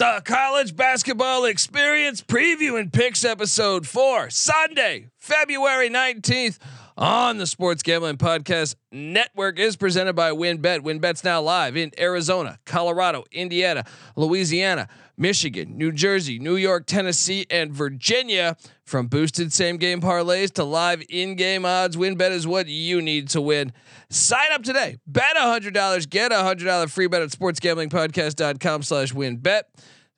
The 0.00 0.22
college 0.24 0.74
basketball 0.76 1.44
experience 1.44 2.22
preview 2.22 2.80
and 2.80 2.90
picks 2.90 3.22
episode 3.22 3.86
four, 3.86 4.30
Sunday, 4.30 5.10
February 5.18 5.90
19th 5.90 6.56
on 7.00 7.38
the 7.38 7.46
Sports 7.46 7.82
Gambling 7.82 8.18
Podcast 8.18 8.74
Network 8.92 9.58
is 9.58 9.74
presented 9.74 10.12
by 10.12 10.32
WynnBET. 10.32 10.80
WynnBET's 10.80 11.24
now 11.24 11.40
live 11.40 11.74
in 11.74 11.90
Arizona, 11.98 12.58
Colorado, 12.66 13.24
Indiana, 13.32 13.84
Louisiana, 14.16 14.86
Michigan, 15.16 15.78
New 15.78 15.92
Jersey, 15.92 16.38
New 16.38 16.56
York, 16.56 16.84
Tennessee, 16.86 17.46
and 17.50 17.72
Virginia. 17.72 18.56
From 18.84 19.06
boosted 19.06 19.52
same 19.52 19.78
game 19.78 20.00
parlays 20.00 20.52
to 20.54 20.64
live 20.64 21.02
in 21.08 21.36
game 21.36 21.64
odds, 21.64 21.96
WynnBET 21.96 22.32
is 22.32 22.46
what 22.46 22.66
you 22.66 23.00
need 23.00 23.28
to 23.30 23.40
win. 23.40 23.72
Sign 24.10 24.52
up 24.52 24.62
today. 24.62 24.98
Bet 25.06 25.36
$100, 25.36 26.10
get 26.10 26.32
a 26.32 26.36
$100 26.36 26.90
free 26.90 27.06
bet 27.06 27.22
at 27.22 27.30
sportsgamblingpodcast.com 27.30 28.82
slash 28.82 29.12
wynnbet. 29.14 29.62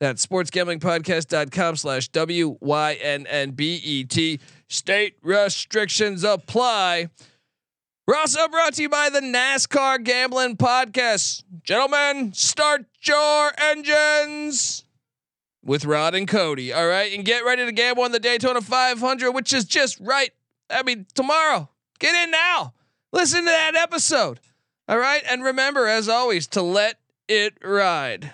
That's 0.03 0.25
sportsgamblingpodcast.com 0.25 1.77
slash 1.77 2.09
W-Y-N-N-B-E-T. 2.09 2.59
State 4.67 5.15
restrictions 5.23 6.25
apply. 6.25 7.07
We're 8.05 8.17
also 8.17 8.49
brought 8.49 8.73
to 8.73 8.81
you 8.81 8.89
by 8.89 9.09
the 9.09 9.21
NASCAR 9.21 10.03
Gambling 10.03 10.57
Podcast. 10.57 11.45
Gentlemen, 11.63 12.33
start 12.33 12.83
your 13.03 13.53
engines 13.57 14.83
with 15.63 15.85
Rod 15.85 16.15
and 16.15 16.27
Cody. 16.27 16.73
All 16.73 16.87
right. 16.87 17.13
And 17.13 17.23
get 17.23 17.45
ready 17.45 17.65
to 17.65 17.71
gamble 17.71 18.03
on 18.03 18.11
the 18.11 18.19
Daytona 18.19 18.59
500, 18.59 19.31
which 19.31 19.53
is 19.53 19.63
just 19.63 20.01
right. 20.01 20.31
I 20.69 20.83
mean, 20.83 21.05
tomorrow. 21.13 21.69
Get 21.99 22.13
in 22.13 22.29
now. 22.29 22.73
Listen 23.13 23.45
to 23.45 23.45
that 23.45 23.75
episode. 23.75 24.41
All 24.89 24.97
right. 24.99 25.23
And 25.29 25.45
remember, 25.45 25.87
as 25.87 26.09
always, 26.09 26.45
to 26.47 26.61
let 26.61 26.99
it 27.29 27.53
ride. 27.63 28.33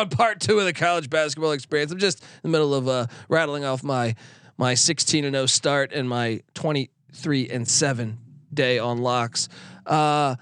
On 0.00 0.08
part 0.08 0.40
two 0.40 0.58
of 0.58 0.64
the 0.64 0.72
college 0.72 1.10
basketball 1.10 1.52
experience. 1.52 1.92
I'm 1.92 1.98
just 1.98 2.22
in 2.22 2.28
the 2.42 2.48
middle 2.48 2.74
of 2.74 2.88
uh, 2.88 3.06
rattling 3.28 3.64
off 3.64 3.84
my 3.84 4.14
my 4.56 4.74
16 4.74 5.24
and 5.24 5.34
0 5.34 5.46
start 5.46 5.92
and 5.92 6.08
my 6.08 6.42
23 6.54 7.48
and 7.48 7.66
7 7.66 8.18
day 8.52 8.78
on 8.78 8.98
locks. 8.98 9.48
Uh, 9.86 10.36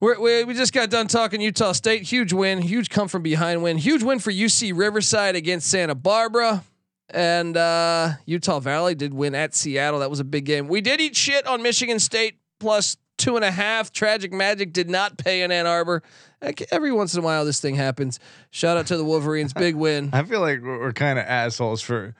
we 0.00 0.44
we 0.44 0.52
just 0.52 0.72
got 0.72 0.90
done 0.90 1.06
talking 1.06 1.40
Utah 1.40 1.72
State. 1.72 2.02
Huge 2.02 2.32
win, 2.32 2.60
huge 2.60 2.90
come 2.90 3.08
from 3.08 3.22
behind 3.22 3.62
win, 3.62 3.78
huge 3.78 4.02
win 4.02 4.18
for 4.18 4.30
UC 4.30 4.76
Riverside 4.76 5.34
against 5.34 5.70
Santa 5.70 5.94
Barbara. 5.94 6.62
And 7.10 7.56
uh, 7.56 8.12
Utah 8.26 8.60
Valley 8.60 8.94
did 8.94 9.14
win 9.14 9.34
at 9.34 9.54
Seattle. 9.54 10.00
That 10.00 10.10
was 10.10 10.20
a 10.20 10.24
big 10.24 10.46
game. 10.46 10.68
We 10.68 10.80
did 10.80 11.00
eat 11.00 11.14
shit 11.14 11.46
on 11.46 11.62
Michigan 11.62 11.98
State 12.00 12.38
plus 12.58 12.96
two 13.18 13.36
and 13.36 13.44
a 13.44 13.50
half. 13.50 13.92
Tragic 13.92 14.32
Magic 14.32 14.72
did 14.72 14.90
not 14.90 15.16
pay 15.16 15.42
in 15.42 15.52
Ann 15.52 15.66
Arbor. 15.66 16.02
Every 16.70 16.92
once 16.92 17.14
in 17.14 17.20
a 17.20 17.22
while, 17.22 17.44
this 17.44 17.60
thing 17.60 17.74
happens. 17.74 18.20
Shout 18.50 18.76
out 18.76 18.86
to 18.88 18.96
the 18.96 19.04
Wolverines, 19.04 19.52
big 19.54 19.74
win. 19.74 20.10
I 20.12 20.22
feel 20.24 20.40
like 20.40 20.60
we're, 20.62 20.78
we're 20.80 20.92
kind 20.92 21.18
of 21.18 21.24
assholes 21.26 21.80
for, 21.82 22.14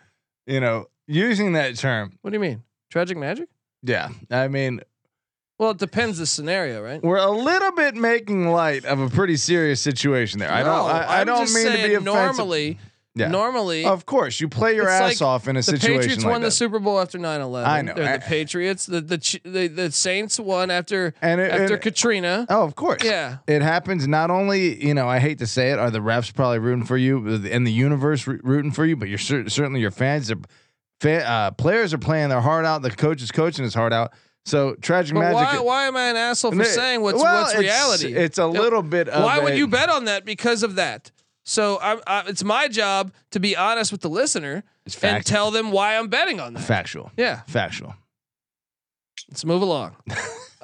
you 0.47 0.61
know, 0.61 0.87
using 1.07 1.53
that 1.55 1.77
term. 1.77 2.19
What 2.23 2.31
do 2.31 2.35
you 2.37 2.41
mean? 2.41 2.63
Tragic 2.91 3.17
Magic? 3.17 3.49
Yeah, 3.83 4.09
I 4.31 4.49
mean, 4.49 4.81
Well, 5.59 5.73
it 5.73 5.79
depends 5.79 6.19
the 6.19 6.27
scenario, 6.27 6.83
right? 6.83 7.03
we're 7.03 7.19
a 7.19 7.31
little 7.31 7.73
bit 7.73 7.95
making 7.95 8.49
light 8.49 8.85
of 8.87 8.99
a 9.01 9.11
pretty 9.11 9.37
serious 9.37 9.81
situation 9.81 10.39
there. 10.39 10.51
I 10.51 10.63
don't. 10.63 10.91
I, 10.91 11.21
I 11.21 11.25
don't 11.25 11.53
mean 11.53 11.67
to 11.67 11.73
be 11.73 11.95
offensive. 11.95 12.05
normally. 12.05 12.79
Yeah. 13.17 13.29
Normally, 13.29 13.85
Of 13.85 14.07
course, 14.07 14.41
you 14.41 14.49
play 14.49 14.75
your 14.75 14.89
ass 14.89 15.21
like 15.21 15.23
off 15.23 15.47
in 15.47 15.55
a 15.55 15.61
the 15.61 15.63
situation 15.63 15.93
The 15.93 15.99
Patriots 16.01 16.25
like 16.25 16.33
won 16.33 16.41
that. 16.41 16.47
the 16.49 16.51
Super 16.51 16.81
Bowl 16.81 17.01
after 17.01 17.17
9/11. 17.17 17.65
I 17.65 17.83
know. 17.83 17.95
They're 17.95 18.09
I- 18.15 18.17
the 18.17 18.25
Patriots. 18.25 18.87
The, 18.87 19.01
the 19.01 19.41
the 19.45 19.67
the 19.69 19.93
Saints 19.93 20.41
won 20.41 20.71
after 20.73 21.15
and 21.23 21.41
it, 21.41 21.51
after 21.53 21.75
and- 21.75 21.83
Katrina. 21.83 22.45
oh, 22.51 22.65
of 22.65 22.75
course. 22.75 23.05
Yeah. 23.05 23.37
It 23.47 23.63
happens. 23.63 24.09
Not 24.09 24.31
only, 24.33 24.85
you 24.85 24.95
know, 24.95 25.09
I 25.09 25.21
hate 25.21 25.39
to 25.39 25.47
say 25.47 25.71
it, 25.71 25.79
are 25.79 25.93
the 25.93 26.01
refs 26.01 26.35
probably 26.35 26.59
rooting 26.59 26.85
for 26.87 26.97
you 26.97 27.25
and 27.51 27.65
the 27.65 27.73
universe 27.73 28.27
rooting 28.27 28.73
for 28.73 28.85
you, 28.85 28.97
but 28.97 29.09
you're 29.09 29.19
cer- 29.19 29.49
certainly 29.49 29.81
your 29.81 29.93
fans 29.93 30.31
are. 30.33 30.39
Uh, 31.05 31.51
players 31.51 31.93
are 31.93 31.99
playing 31.99 32.31
their 32.31 32.41
heart 32.41 32.65
out. 32.65 32.81
The 32.83 32.91
coach 32.91 33.21
is 33.23 33.31
coaching 33.31 33.63
his 33.63 33.75
heart 33.75 33.93
out. 33.93 34.13
So 34.47 34.75
tragic 34.75 35.15
But 35.15 35.21
magic. 35.33 35.37
why, 35.37 35.61
why 35.61 35.85
am 35.87 35.97
I 35.97 36.09
an 36.09 36.17
asshole 36.17 36.53
for 36.53 36.65
saying 36.65 37.01
what's 37.01 37.21
well, 37.23 37.43
what's 37.45 37.57
reality? 37.57 38.13
It's 38.15 38.39
a 38.39 38.47
little 38.47 38.83
bit. 38.83 39.09
Of 39.09 39.23
why 39.25 39.39
would 39.39 39.57
you 39.57 39.67
bet 39.67 39.89
on 39.89 40.05
that 40.07 40.25
because 40.25 40.63
of 40.63 40.75
that? 40.77 41.11
So 41.45 41.79
I'm, 41.83 42.01
I, 42.07 42.25
it's 42.27 42.43
my 42.43 42.69
job 42.69 43.13
to 43.33 43.41
be 43.41 43.57
honest 43.57 43.93
with 43.93 44.01
the 44.01 44.09
listener 44.11 44.65
It's 44.87 44.95
and 44.97 45.01
fact- 45.01 45.27
tell 45.27 45.51
them 45.51 45.71
why 45.71 45.97
I'm 45.97 46.09
betting 46.09 46.41
on 46.41 46.55
that. 46.55 46.63
factual? 46.63 47.13
Yeah, 47.17 47.43
Factual. 47.47 47.95
let's 49.31 49.45
move 49.45 49.63
along. 49.63 49.97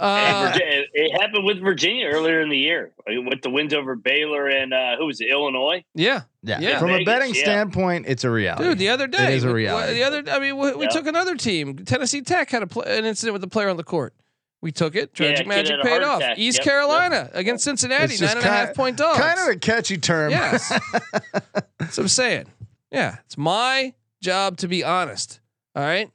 Uh, 0.03 0.51
Virginia, 0.55 0.85
it 0.95 1.21
happened 1.21 1.45
with 1.45 1.61
Virginia 1.61 2.07
earlier 2.07 2.41
in 2.41 2.49
the 2.49 2.57
year 2.57 2.91
with 3.07 3.43
the 3.43 3.51
wins 3.51 3.75
over 3.75 3.95
Baylor 3.95 4.47
and 4.49 4.73
uh, 4.73 4.97
who 4.97 5.05
was 5.05 5.21
it, 5.21 5.29
Illinois. 5.31 5.85
yeah, 5.95 6.23
Yeah. 6.43 6.59
Yeah. 6.59 6.79
From 6.79 6.89
a 6.89 6.93
Vegas, 6.95 7.05
betting 7.05 7.35
yeah. 7.35 7.43
standpoint, 7.43 8.07
it's 8.09 8.25
a 8.25 8.31
reality. 8.31 8.65
dude. 8.65 8.79
The 8.79 8.89
other 8.89 9.07
day, 9.07 9.25
It 9.25 9.35
is 9.35 9.45
a 9.45 9.49
w- 9.49 9.57
reality. 9.67 9.93
The 9.93 10.03
other, 10.05 10.23
I 10.31 10.39
mean, 10.39 10.57
we, 10.57 10.73
we 10.73 10.85
Yeah. 10.85 10.89
took 10.89 11.07
another 11.07 11.37
team. 11.37 11.77
Tennessee 11.85 12.23
Tech 12.23 12.49
had 12.49 12.63
a 12.63 12.67
pl- 12.67 12.85
an 12.85 13.05
incident 13.05 13.35
with 13.35 13.45
a 13.45 13.47
player 13.47 13.69
on 13.69 13.77
the 13.77 13.85
court. 13.85 14.15
We 14.63 14.73
took 14.73 14.95
it. 14.95 15.11
Yeah, 15.15 15.27
Tragic 15.29 15.37
kid 15.39 15.49
magic 15.49 15.77
had 15.77 15.83
paid 15.87 16.03
off. 16.03 16.21
attack. 16.21 16.39
East 16.39 16.59
Yep, 16.59 16.65
Carolina 16.67 17.31
against 17.33 17.65
Cincinnati, 17.65 18.13
It's 18.13 18.21
nine 18.21 18.29
just 18.35 18.37
and 18.37 18.45
a 18.45 18.49
half 18.49 18.75
point 18.75 18.97
dogs. 18.99 19.19
Kind 19.19 19.39
of 19.41 19.49
a 19.49 19.59
catchy 19.59 19.97
term. 19.97 20.31
Yes. 20.31 20.69
That's 21.79 21.97
what 21.97 21.99
I'm 21.99 22.09
saying. 22.09 22.45
Yeah. 22.93 23.17
It's 23.25 23.39
my 23.39 23.95
job 24.21 24.59
to 24.59 24.69
be 24.69 24.85
honest. 24.85 25.41
All 25.75 25.83
right. 25.83 26.11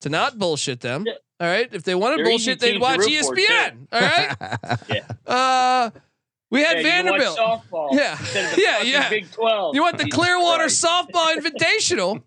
To 0.00 0.08
not 0.08 0.38
bullshit 0.38 0.80
them. 0.80 1.04
Yeah. 1.06 1.12
All 1.40 1.46
right. 1.46 1.68
If 1.72 1.84
they 1.84 1.94
wanted 1.94 2.18
They're 2.18 2.24
bullshit, 2.26 2.58
they'd 2.60 2.80
watch 2.80 3.00
ESPN. 3.00 3.86
All 3.92 4.00
right. 4.00 4.36
Yeah. 4.88 5.32
Uh 5.32 5.90
we 6.50 6.62
had 6.62 6.72
Yeah, 6.74 6.78
you 6.78 6.82
Vanderbilt. 7.04 7.38
softball 7.38 7.88
Yeah. 7.92 8.12
of 8.14 8.18
the 8.32 8.54
Yeah, 8.62 8.82
yeah. 8.82 9.08
Big 9.08 9.30
Twelve. 9.30 9.74
You 9.74 9.82
want 9.82 9.98
the 9.98 10.04
Jesus 10.04 10.18
Clearwater 10.18 10.64
Christ. 10.64 10.84
softball 10.84 11.36
invitational? 11.36 12.22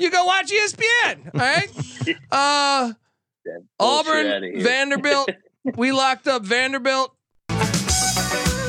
You 0.00 0.10
go 0.10 0.24
watch 0.24 0.50
ESPN. 0.50 1.34
All 1.34 1.40
right. 1.40 2.16
Uh 2.30 2.92
That 3.44 3.64
bullshit 3.78 4.26
Auburn. 4.26 4.62
Vanderbilt. 4.62 5.30
we 5.76 5.92
locked 5.92 6.28
up 6.28 6.42
Vanderbilt. 6.42 7.14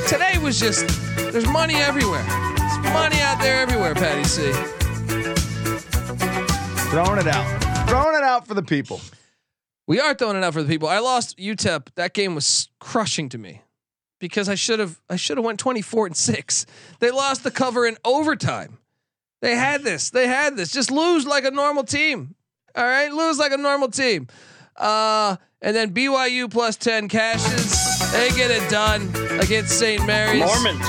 Today 0.07 0.37
was 0.41 0.59
just 0.59 0.87
there's 1.15 1.47
money 1.47 1.75
everywhere. 1.75 2.23
There's 2.23 2.77
money 2.93 3.19
out 3.19 3.39
there 3.39 3.61
everywhere, 3.61 3.93
Patty 3.93 4.23
C. 4.23 4.51
Throwing 6.89 7.19
it 7.19 7.27
out. 7.27 7.87
Throwing 7.87 8.15
it 8.15 8.23
out 8.23 8.47
for 8.47 8.53
the 8.53 8.63
people. 8.63 9.01
We 9.87 9.99
are 9.99 10.13
throwing 10.13 10.37
it 10.37 10.43
out 10.43 10.53
for 10.53 10.63
the 10.63 10.69
people. 10.69 10.87
I 10.87 10.99
lost 10.99 11.37
UTEP. 11.37 11.89
That 11.95 12.13
game 12.13 12.35
was 12.35 12.69
crushing 12.79 13.29
to 13.29 13.37
me 13.37 13.61
because 14.19 14.47
I 14.47 14.55
should 14.55 14.79
have 14.79 15.01
I 15.09 15.17
should 15.17 15.37
have 15.37 15.45
went 15.45 15.59
24 15.59 16.07
and 16.07 16.17
6. 16.17 16.65
They 16.99 17.11
lost 17.11 17.43
the 17.43 17.51
cover 17.51 17.85
in 17.85 17.97
overtime. 18.05 18.77
They 19.41 19.55
had 19.55 19.83
this. 19.83 20.09
They 20.09 20.27
had 20.27 20.55
this. 20.55 20.71
Just 20.71 20.89
lose 20.89 21.27
like 21.27 21.43
a 21.43 21.51
normal 21.51 21.83
team. 21.83 22.35
All 22.75 22.85
right? 22.85 23.11
Lose 23.11 23.37
like 23.37 23.51
a 23.51 23.57
normal 23.57 23.89
team. 23.89 24.27
Uh 24.75 25.37
and 25.61 25.75
then 25.75 25.93
BYU 25.93 26.51
plus 26.51 26.75
10 26.75 27.07
cashes. 27.07 28.11
They 28.11 28.29
get 28.31 28.51
it 28.51 28.69
done 28.69 29.03
against 29.39 29.79
St. 29.79 30.05
Mary's. 30.05 30.43
Mormons. 30.43 30.85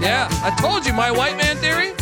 Yeah, 0.00 0.28
I 0.30 0.54
told 0.60 0.86
you 0.86 0.92
my 0.92 1.10
white 1.10 1.36
man 1.36 1.56
theory. 1.56 1.92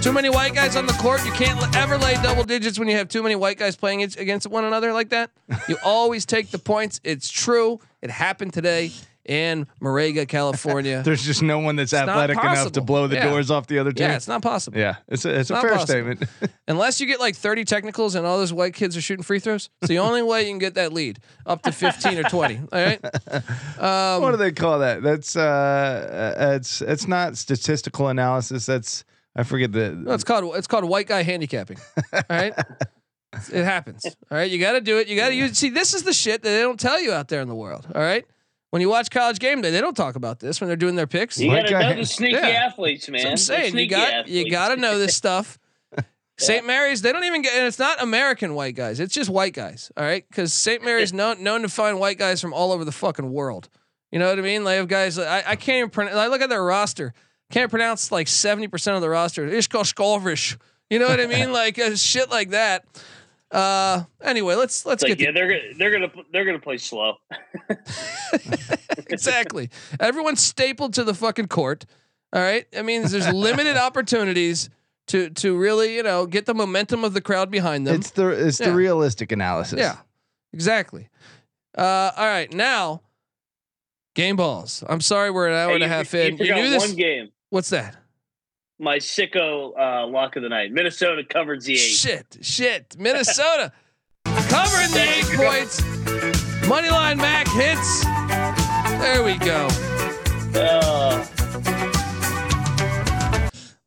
Too 0.00 0.12
many 0.12 0.30
white 0.30 0.54
guys 0.54 0.76
on 0.76 0.86
the 0.86 0.94
court. 0.94 1.26
You 1.26 1.32
can't 1.32 1.76
ever 1.76 1.98
lay 1.98 2.14
double 2.14 2.44
digits 2.44 2.78
when 2.78 2.88
you 2.88 2.96
have 2.96 3.08
too 3.08 3.22
many 3.22 3.34
white 3.34 3.58
guys 3.58 3.76
playing 3.76 4.02
against 4.02 4.46
one 4.46 4.64
another 4.64 4.92
like 4.94 5.10
that. 5.10 5.30
You 5.68 5.76
always 5.84 6.24
take 6.24 6.50
the 6.50 6.58
points. 6.58 7.00
It's 7.04 7.28
true. 7.30 7.80
It 8.00 8.10
happened 8.10 8.54
today 8.54 8.92
in 9.26 9.66
Moraga, 9.80 10.26
California. 10.26 11.02
There's 11.04 11.22
just 11.22 11.42
no 11.42 11.58
one 11.58 11.76
that's 11.76 11.92
not 11.92 12.08
athletic 12.08 12.38
enough 12.38 12.72
to 12.72 12.80
blow 12.80 13.06
the 13.06 13.16
Yeah. 13.16 13.28
doors 13.28 13.50
off 13.50 13.66
the 13.66 13.78
other 13.78 13.92
team. 13.92 14.08
yeah, 14.08 14.16
it's 14.16 14.26
not 14.28 14.42
possible. 14.42 14.78
Yeah, 14.78 14.96
it's 15.08 15.24
a 15.24 15.38
it's 15.38 15.50
a 15.50 15.60
fair 15.60 15.72
possible. 15.72 15.86
statement. 15.86 16.22
Unless 16.68 17.00
you 17.00 17.06
get 17.06 17.20
like 17.20 17.36
30 17.36 17.64
technicals 17.64 18.14
and 18.14 18.26
all 18.26 18.38
those 18.38 18.52
white 18.52 18.74
kids 18.74 18.96
are 18.96 19.00
shooting 19.00 19.22
free 19.22 19.38
throws. 19.38 19.68
It's 19.82 19.88
the 19.88 19.98
only 19.98 20.22
way 20.22 20.42
you 20.44 20.48
can 20.48 20.58
get 20.58 20.74
that 20.74 20.92
lead 20.92 21.18
up 21.46 21.62
to 21.62 21.72
15 21.72 22.18
or 22.18 22.22
20. 22.24 22.60
All 22.72 22.84
right. 22.84 23.04
Um, 23.78 24.22
what 24.22 24.30
do 24.32 24.36
they 24.36 24.52
call 24.52 24.78
that? 24.80 25.02
That's 25.02 25.36
uh, 25.36 26.34
uh, 26.38 26.52
it's 26.56 26.80
it's 26.82 27.06
not 27.06 27.36
statistical 27.36 28.08
analysis. 28.08 28.66
That's 28.66 29.04
I 29.36 29.44
forget 29.44 29.72
the. 29.72 29.92
No, 29.92 30.12
it's 30.12 30.24
called 30.24 30.56
it's 30.56 30.66
called 30.66 30.84
white 30.84 31.06
guy 31.06 31.22
handicapping. 31.22 31.78
All 32.12 32.20
right. 32.28 32.54
It 33.52 33.64
happens. 33.64 34.04
All 34.04 34.36
right. 34.38 34.50
You 34.50 34.58
got 34.58 34.72
to 34.72 34.80
do 34.80 34.98
it. 34.98 35.06
You 35.06 35.14
got 35.16 35.28
to 35.28 35.34
use. 35.34 35.56
See, 35.56 35.70
this 35.70 35.94
is 35.94 36.02
the 36.02 36.12
shit 36.12 36.42
that 36.42 36.48
they 36.50 36.60
don't 36.62 36.80
tell 36.80 37.00
you 37.00 37.12
out 37.12 37.28
there 37.28 37.40
in 37.40 37.46
the 37.48 37.54
world. 37.54 37.86
All 37.94 38.00
right. 38.02 38.24
When 38.70 38.80
you 38.82 38.88
watch 38.88 39.10
College 39.10 39.38
Game 39.40 39.60
Day, 39.62 39.70
they 39.70 39.80
don't 39.80 39.96
talk 39.96 40.14
about 40.14 40.38
this 40.40 40.60
when 40.60 40.68
they're 40.68 40.76
doing 40.76 40.94
their 40.94 41.06
picks. 41.08 41.38
You 41.38 41.48
Like 41.50 41.64
gotta 41.70 41.76
I- 41.86 41.90
know 41.92 41.96
the 42.00 42.06
sneaky 42.06 42.34
Yeah. 42.34 42.66
athletes, 42.66 43.08
man. 43.08 43.22
That's 43.22 43.30
I'm 43.30 43.36
saying. 43.56 43.64
You 43.66 43.70
sneaky 43.70 43.86
got 43.94 44.28
you 44.28 44.50
got 44.50 44.68
to 44.68 44.76
know 44.76 44.98
this 44.98 45.16
stuff. 45.24 45.58
St. 46.38 46.64
Mary's, 46.66 47.02
they 47.02 47.12
don't 47.12 47.24
even 47.24 47.42
get, 47.42 47.52
and 47.52 47.66
it's 47.66 47.78
not 47.78 48.02
American 48.02 48.54
white 48.54 48.74
guys. 48.74 48.98
It's 48.98 49.12
just 49.12 49.28
white 49.28 49.52
guys. 49.52 49.92
All 49.94 50.04
right, 50.04 50.24
because 50.26 50.54
St. 50.54 50.82
Mary's 50.82 51.12
known 51.12 51.42
known 51.42 51.60
to 51.62 51.68
find 51.68 51.98
white 52.00 52.16
guys 52.16 52.40
from 52.40 52.54
all 52.54 52.72
over 52.72 52.82
the 52.84 52.92
fucking 52.92 53.30
world. 53.30 53.68
You 54.10 54.18
know 54.18 54.28
what 54.28 54.38
I 54.38 54.42
mean? 54.42 54.64
They 54.64 54.76
have 54.76 54.88
guys. 54.88 55.18
I, 55.18 55.38
I 55.46 55.56
can't 55.56 55.76
even 55.78 55.90
pronounce. 55.90 56.16
I 56.16 56.28
look 56.28 56.40
at 56.40 56.48
their 56.48 56.64
roster. 56.64 57.12
Can't 57.50 57.70
pronounce 57.70 58.10
like 58.10 58.26
seventy 58.26 58.68
percent 58.68 58.94
of 58.96 59.02
the 59.02 59.10
roster. 59.10 59.46
Ishko 59.46 59.82
Skolvish. 59.82 60.56
You 60.88 60.98
know 60.98 61.08
what 61.08 61.20
I 61.20 61.26
mean? 61.26 61.52
Like 61.52 61.78
uh, 61.78 61.94
shit 61.96 62.30
like 62.30 62.50
that. 62.50 62.84
Uh, 63.50 64.04
anyway, 64.22 64.54
let's 64.54 64.86
let's 64.86 65.02
like, 65.02 65.18
get 65.18 65.20
yeah, 65.20 65.32
they're 65.32 65.48
gonna 65.48 65.74
they're 65.76 65.90
gonna 65.90 66.24
they're 66.32 66.44
gonna 66.44 66.58
play 66.60 66.76
slow. 66.78 67.14
exactly. 69.08 69.70
Everyone's 69.98 70.42
stapled 70.42 70.94
to 70.94 71.04
the 71.04 71.14
fucking 71.14 71.48
court. 71.48 71.84
All 72.32 72.40
right. 72.40 72.66
I 72.76 72.82
mean, 72.82 73.02
there's 73.02 73.28
limited 73.32 73.76
opportunities 73.76 74.70
to 75.08 75.30
to 75.30 75.56
really, 75.58 75.96
you 75.96 76.02
know, 76.02 76.26
get 76.26 76.46
the 76.46 76.54
momentum 76.54 77.04
of 77.04 77.12
the 77.14 77.20
crowd 77.20 77.50
behind 77.50 77.86
them. 77.86 77.96
It's 77.96 78.10
the 78.10 78.28
it's 78.28 78.60
Yeah. 78.60 78.68
the 78.70 78.74
realistic 78.74 79.32
analysis. 79.32 79.78
yeah, 79.80 79.96
exactly. 80.52 81.08
Uh, 81.76 82.10
all 82.16 82.26
right, 82.26 82.52
now 82.52 83.02
game 84.14 84.36
balls. 84.36 84.84
I'm 84.88 85.00
sorry, 85.00 85.30
we're 85.30 85.48
an 85.48 85.54
hour 85.54 85.68
Hey, 85.70 85.74
and 85.76 85.84
a 85.84 85.88
half 85.88 86.08
for- 86.08 86.18
in. 86.18 86.36
You 86.36 86.44
You 86.44 86.52
forgot 86.52 86.56
knew 86.62 86.70
this. 86.70 86.86
one 86.88 86.96
game. 86.96 87.28
What's 87.50 87.70
that? 87.70 87.96
My 88.80 88.96
sicko 88.96 89.78
uh, 89.78 90.06
lock 90.06 90.36
of 90.36 90.42
the 90.42 90.48
night. 90.48 90.72
Minnesota 90.72 91.22
covered 91.22 91.60
the 91.62 91.74
eight. 91.74 91.78
Shit, 91.78 92.38
shit. 92.40 92.96
Minnesota 92.98 93.72
covering 94.24 94.90
the 94.90 95.06
eight 95.06 95.26
points. 95.36 95.80
Moneyline 96.66 97.18
Mac 97.18 97.46
hits. 97.48 98.04
There 99.00 99.22
we 99.22 99.36
go. 99.38 99.68
Uh, 100.58 101.26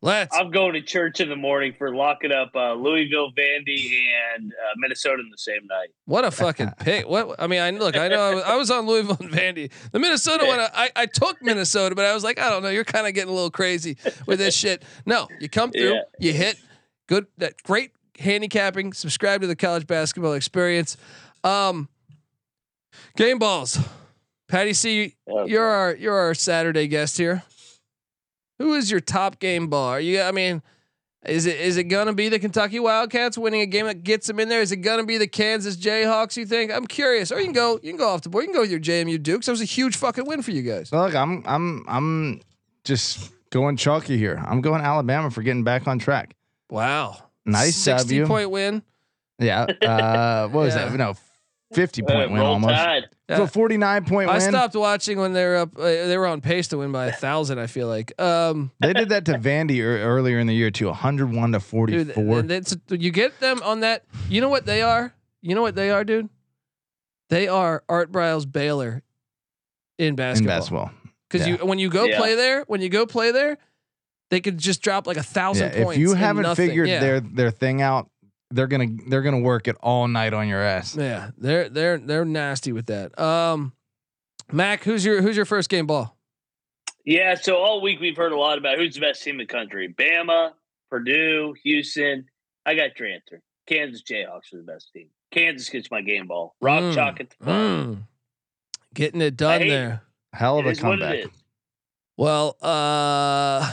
Let's. 0.04 0.36
I'm 0.36 0.52
going 0.52 0.74
to 0.74 0.82
church 0.82 1.22
in 1.22 1.30
the 1.30 1.38
morning 1.38 1.74
for 1.78 1.96
locking 1.96 2.34
up 2.34 2.52
uh, 2.56 2.74
Louisville, 2.74 3.32
Vandy, 3.32 4.02
and 4.36 4.52
uh, 4.52 4.74
Minnesota 4.76 5.22
in 5.22 5.30
the 5.32 5.38
same 5.38 5.66
night. 5.66 5.88
What 6.04 6.26
a 6.26 6.32
fucking 6.32 6.74
pick! 6.82 7.08
What 7.08 7.38
I 7.40 7.48
mean, 7.48 7.62
I 7.62 7.70
look, 7.70 7.96
I 7.96 8.10
know 8.10 8.20
I 8.20 8.36
was, 8.36 8.44
I 8.44 8.56
was 8.58 8.70
on 8.70 8.86
Louisville 8.86 9.16
and 9.22 9.30
Vandy. 9.32 9.72
The 9.94 10.00
Minnesota 10.00 10.46
one, 10.46 10.60
I, 10.60 10.90
I 10.94 11.06
took 11.06 11.42
Minnesota, 11.42 11.96
but 11.96 12.04
I 12.04 12.14
was 12.14 12.22
like, 12.22 12.38
I 12.38 12.50
don't 12.50 12.62
know, 12.64 12.68
you're 12.70 12.84
kind 12.84 13.08
of 13.08 13.14
getting 13.14 13.30
a 13.30 13.34
little 13.34 13.50
crazy 13.50 13.96
with 14.26 14.40
this 14.40 14.54
shit. 14.54 14.84
No, 15.06 15.30
you 15.40 15.48
come 15.48 15.72
through, 15.72 15.94
Yeah. 15.94 16.02
you 16.20 16.34
hit, 16.34 16.58
good, 17.08 17.26
that 17.38 17.64
great 17.64 17.92
handicapping. 18.20 18.92
Subscribe 18.92 19.40
to 19.40 19.48
the 19.48 19.56
college 19.56 19.88
basketball 19.88 20.34
experience. 20.34 20.98
Um, 21.46 21.88
game 23.16 23.40
balls, 23.40 23.80
Patty 24.50 24.74
C, 24.74 25.16
Okay. 25.30 25.50
you're 25.50 25.64
our 25.66 25.96
you're 25.96 26.14
our 26.18 26.34
Saturday 26.34 26.88
guest 26.88 27.18
here. 27.18 27.44
Who 28.64 28.76
is 28.76 28.90
your 28.90 29.00
top 29.02 29.40
game 29.40 29.68
bar? 29.68 30.00
You? 30.00 30.22
I 30.22 30.32
mean. 30.32 30.62
Is 31.26 31.46
it 31.46 31.58
is 31.58 31.78
it 31.78 31.86
gonna 31.86 32.12
be 32.12 32.28
the 32.28 32.38
Kentucky 32.38 32.82
Wildcats 32.82 33.38
winning 33.38 33.62
a 33.62 33.66
game 33.66 33.86
that 33.86 34.04
gets 34.04 34.28
them 34.28 34.42
in 34.42 34.50
there? 34.50 34.60
Is 34.60 34.74
it 34.74 34.82
gonna 34.82 35.06
be 35.06 35.18
the 35.18 35.26
Kansas 35.26 35.78
Jayhawks? 35.78 36.36
You 36.36 36.46
think? 36.46 36.70
I'm 36.70 36.86
curious. 36.86 37.32
Or 37.32 37.38
you 37.40 37.46
can 37.46 37.54
go 37.54 37.80
you 37.82 37.92
can 37.92 37.98
go 37.98 38.10
off 38.10 38.24
the 38.24 38.28
board. 38.30 38.42
You 38.44 38.48
can 38.50 38.56
go 38.56 38.60
with 38.60 38.72
your 38.72 38.82
JMU 38.82 39.24
Dukes. 39.24 39.46
That 39.46 39.54
was 39.54 39.62
a 39.62 39.64
huge 39.64 39.96
fucking 39.96 40.26
win 40.26 40.42
for 40.42 40.52
you 40.52 40.62
guys. 40.64 40.92
Look, 40.92 41.16
I'm 41.16 41.42
I'm 41.46 41.86
I'm 41.88 42.42
just 42.84 43.32
going 43.52 43.78
chalky 43.78 44.18
here. 44.18 44.44
I'm 44.46 44.60
going 44.60 44.82
Alabama 44.82 45.32
for 45.32 45.42
getting 45.44 45.64
back 45.64 45.88
on 45.88 45.98
track. 45.98 46.36
Wow, 46.70 47.16
Nice 47.46 47.78
sixty 47.78 48.18
W. 48.20 48.28
point 48.28 48.50
win. 48.52 48.84
Yeah. 49.40 49.62
Uh, 49.82 50.50
what 50.50 50.64
was 50.66 50.76
Yeah. 50.76 50.90
that? 50.90 50.98
No, 50.98 51.14
fifty 51.74 52.04
Uh, 52.04 52.06
point 52.06 52.32
win 52.32 52.42
almost. 52.42 52.76
Tide. 52.76 53.08
Yeah. 53.30 53.46
forty 53.46 53.78
nine 53.78 54.04
point 54.04 54.30
I 54.30 54.34
win. 54.34 54.42
stopped 54.42 54.76
watching 54.76 55.18
when 55.18 55.32
they 55.34 55.46
were 55.46 55.56
up. 55.56 55.78
Uh, 55.78 55.84
they 55.84 56.18
were 56.18 56.28
on 56.28 56.42
pace 56.42 56.68
to 56.70 56.78
win 56.78 56.92
by 56.92 57.06
a 57.08 57.12
thousand. 57.14 57.58
I 57.60 57.68
feel 57.68 57.88
like. 57.88 58.20
Um, 58.22 58.72
They 58.82 58.92
did 58.94 59.10
that 59.10 59.26
to 59.26 59.34
Vandy 59.40 59.76
ear- 59.76 60.00
earlier 60.00 60.40
in 60.40 60.48
the 60.48 60.54
year 60.54 60.72
too. 60.72 60.88
101 60.88 61.52
to 61.54 61.60
dude, 61.60 61.64
44. 62.14 62.40
and 62.40 62.52
it's, 62.52 62.76
you 62.90 63.12
get 63.12 63.40
them 63.40 63.62
on 63.64 63.80
that. 63.80 64.04
You 64.30 64.42
know 64.42 64.50
what 64.50 64.66
they 64.66 64.82
are? 64.82 65.14
You 65.42 65.56
know 65.56 65.62
what 65.62 65.76
they 65.76 65.90
are, 65.90 66.04
dude? 66.04 66.28
They 67.30 67.48
are 67.48 67.84
Art 67.88 68.12
Briles 68.12 68.50
Baylor 68.52 69.02
in 69.98 70.08
in 70.10 70.16
basketball. 70.16 70.58
basketball. 70.58 70.92
Because 71.30 71.48
Yeah. 71.48 71.56
you 71.60 71.66
when 71.66 71.80
you 71.80 71.90
go 71.90 72.04
Yeah. 72.04 72.18
play 72.18 72.36
there, 72.36 72.64
when 72.68 72.82
you 72.82 72.90
go 72.90 73.06
play 73.06 73.32
there, 73.32 73.58
they 74.32 74.42
could 74.42 74.58
just 74.58 74.82
drop 74.82 75.08
like 75.08 75.18
a 75.18 75.20
Yeah, 75.20 75.24
thousand 75.24 75.72
points. 75.72 75.94
if 75.94 75.98
you 76.00 76.14
haven't 76.14 76.44
nothing. 76.44 76.68
figured 76.68 76.90
yeah. 76.90 77.00
their 77.00 77.20
their 77.22 77.52
thing 77.52 77.82
out, 77.82 78.10
they're 78.54 78.68
gonna 78.68 78.88
they're 79.08 79.22
gonna 79.22 79.40
work 79.40 79.68
it 79.68 79.76
all 79.82 80.08
night 80.08 80.34
on 80.34 80.48
your 80.48 80.62
ass. 80.62 80.96
yeah, 80.96 81.32
they're 81.38 81.68
they're 81.70 81.98
they're 81.98 82.26
nasty 82.26 82.72
with 82.72 82.86
that. 82.88 83.18
Um, 83.20 83.74
Mac, 84.52 84.84
who's 84.84 85.04
your 85.04 85.22
who's 85.22 85.36
your 85.36 85.46
first 85.46 85.70
game 85.70 85.88
ball? 85.88 86.18
Yeah, 87.06 87.36
so 87.36 87.58
all 87.58 87.82
week 87.82 88.00
we've 88.00 88.16
heard 88.16 88.32
a 88.32 88.38
lot 88.40 88.58
about 88.58 88.78
who's 88.78 88.96
the 88.96 89.02
best 89.02 89.22
team 89.24 89.36
in 89.36 89.40
the 89.40 89.46
country. 89.46 89.94
Bama, 89.94 90.52
Purdue, 90.90 91.54
Houston. 91.64 92.26
I 92.66 92.76
got 92.76 92.98
your 92.98 93.10
answer. 93.10 93.42
Kansas 93.68 94.04
Jayhawks 94.10 94.54
are 94.54 94.58
the 94.58 94.64
best 94.64 94.92
team. 94.94 95.10
Kansas 95.32 95.68
gets 95.70 95.92
my 95.92 96.02
game 96.02 96.28
ball. 96.28 96.56
Rock 96.62 96.82
Mm, 96.84 96.94
chalk 96.96 97.20
at 97.20 97.30
the 97.32 97.36
front. 97.44 97.88
Mm. 97.98 98.04
Getting 98.94 99.22
it 99.22 99.36
done 99.36 99.62
hate- 99.62 99.70
there. 99.70 100.04
Hell 100.34 100.60
of 100.60 100.66
It 100.66 100.78
a 100.78 100.82
comeback. 100.82 101.26
Well, 102.16 102.56
uh, 102.62 103.70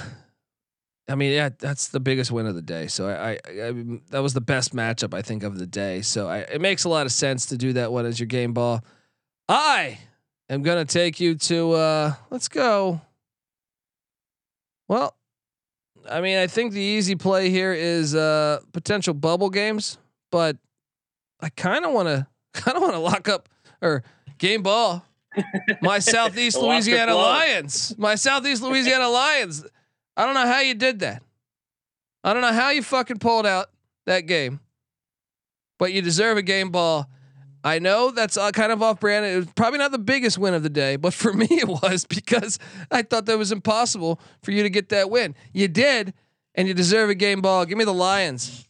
I 1.10 1.16
mean, 1.16 1.32
yeah, 1.32 1.50
that's 1.58 1.88
the 1.88 1.98
biggest 1.98 2.30
win 2.30 2.46
of 2.46 2.54
the 2.54 2.62
day. 2.62 2.86
So 2.86 3.08
I, 3.08 3.32
I, 3.32 3.68
I 3.68 3.72
that 4.10 4.20
was 4.20 4.32
the 4.32 4.40
best 4.40 4.74
matchup 4.74 5.12
I 5.12 5.22
think 5.22 5.42
of 5.42 5.58
the 5.58 5.66
day. 5.66 6.02
So 6.02 6.28
I, 6.28 6.38
it 6.38 6.60
makes 6.60 6.84
a 6.84 6.88
lot 6.88 7.04
of 7.04 7.12
sense 7.12 7.46
to 7.46 7.56
do 7.56 7.72
that 7.72 7.90
one 7.90 8.06
as 8.06 8.20
your 8.20 8.28
game 8.28 8.52
ball. 8.52 8.84
I 9.48 9.98
am 10.48 10.62
gonna 10.62 10.84
take 10.84 11.18
you 11.18 11.34
to. 11.34 11.72
uh 11.72 12.14
Let's 12.30 12.48
go. 12.48 13.00
Well, 14.86 15.16
I 16.08 16.20
mean, 16.20 16.38
I 16.38 16.46
think 16.46 16.72
the 16.72 16.80
easy 16.80 17.16
play 17.16 17.50
here 17.50 17.72
is 17.72 18.14
uh 18.14 18.60
potential 18.72 19.12
bubble 19.12 19.50
games, 19.50 19.98
but 20.30 20.56
I 21.40 21.48
kind 21.48 21.84
of 21.84 21.92
want 21.92 22.06
to, 22.06 22.26
kind 22.54 22.76
of 22.76 22.82
want 22.82 22.94
to 22.94 23.00
lock 23.00 23.28
up 23.28 23.48
or 23.82 24.04
game 24.38 24.62
ball 24.62 25.04
my 25.80 25.98
Southeast 26.00 26.56
Louisiana. 26.56 27.14
Lions. 27.14 27.94
My 27.98 28.14
Southeast 28.14 28.62
Louisiana 28.62 29.08
Lions. 29.08 29.64
I 30.16 30.24
don't 30.24 30.34
know 30.34 30.46
how 30.46 30.60
you 30.60 30.74
did 30.74 31.00
that. 31.00 31.22
I 32.22 32.32
don't 32.32 32.42
know 32.42 32.52
how 32.52 32.70
you 32.70 32.82
fucking 32.82 33.18
pulled 33.18 33.46
out 33.46 33.70
that 34.06 34.22
game, 34.22 34.60
but 35.78 35.92
you 35.92 36.02
deserve 36.02 36.36
a 36.36 36.42
game 36.42 36.70
ball. 36.70 37.08
I 37.62 37.78
know 37.78 38.10
that's 38.10 38.36
uh, 38.36 38.50
kind 38.52 38.72
of 38.72 38.82
off 38.82 39.00
brand. 39.00 39.24
It 39.26 39.36
was 39.36 39.46
probably 39.54 39.78
not 39.78 39.92
the 39.92 39.98
biggest 39.98 40.38
win 40.38 40.54
of 40.54 40.62
the 40.62 40.70
day, 40.70 40.96
but 40.96 41.12
for 41.12 41.32
me 41.34 41.46
it 41.50 41.68
was 41.68 42.04
because 42.04 42.58
I 42.90 43.02
thought 43.02 43.26
that 43.26 43.38
was 43.38 43.52
impossible 43.52 44.20
for 44.42 44.50
you 44.50 44.62
to 44.62 44.70
get 44.70 44.90
that 44.90 45.10
win. 45.10 45.34
You 45.52 45.68
did, 45.68 46.14
and 46.54 46.68
you 46.68 46.74
deserve 46.74 47.10
a 47.10 47.14
game 47.14 47.40
ball. 47.40 47.64
Give 47.64 47.78
me 47.78 47.84
the 47.84 47.94
Lions. 47.94 48.66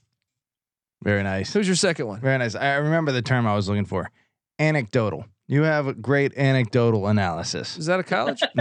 Very 1.03 1.23
nice. 1.23 1.53
Who's 1.53 1.67
your 1.67 1.77
second 1.77 2.07
one? 2.07 2.21
Very 2.21 2.39
nice. 2.39 2.55
I 2.55 2.75
remember 2.75 3.11
the 3.13 3.23
term 3.23 3.47
I 3.47 3.55
was 3.57 3.69
looking 3.69 3.87
for. 3.87 4.11
Anecdotal. 4.59 5.25
You 5.47 5.63
have 5.63 5.87
a 5.87 5.95
great 5.95 6.37
anecdotal 6.37 7.07
analysis. 7.09 7.79
Is 7.79 7.87
that 7.87 7.99
a 7.99 8.05
college? 8.05 8.41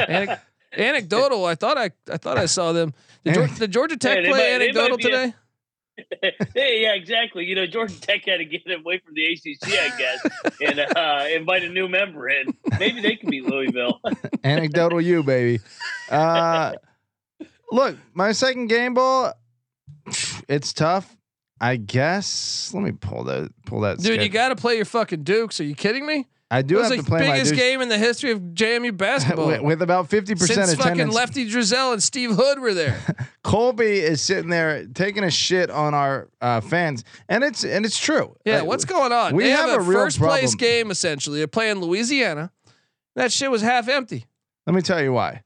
Anec- 0.00 0.40
anecdotal. 0.76 1.44
I 1.44 1.54
thought 1.54 1.78
I 1.78 1.90
I 2.10 2.16
thought 2.16 2.38
I 2.38 2.46
saw 2.46 2.72
them. 2.72 2.94
Did, 3.24 3.34
Geor- 3.34 3.58
did 3.58 3.72
Georgia 3.72 3.96
Tech 3.96 4.18
Yeah, 4.22 4.30
play 4.30 4.38
might- 4.38 4.62
anecdotal 4.62 4.96
be 4.98 5.04
a- 5.04 5.10
today? 5.10 5.34
hey, 6.54 6.82
yeah, 6.82 6.92
exactly. 6.94 7.46
You 7.46 7.54
know, 7.54 7.66
Georgia 7.66 7.98
Tech 7.98 8.26
had 8.26 8.36
to 8.36 8.44
get 8.44 8.62
away 8.70 8.98
from 9.04 9.14
the 9.14 9.24
ACC, 9.32 9.72
I 9.72 9.98
guess, 9.98 10.26
and 10.60 10.80
uh, 10.80 11.24
invite 11.34 11.64
a 11.64 11.70
new 11.70 11.88
member 11.88 12.28
in. 12.28 12.54
Maybe 12.78 13.00
they 13.00 13.16
can 13.16 13.30
beat 13.30 13.44
Louisville. 13.46 13.98
anecdotal 14.44 15.00
you, 15.00 15.22
baby. 15.22 15.60
Uh, 16.10 16.74
look, 17.72 17.96
my 18.12 18.32
second 18.32 18.66
game 18.66 18.92
ball, 18.92 19.32
it's 20.48 20.74
tough. 20.74 21.16
I 21.58 21.76
guess. 21.76 22.70
Let 22.74 22.82
me 22.82 22.92
pull 22.92 23.24
that. 23.24 23.50
Pull 23.64 23.80
that. 23.80 23.98
Dude, 23.98 24.22
you 24.22 24.28
got 24.28 24.50
to 24.50 24.56
play 24.56 24.76
your 24.76 24.84
fucking 24.84 25.22
Dukes. 25.22 25.58
Are 25.60 25.64
you 25.64 25.74
kidding 25.74 26.04
me? 26.04 26.26
I 26.48 26.62
do 26.62 26.76
It 26.76 26.78
was 26.78 26.88
have 26.88 26.98
the 26.98 27.02
to 27.02 27.08
play 27.08 27.26
my 27.26 27.34
biggest 27.34 27.54
game 27.56 27.80
in 27.80 27.88
the 27.88 27.98
history 27.98 28.30
of 28.30 28.40
JMU 28.40 28.96
basketball. 28.96 29.48
with, 29.48 29.62
with 29.62 29.82
about 29.82 30.08
fifty 30.08 30.34
percent 30.34 30.68
Since 30.68 30.80
fucking. 30.80 31.08
Lefty 31.08 31.48
Driesell 31.50 31.92
and 31.92 32.02
Steve 32.02 32.30
Hood 32.30 32.60
were 32.60 32.72
there. 32.72 33.00
Colby 33.42 33.98
is 33.98 34.20
sitting 34.22 34.48
there 34.48 34.86
taking 34.86 35.24
a 35.24 35.30
shit 35.30 35.70
on 35.70 35.92
our 35.92 36.28
uh, 36.40 36.60
fans, 36.60 37.02
and 37.28 37.42
it's 37.42 37.64
and 37.64 37.84
it's 37.84 37.98
true. 37.98 38.36
Yeah, 38.44 38.60
Uh, 38.60 38.64
what's 38.64 38.84
going 38.84 39.12
on? 39.12 39.34
we 39.34 39.50
have 39.50 39.70
have, 39.70 39.80
a 39.80 39.82
a, 39.82 39.84
real 39.84 39.98
first 40.00 40.18
place 40.18 40.54
game 40.54 40.90
essentially. 40.92 41.38
They're 41.38 41.48
playing 41.48 41.80
Louisiana. 41.80 42.52
That 43.16 43.32
shit 43.32 43.50
was 43.50 43.62
half 43.62 43.88
empty. 43.88 44.26
Let 44.66 44.74
me 44.74 44.82
tell 44.82 45.02
you 45.02 45.12
why. 45.12 45.42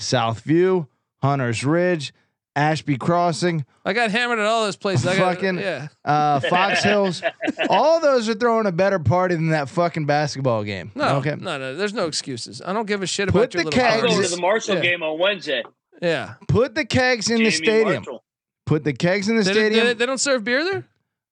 Southview, 0.00 0.86
Hunters 1.22 1.64
Ridge, 1.64 2.12
Ashby 2.56 2.96
Crossing, 2.96 3.64
I 3.84 3.92
got 3.92 4.10
hammered 4.10 4.38
at 4.38 4.46
all 4.46 4.64
those 4.64 4.76
places. 4.76 5.06
I 5.06 5.16
got, 5.16 5.34
Fucking- 5.34 5.58
yeah. 5.58 5.88
uh, 6.04 6.40
Fox 6.40 6.82
Hills, 6.84 7.22
all 7.68 8.00
those 8.00 8.28
are 8.28 8.34
throwing 8.34 8.66
a 8.66 8.72
better 8.72 8.98
party 8.98 9.34
than 9.34 9.50
that 9.50 9.68
fucking 9.68 10.06
basketball 10.06 10.64
game. 10.64 10.90
No, 10.94 11.16
okay. 11.18 11.36
no, 11.38 11.58
no. 11.58 11.76
There's 11.76 11.92
no 11.92 12.06
excuses. 12.06 12.62
I 12.64 12.72
don't 12.72 12.86
give 12.86 13.02
a 13.02 13.06
shit 13.06 13.28
Put 13.28 13.54
about 13.54 13.54
your 13.54 13.62
the 13.64 13.70
little 13.70 13.84
I'm 13.84 14.00
kegs- 14.00 14.12
going 14.14 14.22
to 14.24 14.34
the 14.34 14.40
Marshall 14.40 14.74
Yeah. 14.76 14.80
game 14.80 15.02
on 15.02 15.18
Wednesday. 15.18 15.62
Yeah. 16.02 16.34
Put 16.48 16.74
the 16.74 16.84
kegs 16.86 17.30
in 17.30 17.42
the 17.44 17.50
stadium. 17.50 17.96
Marshall. 17.96 18.24
Put 18.64 18.84
the 18.84 18.92
kegs 18.94 19.28
in 19.28 19.36
the 19.36 19.42
They, 19.44 19.52
they- 19.52 19.60
stadium. 19.60 19.86
they- 19.86 19.92
they 19.94 20.06
don't 20.06 20.18
serve 20.18 20.42
beer 20.42 20.64
there? 20.64 20.84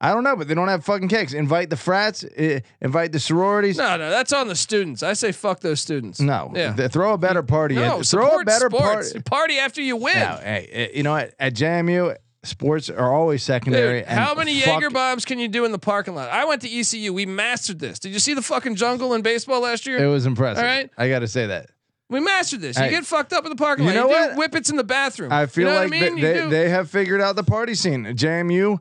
I 0.05 0.13
don't 0.13 0.23
know, 0.25 0.37
but 0.37 0.49
they 0.49 0.55
don't 0.55 0.69
have 0.69 0.85
fucking 0.85 1.09
cakes. 1.09 1.33
Invite 1.33 1.71
the 1.71 1.77
frats. 1.77 2.25
Uh, 2.25 2.61
invite 2.81 3.13
the 3.13 3.21
sororities. 3.21 3.79
No, 3.79 3.97
no, 3.97 4.11
that's 4.11 4.33
on 4.33 4.49
the 4.49 4.55
students. 4.57 5.03
I 5.03 5.15
say 5.15 5.33
fuck 5.33 5.61
those 5.61 5.81
students. 5.81 6.21
No, 6.21 6.53
Yeah. 6.55 6.73
th- 6.75 6.91
throw 6.93 7.13
a 7.15 7.19
better 7.19 7.43
party. 7.43 7.75
No, 7.77 7.99
in. 7.99 8.03
Throw 8.05 8.41
a 8.41 8.45
better 8.45 8.69
sports. 8.69 9.13
party. 9.13 9.23
Party 9.23 9.59
after 9.59 9.81
you 9.83 9.97
win. 9.97 10.19
No, 10.19 10.39
hey, 10.43 10.69
eh, 10.73 10.89
you 10.95 11.03
know 11.03 11.13
what? 11.13 11.33
At 11.41 11.55
JMU, 11.55 12.15
sports 12.43 12.91
are 12.91 13.13
always 13.13 13.43
secondary. 13.43 14.01
Dude, 14.01 14.09
and 14.09 14.19
how 14.19 14.35
many 14.35 14.61
fuck- 14.61 14.75
Jaeger 14.83 14.91
bombs 14.91 15.25
can 15.25 15.39
you 15.39 15.49
do 15.49 15.65
in 15.65 15.73
the 15.73 15.79
parking 15.79 16.15
lot? 16.15 16.29
I 16.31 16.45
went 16.45 16.61
to 16.63 16.69
ECU. 16.69 17.13
We 17.13 17.25
mastered 17.27 17.79
this. 17.79 17.99
Did 17.99 18.13
you 18.13 18.19
see 18.19 18.35
the 18.35 18.43
fucking 18.43 18.75
jungle 18.77 19.15
in 19.15 19.23
baseball 19.23 19.61
last 19.63 19.87
year? 19.87 19.97
It 20.03 20.07
was 20.09 20.27
impressive. 20.27 20.63
All 20.63 20.69
right. 20.69 20.91
I 20.99 21.09
got 21.09 21.21
to 21.21 21.29
say 21.29 21.47
that. 21.47 21.71
we 22.11 22.21
mastered 22.21 22.61
this. 22.61 22.77
You 22.77 22.83
Hey, 22.85 22.91
get 22.91 23.07
fucked 23.07 23.33
up 23.33 23.45
in 23.45 23.51
the 23.51 23.57
parking 23.57 23.87
you 23.87 23.93
lot. 23.93 23.97
know 23.97 24.09
you 24.09 24.37
what? 24.37 24.37
whippets 24.53 24.69
in 24.71 24.77
the 24.77 24.85
bathroom. 24.85 25.33
I 25.33 25.47
feel 25.47 25.67
you 25.67 25.71
know 25.73 25.77
like 25.81 25.87
I 25.87 25.91
mean? 25.91 26.17
they, 26.17 26.21
they, 26.35 26.41
do- 26.43 26.51
they 26.51 26.69
have 26.69 26.91
figured 26.91 27.21
out 27.23 27.35
the 27.35 27.43
party 27.45 27.75
scene. 27.75 28.05
JMU 28.05 28.79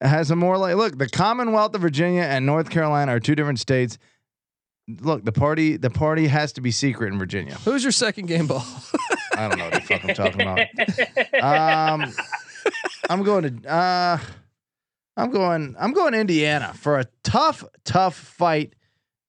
has 0.00 0.30
a 0.30 0.36
more 0.36 0.58
like 0.58 0.76
look. 0.76 0.98
The 0.98 1.08
Commonwealth 1.08 1.74
of 1.74 1.80
Virginia 1.80 2.22
and 2.22 2.46
North 2.46 2.70
Carolina 2.70 3.12
are 3.12 3.20
two 3.20 3.34
different 3.34 3.58
states. 3.58 3.98
Look, 4.88 5.24
the 5.24 5.32
party 5.32 5.76
the 5.76 5.90
party 5.90 6.26
has 6.26 6.52
to 6.54 6.60
be 6.60 6.70
secret 6.70 7.12
in 7.12 7.18
Virginia. 7.18 7.54
Who's 7.64 7.82
your 7.82 7.92
second 7.92 8.26
game 8.26 8.46
ball? 8.46 8.64
I 9.36 9.48
don't 9.48 9.58
know 9.58 9.64
what 9.64 9.74
the 9.74 9.80
fuck 9.80 10.04
I'm 10.04 10.14
talking 10.14 10.42
about. 10.42 12.02
Um, 12.02 12.12
I'm 13.08 13.22
going 13.22 13.62
to. 13.62 13.68
Uh, 13.70 14.18
I'm 15.16 15.30
going. 15.30 15.74
I'm 15.78 15.92
going 15.92 16.14
Indiana 16.14 16.72
for 16.74 16.98
a 16.98 17.06
tough, 17.22 17.64
tough 17.84 18.14
fight, 18.16 18.74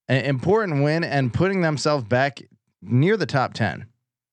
an 0.08 0.26
important 0.26 0.84
win, 0.84 1.04
and 1.04 1.34
putting 1.34 1.62
themselves 1.62 2.04
back 2.04 2.42
near 2.82 3.18
the 3.18 3.26
top 3.26 3.54
ten. 3.54 3.86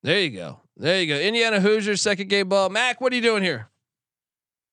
there 0.03 0.21
you 0.21 0.31
go. 0.31 0.61
There 0.77 1.01
you 1.01 1.07
go. 1.07 1.21
Indiana 1.21 1.61
Hoosiers 1.61 2.01
second 2.03 2.29
game 2.29 2.49
ball. 2.49 2.69
Mac, 2.69 3.01
what 3.01 3.13
are 3.13 3.17
you 3.17 3.23
doing 3.23 3.43
here? 3.43 3.69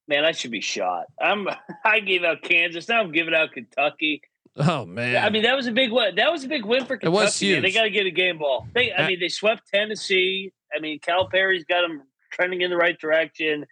Man, 0.10 0.26
I 0.26 0.32
should 0.32 0.50
be 0.50 0.60
shot. 0.60 1.06
I'm. 1.22 1.48
I 1.86 2.00
gave 2.00 2.24
out 2.24 2.42
Kansas. 2.42 2.90
Now 2.90 3.00
I'm 3.00 3.12
giving 3.12 3.36
out 3.36 3.52
Kentucky. 3.52 4.24
Oh 4.58 4.84
man. 4.86 5.24
I 5.24 5.30
mean, 5.30 5.44
that 5.44 5.56
was 5.56 5.68
a 5.68 5.72
big 5.72 5.92
win. 5.92 6.16
That 6.16 6.32
was 6.32 6.44
a 6.44 6.48
big 6.48 6.66
win 6.66 6.86
for 6.86 6.98
Kentucky. 6.98 7.06
It 7.06 7.24
was 7.24 7.42
man. 7.42 7.62
They 7.62 7.72
got 7.72 7.84
to 7.84 7.92
get 7.92 8.08
a 8.08 8.12
game 8.12 8.40
ball. 8.40 8.68
They, 8.74 8.92
I 8.92 9.08
mean, 9.08 9.20
they 9.20 9.30
swept 9.30 9.68
Tennessee. 9.72 10.52
I 10.76 10.80
mean, 10.80 11.00
Calipari's 11.00 11.64
got 11.64 11.82
them 11.82 12.02
trending 12.32 12.62
in 12.62 12.72
the 12.72 12.76
right 12.76 13.00
direction. 13.00 13.66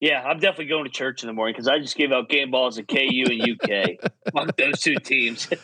Yeah, 0.00 0.22
I'm 0.22 0.38
definitely 0.38 0.66
going 0.66 0.84
to 0.84 0.90
church 0.90 1.22
in 1.22 1.26
the 1.26 1.32
morning 1.32 1.54
because 1.54 1.66
I 1.66 1.80
just 1.80 1.96
gave 1.96 2.12
out 2.12 2.28
game 2.28 2.52
balls 2.52 2.78
at 2.78 2.86
KU 2.86 3.24
and 3.26 3.42
UK. 3.42 4.12
Fuck 4.32 4.56
those 4.56 4.80
two 4.80 4.96
teams. 4.96 5.48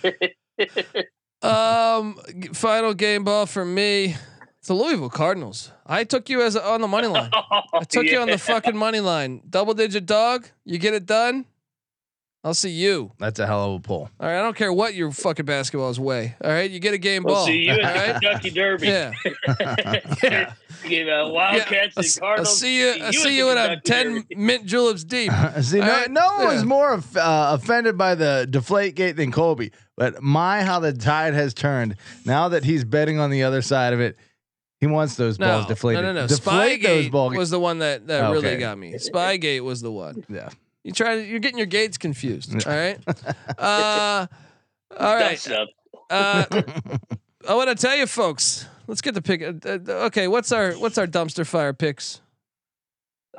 Um, 1.42 2.20
final 2.52 2.92
game 2.92 3.24
ball 3.24 3.46
for 3.46 3.64
me. 3.64 4.14
It's 4.60 4.68
the 4.68 4.74
Louisville 4.74 5.08
Cardinals. 5.08 5.72
I 5.86 6.04
took 6.04 6.28
you 6.28 6.42
as 6.42 6.54
a, 6.54 6.62
on 6.64 6.82
the 6.82 6.88
money 6.88 7.06
line. 7.08 7.30
I 7.32 7.80
took 7.88 8.04
you 8.04 8.18
on 8.20 8.28
the 8.28 8.36
fucking 8.38 8.76
money 8.76 9.00
line. 9.00 9.40
Double 9.48 9.72
digit 9.74 10.04
dog. 10.06 10.46
You 10.64 10.78
get 10.78 10.92
it 10.94 11.06
done. 11.06 11.46
I'll 12.44 12.54
see 12.54 12.70
you. 12.70 13.12
That's 13.18 13.38
a 13.38 13.46
hell 13.46 13.64
of 13.74 13.80
a 13.80 13.80
pull. 13.80 14.10
All 14.18 14.26
right. 14.26 14.38
I 14.38 14.42
don't 14.42 14.56
care 14.56 14.72
what 14.72 14.94
your 14.94 15.10
fucking 15.12 15.44
basketballs 15.44 15.98
weigh. 15.98 16.36
All 16.42 16.50
right. 16.50 16.70
You 16.70 16.78
get 16.78 16.94
a 16.94 16.98
game 16.98 17.22
We'll 17.24 17.34
ball. 17.34 17.46
see 17.46 17.66
you 17.66 17.72
all 17.72 17.80
at 17.84 17.94
the 17.94 18.00
right? 18.00 18.20
Kentucky 18.22 18.50
Derby. 18.50 18.86
Yeah. 18.86 19.12
yeah. 20.22 20.52
Gave 20.84 21.08
out 21.08 21.26
Yeah, 21.26 21.32
Wildcats 21.32 21.96
I'll, 21.96 22.00
and 22.00 22.04
s- 22.06 22.18
I'll 22.18 22.20
Cardinals. 22.28 22.58
see 22.58 22.78
you. 22.80 22.88
I 23.02 23.08
at 23.08 23.14
see 23.14 23.36
you 23.36 23.46
when 23.46 23.58
I'm 23.58 23.80
ten 23.82 24.14
Derby. 24.14 24.34
mint 24.36 24.64
juleps 24.66 25.04
deep. 25.04 25.30
See, 25.62 25.80
no, 25.80 25.86
right? 25.86 26.10
no 26.10 26.26
one 26.36 26.46
was 26.46 26.60
Yeah. 26.62 26.64
more 26.64 26.92
of- 26.94 27.14
uh, 27.16 27.50
offended 27.60 27.98
by 27.98 28.14
the 28.14 28.46
deflate 28.48 28.94
gate 28.94 29.16
than 29.16 29.32
Colby. 29.32 29.72
But 29.96 30.22
my, 30.22 30.62
how 30.62 30.80
the 30.80 30.94
tide 30.94 31.34
has 31.34 31.52
turned 31.52 31.96
now 32.24 32.48
that 32.48 32.64
he's 32.64 32.84
betting 32.84 33.18
on 33.18 33.30
the 33.30 33.42
other 33.42 33.60
side 33.62 33.92
of 33.94 34.00
it. 34.00 34.16
He 34.80 34.86
wants 34.86 35.14
those 35.16 35.38
No, 35.38 35.46
balls 35.46 35.66
deflated. 35.66 36.02
no, 36.02 36.12
no, 36.12 36.20
no. 36.22 36.26
Deflate 36.26 36.82
those 36.82 37.06
Spygate 37.06 37.10
balls. 37.10 37.36
was 37.36 37.50
the 37.50 37.60
one 37.60 37.78
that 37.80 38.06
that 38.06 38.30
really 38.30 38.56
got 38.56 38.78
me. 38.78 38.94
Spygate 38.94 39.62
was 39.62 39.80
the 39.82 39.92
one. 39.92 40.24
yeah. 40.28 40.48
You 40.84 40.92
try. 40.92 41.14
You're 41.16 41.38
getting 41.40 41.58
your 41.58 41.66
gates 41.66 41.98
confused. 41.98 42.54
All 42.66 42.72
right. 42.74 42.98
Uh, 43.58 44.26
all 44.98 45.14
right. 45.14 45.48
Uh, 46.08 46.44
I 47.48 47.54
want 47.54 47.68
to 47.68 47.74
tell 47.74 47.94
you, 47.96 48.06
folks. 48.06 48.66
Let's 48.86 49.02
get 49.02 49.14
the 49.14 49.22
pick. 49.22 49.42
Uh, 49.42 49.52
uh, 49.64 49.92
okay, 50.06 50.26
what's 50.26 50.50
our 50.50 50.72
what's 50.72 50.96
our 50.98 51.06
dumpster 51.06 51.46
fire 51.46 51.72
picks? 51.74 52.20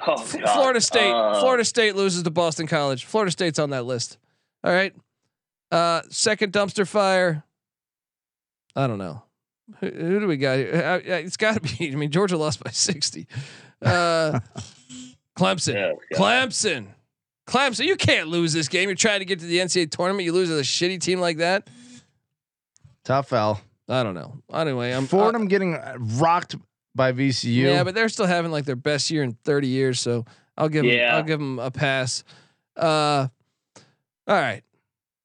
Oh, 0.08 0.14
F- 0.14 0.40
Florida 0.54 0.80
State. 0.80 1.12
Uh, 1.12 1.40
Florida 1.40 1.66
State 1.66 1.96
loses 1.96 2.24
to 2.24 2.30
Boston 2.30 2.68
College. 2.68 3.04
Florida 3.06 3.32
State's 3.32 3.60
on 3.60 3.72
that 3.72 3.86
list. 3.86 4.18
All 4.64 4.72
right. 4.72 4.94
Uh, 5.72 6.02
second 6.10 6.54
dumpster 6.54 6.88
fire. 6.88 7.44
I 8.76 8.88
don't 8.88 8.98
know. 9.00 9.24
Who, 9.80 9.88
who 9.88 10.20
do 10.20 10.28
we 10.28 10.38
got 10.38 10.58
here? 10.58 10.72
Uh, 10.74 10.98
uh, 10.98 11.16
It's 11.18 11.38
got 11.38 11.56
to 11.56 11.60
be. 11.78 11.92
I 11.92 11.96
mean, 11.96 12.12
Georgia 12.12 12.38
lost 12.38 12.64
by 12.64 12.72
sixty. 12.72 13.28
Uh, 13.82 14.40
Clemson. 15.38 15.74
Yeah, 15.74 15.94
God. 16.18 16.20
Clemson. 16.20 16.88
Clemson. 17.48 17.86
You 17.86 17.96
can't 17.96 18.28
lose 18.28 18.54
this 18.54 18.68
game. 18.68 18.90
You're 18.90 18.96
trying 18.96 19.20
to 19.20 19.26
get 19.26 19.40
to 19.40 19.46
the 19.46 19.58
NCAA 19.58 19.90
tournament. 19.92 20.26
You 20.26 20.34
lose 20.34 20.50
to 20.50 20.58
a 20.58 20.62
shitty 20.62 21.00
team 21.02 21.20
like 21.20 21.38
that. 21.38 21.68
Tough 23.04 23.34
i 23.34 24.04
don't 24.04 24.14
know. 24.14 24.38
Anyway, 24.54 24.92
I'm 24.92 25.08
Fordham 25.08 25.48
getting 25.48 25.76
uh, 25.76 25.96
rocked 25.98 26.56
by 26.96 27.12
VCU. 27.12 27.64
Yeah, 27.64 27.84
but 27.84 27.96
they're 27.96 28.10
still 28.10 28.26
having 28.28 28.52
like 28.52 28.66
their 28.66 28.76
best 28.76 29.10
year 29.12 29.24
in 29.24 29.34
30 29.44 29.68
years, 29.68 30.00
so 30.00 30.26
I'll 30.58 30.70
give 30.70 30.86
'em- 30.86 30.92
Yeah. 30.92 31.16
I'll 31.18 31.24
give 31.24 31.40
them 31.40 31.60
a 31.60 31.72
pass. 31.72 32.24
Uh, 32.78 33.28
all 34.28 34.36
right. 34.36 34.62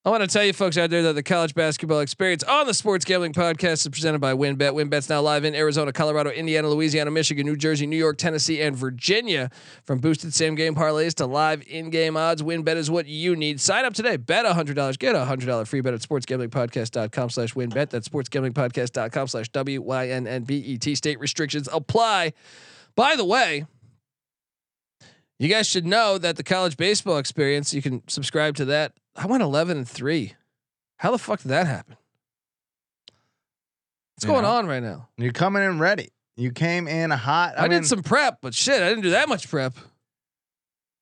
I 0.07 0.11
want 0.11 0.23
to 0.23 0.29
tell 0.29 0.45
you 0.45 0.53
folks 0.53 0.79
out 0.79 0.91
there 0.91 1.03
that 1.03 1.15
the 1.15 1.23
college 1.25 1.53
basketball 1.53 1.99
experience 1.99 2.45
on 2.45 2.69
the 2.69 2.75
Sports 2.75 3.05
Gambling 3.05 3.33
Podcast 3.33 3.85
is 3.85 3.89
presented 3.89 4.21
by 4.21 4.35
WynnBET. 4.35 4.71
WynnBET's 4.71 5.09
now 5.09 5.21
live 5.21 5.45
in 5.45 5.53
Arizona, 5.53 5.93
Colorado, 5.93 6.31
Indiana, 6.31 6.69
Louisiana, 6.69 7.11
Michigan, 7.11 7.45
New 7.45 7.57
Jersey, 7.57 7.89
New 7.89 7.97
York, 7.97 8.17
Tennessee, 8.17 8.63
and 8.63 8.77
Virginia. 8.77 9.51
From 9.83 9.99
boosted 9.99 10.33
same 10.33 10.55
game 10.55 10.77
parlays 10.77 11.13
to 11.15 11.27
live 11.27 11.65
in 11.67 11.91
game 11.91 12.17
odds, 12.17 12.41
WynnBET 12.41 12.77
is 12.77 12.89
what 12.89 13.07
you 13.07 13.35
need. 13.35 13.61
Sign 13.61 13.85
up 13.85 13.95
today. 13.95 14.17
Bet 14.17 14.47
$100. 14.47 14.97
Get 15.01 15.17
a 15.17 15.25
$100 15.25 15.67
free 15.67 15.81
bet 15.81 15.93
at 15.93 16.03
sportsgamblingpodcast.com 16.03 17.31
slash 17.31 17.55
wynnbet. 17.55 17.91
That's 17.91 18.09
sportsgamblingpodcast.com 18.09 19.27
slash 19.27 19.49
W-Y-N-N-B-E-T. 19.49 20.95
State 20.95 21.19
restrictions 21.19 21.69
apply. 21.73 22.33
By 22.95 23.17
the 23.17 23.25
way, 23.25 23.67
you 25.41 25.49
guys 25.49 25.67
should 25.67 25.85
know 25.85 26.17
that 26.17 26.37
the 26.37 26.45
college 26.45 26.77
baseball 26.77 27.19
experience, 27.19 27.75
you 27.75 27.83
can 27.83 28.07
subscribe 28.07 28.55
to 28.55 28.67
that. 28.67 28.93
I 29.17 29.27
went 29.27 29.43
11 29.43 29.79
and 29.79 29.89
3. 29.89 30.35
How 30.99 31.11
the 31.11 31.19
fuck 31.19 31.41
did 31.43 31.49
that 31.49 31.67
happen? 31.67 31.97
What's 34.15 34.25
You 34.25 34.31
going 34.31 34.43
know? 34.43 34.51
on 34.51 34.67
right 34.67 34.83
now? 34.83 35.09
You're 35.17 35.33
coming 35.33 35.63
in 35.63 35.79
ready. 35.79 36.11
You 36.37 36.53
came 36.53 36.87
in 36.87 37.11
hot. 37.11 37.55
I, 37.57 37.65
I, 37.65 37.69
mean, 37.69 37.81
did 37.83 37.87
some 37.87 38.03
prep, 38.03 38.39
but 38.43 38.55
shit, 38.55 38.83
I 38.83 38.89
didn't 38.89 39.03
do 39.03 39.11
that 39.11 39.29
much 39.29 39.49
prep. 39.49 39.75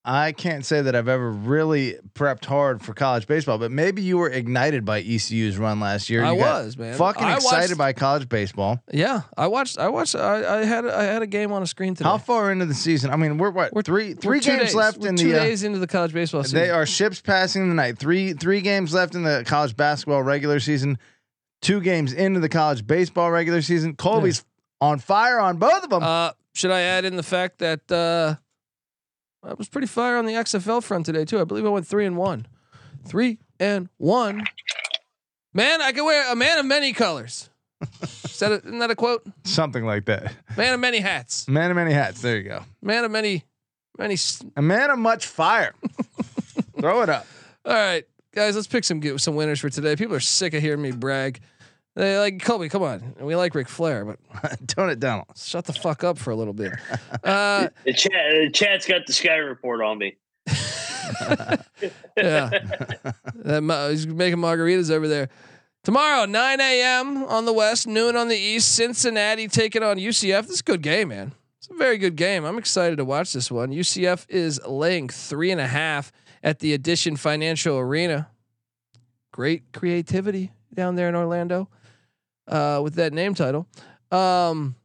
I 0.06 0.32
can't 0.32 0.66
say 0.66 0.82
that 0.82 0.94
I've 0.94 1.08
ever 1.08 1.30
really 1.30 1.96
prepped 2.14 2.44
hard 2.44 2.82
for 2.82 2.92
college 2.92 3.26
baseball, 3.26 3.56
but 3.56 3.70
maybe 3.72 4.02
you 4.02 4.18
were 4.18 4.28
ignited 4.28 4.84
by 4.84 5.00
ECU's 5.00 5.56
run 5.56 5.80
last 5.80 6.10
year. 6.10 6.22
I 6.22 6.32
You 6.32 6.38
got 6.40 6.64
was, 6.64 6.76
man. 6.76 6.94
fucking 6.98 7.24
I 7.24 7.36
excited 7.36 7.70
watched- 7.70 7.78
by 7.78 7.92
college 7.94 8.28
baseball. 8.28 8.82
Yeah, 8.92 9.22
I 9.36 9.46
watched. 9.46 9.78
I 9.78 9.88
watched. 9.88 10.14
I, 10.14 10.60
I 10.60 10.64
had. 10.66 10.86
I 10.86 11.04
had 11.04 11.22
a 11.22 11.26
game 11.26 11.52
on 11.52 11.62
a 11.62 11.66
screen 11.66 11.94
today. 11.94 12.08
How 12.08 12.18
far 12.18 12.52
into 12.52 12.66
the 12.66 12.74
season? 12.74 13.10
I 13.12 13.16
mean, 13.16 13.38
we're 13.38 13.48
what 13.50 13.72
We're- 13.72 13.82
3 13.82 14.14
We're 14.14 14.20
3 14.20 14.40
games 14.40 14.60
days- 14.60 14.74
left 14.74 14.98
we're 14.98 15.08
in 15.08 15.16
two 15.16 15.32
the. 15.32 15.40
uh, 15.40 15.44
days 15.44 15.62
into 15.64 15.78
the 15.78 15.86
college 15.86 16.12
baseball 16.12 16.42
season. 16.44 16.58
they 16.58 16.68
are 16.70 16.84
ships 16.84 17.22
passing 17.22 17.70
the 17.70 17.74
night. 17.74 17.98
Three 17.98 18.34
three 18.34 18.60
games 18.60 18.92
left 18.92 19.14
in 19.14 19.22
the 19.22 19.42
college 19.46 19.74
basketball 19.74 20.22
regular 20.22 20.60
season. 20.60 20.98
Two 21.62 21.80
games 21.80 22.12
into 22.12 22.40
the 22.40 22.50
college 22.50 22.86
baseball 22.86 23.30
regular 23.30 23.62
season. 23.62 23.94
Colby's 23.96 24.44
on 24.82 24.98
fire 24.98 25.40
on 25.40 25.56
both 25.56 25.82
of 25.82 25.88
them. 25.88 26.02
Uh, 26.02 26.32
should 26.52 26.70
I 26.70 26.82
add 26.82 27.06
in 27.06 27.16
the 27.16 27.22
fact 27.22 27.58
that 27.60 27.90
uh, 27.90 28.36
I 29.46 29.54
was 29.54 29.68
pretty 29.68 29.86
fire 29.86 30.16
on 30.16 30.26
the 30.26 30.32
XFL 30.32 30.82
front 30.82 31.06
today 31.06 31.24
too? 31.24 31.40
I 31.40 31.44
believe 31.44 31.66
I 31.66 31.68
went 31.68 31.86
three 31.86 32.06
and 32.06 32.16
one, 32.16 32.46
three 33.06 33.38
and 33.60 33.88
one. 33.98 34.44
Man, 35.52 35.80
I 35.80 35.92
can 35.92 36.04
wear 36.04 36.32
a 36.32 36.36
man 36.36 36.58
of 36.58 36.66
many 36.66 36.92
colors. 36.92 37.50
Is 38.02 38.38
that 38.38 38.52
a, 38.52 38.54
isn't 38.56 38.78
that 38.78 38.90
a 38.90 38.96
quote? 38.96 39.24
Something 39.44 39.84
like 39.84 40.06
that. 40.06 40.32
Man 40.56 40.74
of 40.74 40.80
many 40.80 40.98
hats. 40.98 41.46
Man 41.46 41.70
of 41.70 41.76
many 41.76 41.92
hats. 41.92 42.22
There 42.22 42.36
you 42.36 42.44
go. 42.44 42.64
Man 42.82 43.04
of 43.04 43.10
many, 43.10 43.44
many. 43.98 44.16
A 44.56 44.62
man 44.62 44.90
of 44.90 44.98
much 44.98 45.26
fire. 45.26 45.74
Throw 46.80 47.02
it 47.02 47.08
up. 47.08 47.26
All 47.64 47.72
right, 47.72 48.04
guys, 48.34 48.56
let's 48.56 48.66
pick 48.66 48.84
some 48.84 49.18
some 49.18 49.34
winners 49.36 49.60
for 49.60 49.68
today. 49.70 49.96
People 49.96 50.16
are 50.16 50.20
sick 50.20 50.54
of 50.54 50.62
hearing 50.62 50.82
me 50.82 50.90
brag. 50.90 51.40
They 51.96 52.18
like 52.18 52.42
Colby. 52.42 52.68
Come 52.68 52.82
on, 52.82 53.14
we 53.20 53.36
like 53.36 53.54
Ric 53.54 53.68
Flair, 53.68 54.04
but 54.04 54.18
Tone 54.68 54.90
it 54.90 54.98
down. 54.98 55.24
shut 55.36 55.64
the 55.64 55.72
fuck 55.72 56.02
up 56.02 56.18
for 56.18 56.30
a 56.30 56.36
little 56.36 56.54
bit. 56.54 56.72
Uh, 57.24 57.68
The 57.84 57.92
chat, 57.92 58.10
the 58.12 58.50
chat's 58.52 58.86
got 58.86 59.06
the 59.06 59.12
Sky 59.12 59.36
report 59.36 59.80
on 59.80 59.98
me. 59.98 60.16
yeah. 62.16 62.50
That 63.36 63.88
he's 63.90 64.06
making 64.06 64.38
margaritas 64.40 64.90
over 64.90 65.08
there. 65.08 65.28
Tomorrow, 65.84 66.24
9 66.26 66.60
a.m. 66.60 67.24
on 67.24 67.44
the 67.44 67.52
West, 67.52 67.86
noon 67.86 68.16
on 68.16 68.28
the 68.28 68.36
East. 68.36 68.74
Cincinnati 68.74 69.48
taking 69.48 69.82
on 69.82 69.96
UCF. 69.98 70.42
This 70.42 70.50
is 70.56 70.60
a 70.60 70.64
good 70.64 70.82
game, 70.82 71.08
man. 71.08 71.32
It's 71.58 71.68
a 71.70 71.74
very 71.74 71.98
good 71.98 72.16
game. 72.16 72.44
I'm 72.44 72.58
excited 72.58 72.96
to 72.96 73.04
watch 73.04 73.32
this 73.32 73.50
one. 73.50 73.70
UCF 73.70 74.26
is 74.28 74.60
laying 74.66 75.08
three 75.08 75.50
and 75.50 75.60
a 75.60 75.66
half 75.66 76.10
at 76.42 76.58
the 76.58 76.72
Addition 76.74 77.16
Financial 77.16 77.78
Arena. 77.78 78.28
Great 79.32 79.72
creativity 79.72 80.52
down 80.74 80.94
there 80.96 81.08
in 81.08 81.14
Orlando 81.14 81.68
uh, 82.48 82.80
with 82.82 82.94
that 82.94 83.12
name 83.12 83.34
title. 83.34 83.66
Um, 84.10 84.76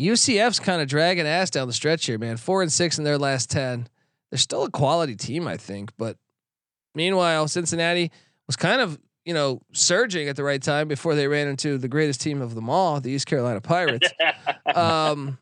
UCF's 0.00 0.58
kind 0.60 0.82
of 0.82 0.88
dragging 0.88 1.26
ass 1.26 1.50
down 1.50 1.66
the 1.68 1.72
stretch 1.72 2.06
here, 2.06 2.18
man. 2.18 2.36
Four 2.36 2.62
and 2.62 2.72
six 2.72 2.98
in 2.98 3.04
their 3.04 3.18
last 3.18 3.50
ten. 3.50 3.88
They're 4.30 4.38
still 4.38 4.64
a 4.64 4.70
quality 4.70 5.14
team, 5.16 5.46
I 5.46 5.56
think. 5.56 5.92
But 5.98 6.16
meanwhile, 6.94 7.46
Cincinnati 7.48 8.10
was 8.46 8.56
kind 8.56 8.80
of 8.80 8.98
you 9.24 9.34
know 9.34 9.60
surging 9.72 10.28
at 10.28 10.34
the 10.36 10.42
right 10.42 10.60
time 10.62 10.88
before 10.88 11.14
they 11.14 11.28
ran 11.28 11.46
into 11.46 11.78
the 11.78 11.86
greatest 11.88 12.20
team 12.20 12.40
of 12.42 12.54
them 12.54 12.68
all, 12.70 13.00
the 13.00 13.10
East 13.10 13.26
Carolina 13.26 13.60
Pirates. 13.60 14.08
Um, 14.74 15.38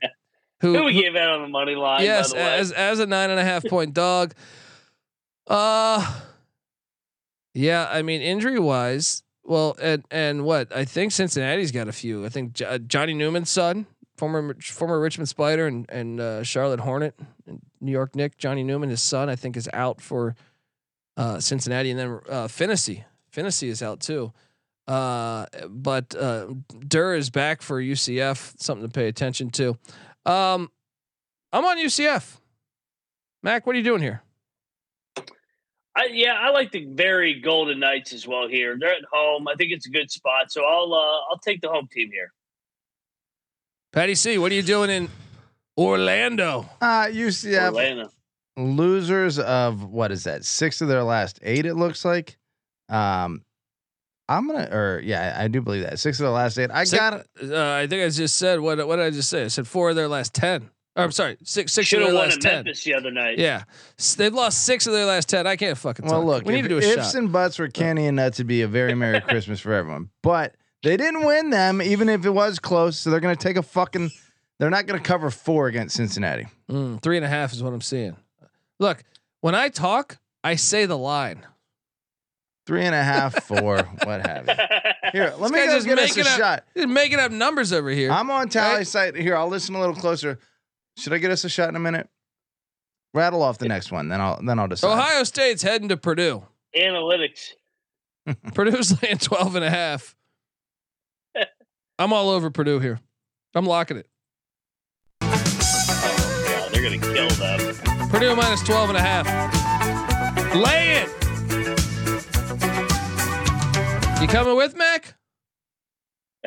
who, 0.60 0.74
Who 0.76 0.84
we 0.84 0.94
who- 0.94 1.02
gave 1.02 1.14
out 1.14 1.30
on 1.30 1.42
the 1.42 1.48
money 1.48 1.74
line? 1.76 2.02
yes, 2.02 2.32
by 2.32 2.38
the 2.38 2.44
way? 2.44 2.58
as 2.58 2.72
as 2.72 2.98
a 2.98 3.06
nine 3.06 3.30
and 3.30 3.38
a 3.38 3.44
half 3.44 3.64
point 3.64 3.94
dog. 3.94 4.34
Uh 5.46 6.20
yeah, 7.54 7.88
I 7.90 8.02
mean 8.02 8.20
injury 8.20 8.58
wise, 8.58 9.22
well, 9.44 9.76
and 9.80 10.04
and 10.10 10.44
what 10.44 10.74
I 10.74 10.84
think 10.84 11.12
Cincinnati's 11.12 11.72
got 11.72 11.88
a 11.88 11.92
few. 11.92 12.24
I 12.24 12.28
think 12.28 12.54
J- 12.54 12.64
uh, 12.64 12.78
Johnny 12.78 13.14
Newman's 13.14 13.50
son, 13.50 13.86
former 14.16 14.54
former 14.60 15.00
Richmond 15.00 15.28
Spider 15.28 15.66
and 15.66 15.86
and 15.88 16.20
uh, 16.20 16.42
Charlotte 16.42 16.80
Hornet, 16.80 17.14
and 17.46 17.60
New 17.80 17.92
York 17.92 18.14
Nick, 18.14 18.38
Johnny 18.38 18.62
Newman, 18.62 18.90
his 18.90 19.02
son, 19.02 19.28
I 19.28 19.36
think 19.36 19.56
is 19.56 19.68
out 19.72 20.00
for 20.00 20.34
uh, 21.16 21.40
Cincinnati, 21.40 21.90
and 21.90 21.98
then 21.98 22.20
uh, 22.28 22.48
Finney, 22.48 23.04
Finney 23.30 23.48
is 23.48 23.82
out 23.82 24.00
too. 24.00 24.32
Uh, 24.86 25.46
but 25.68 26.14
uh, 26.16 26.48
Durr 26.86 27.14
is 27.14 27.30
back 27.30 27.62
for 27.62 27.80
UCF, 27.80 28.60
something 28.60 28.88
to 28.88 28.92
pay 28.92 29.06
attention 29.06 29.50
to. 29.50 29.78
Um, 30.26 30.70
I'm 31.52 31.64
on 31.64 31.78
UCF. 31.78 32.38
Mac, 33.42 33.66
what 33.66 33.74
are 33.74 33.78
you 33.78 33.84
doing 33.84 34.02
here? 34.02 34.22
I, 35.96 36.06
yeah, 36.12 36.34
I 36.40 36.50
like 36.50 36.70
the 36.70 36.84
very 36.86 37.40
Golden 37.40 37.80
Knights 37.80 38.12
as 38.12 38.26
well 38.26 38.46
here. 38.48 38.76
They're 38.78 38.92
at 38.94 39.04
home. 39.12 39.48
I 39.48 39.54
think 39.56 39.72
it's 39.72 39.86
a 39.86 39.90
good 39.90 40.10
spot, 40.10 40.52
so 40.52 40.64
I'll 40.64 40.94
uh, 40.94 41.30
I'll 41.30 41.38
take 41.44 41.60
the 41.60 41.68
home 41.68 41.88
team 41.90 42.10
here. 42.12 42.32
Patty 43.92 44.14
C, 44.14 44.38
what 44.38 44.52
are 44.52 44.54
you 44.54 44.62
doing 44.62 44.88
in 44.90 45.08
Orlando? 45.76 46.68
Uh, 46.80 47.06
UCF 47.06 47.68
Atlanta. 47.68 48.08
losers 48.56 49.38
of 49.40 49.82
what 49.84 50.12
is 50.12 50.24
that? 50.24 50.44
Six 50.44 50.80
of 50.80 50.86
their 50.88 51.02
last 51.02 51.40
eight. 51.42 51.66
It 51.66 51.74
looks 51.74 52.04
like. 52.04 52.38
Um, 52.88 53.42
I'm 54.28 54.46
gonna, 54.46 54.68
or 54.70 55.00
yeah, 55.04 55.36
I 55.36 55.48
do 55.48 55.60
believe 55.60 55.82
that 55.82 55.98
six 55.98 56.20
of 56.20 56.24
the 56.24 56.30
last 56.30 56.56
eight. 56.56 56.70
I 56.72 56.84
Six- 56.84 57.00
got 57.00 57.14
it. 57.14 57.26
Uh, 57.52 57.72
I 57.74 57.88
think 57.88 58.04
I 58.04 58.08
just 58.10 58.36
said 58.36 58.60
what? 58.60 58.78
What 58.86 58.96
did 58.96 59.06
I 59.06 59.10
just 59.10 59.28
say? 59.28 59.44
I 59.44 59.48
said 59.48 59.66
four 59.66 59.90
of 59.90 59.96
their 59.96 60.06
last 60.08 60.34
ten. 60.34 60.70
Or, 60.96 61.04
I'm 61.04 61.12
sorry, 61.12 61.36
six 61.44 61.72
six 61.72 61.78
of 61.78 61.84
Should 61.86 61.98
their 62.00 62.06
have 62.08 62.14
won 62.16 62.24
last 62.26 62.36
at 62.36 62.42
ten. 62.42 62.54
Memphis 62.64 62.82
the 62.84 62.94
other 62.94 63.10
night. 63.12 63.38
Yeah, 63.38 63.62
S- 63.98 64.16
they've 64.16 64.34
lost 64.34 64.64
six 64.64 64.86
of 64.86 64.92
their 64.92 65.04
last 65.06 65.28
ten. 65.28 65.46
I 65.46 65.54
can't 65.56 65.78
fucking. 65.78 66.04
Well, 66.06 66.16
talk. 66.20 66.26
look, 66.26 66.44
we 66.46 66.54
need 66.54 66.60
if, 66.60 66.64
to 66.64 66.68
do 66.68 66.78
a 66.78 66.90
ifs 66.92 67.12
shot. 67.12 67.14
and 67.14 67.32
buts 67.32 67.58
were 67.58 67.68
candy 67.68 68.06
and 68.06 68.16
nuts, 68.16 68.36
it'd 68.40 68.48
be 68.48 68.62
a 68.62 68.68
very 68.68 68.94
merry 68.94 69.20
Christmas 69.28 69.60
for 69.60 69.72
everyone. 69.72 70.10
But 70.22 70.56
they 70.82 70.96
didn't 70.96 71.24
win 71.24 71.50
them, 71.50 71.80
even 71.80 72.08
if 72.08 72.24
it 72.26 72.30
was 72.30 72.58
close. 72.58 72.98
So 72.98 73.10
they're 73.10 73.20
gonna 73.20 73.36
take 73.36 73.56
a 73.56 73.62
fucking. 73.62 74.10
They're 74.58 74.68
not 74.70 74.86
gonna 74.86 75.00
cover 75.00 75.30
four 75.30 75.68
against 75.68 75.94
Cincinnati. 75.96 76.46
Mm, 76.68 77.00
three 77.00 77.16
and 77.16 77.24
a 77.24 77.28
half 77.28 77.52
is 77.52 77.62
what 77.62 77.72
I'm 77.72 77.80
seeing. 77.80 78.16
Look, 78.80 79.04
when 79.42 79.54
I 79.54 79.68
talk, 79.68 80.18
I 80.42 80.56
say 80.56 80.86
the 80.86 80.98
line. 80.98 81.46
Three 82.66 82.82
and 82.84 82.94
a 82.94 83.02
half, 83.02 83.42
four, 83.46 83.78
what 84.04 84.26
have 84.26 84.46
you. 84.46 84.54
Here, 85.12 85.34
let 85.38 85.40
This 85.40 85.50
me 85.50 85.58
guy's 85.58 85.84
go 85.86 85.96
just 85.96 86.14
get 86.14 86.26
us 86.26 86.28
a 86.28 86.30
up- 86.32 86.38
shot. 86.38 86.64
He's 86.74 86.86
making 86.86 87.18
up 87.18 87.32
numbers 87.32 87.72
over 87.72 87.90
here. 87.90 88.10
I'm 88.10 88.30
on 88.30 88.48
tally 88.48 88.78
Right? 88.78 88.86
site. 88.86 89.16
Here, 89.16 89.36
I'll 89.36 89.48
listen 89.48 89.74
a 89.74 89.80
little 89.80 89.94
closer. 89.94 90.38
Should 91.00 91.12
I 91.14 91.18
get 91.18 91.30
us 91.30 91.44
a 91.44 91.48
shot 91.48 91.68
in 91.70 91.76
a 91.76 91.80
minute? 91.80 92.08
Rattle 93.14 93.42
off 93.42 93.58
the 93.58 93.66
next 93.68 93.90
one, 93.90 94.08
then 94.08 94.20
I'll 94.20 94.40
then 94.42 94.58
I'll 94.58 94.68
decide. 94.68 94.92
Ohio 94.92 95.24
State's 95.24 95.62
heading 95.62 95.88
to 95.88 95.96
Purdue. 95.96 96.44
Analytics. 96.76 97.52
Purdue's 98.54 99.02
laying 99.02 99.18
12 99.18 99.56
and 99.56 99.64
a 99.64 99.70
half. 99.70 100.14
I'm 101.98 102.12
all 102.12 102.28
over 102.30 102.50
Purdue 102.50 102.78
here. 102.78 103.00
I'm 103.54 103.66
locking 103.66 103.96
it. 103.96 104.06
Oh, 105.22 106.44
God, 106.48 106.72
they're 106.72 106.82
gonna 106.82 106.98
kill 106.98 107.28
them. 107.30 108.08
Purdue 108.10 108.36
minus 108.36 108.62
12 108.62 108.90
and 108.90 108.98
a 108.98 109.02
half. 109.02 109.26
Lay 110.54 111.02
it. 111.02 111.08
You 114.20 114.28
coming 114.28 114.56
with, 114.56 114.76
Mac? 114.76 115.14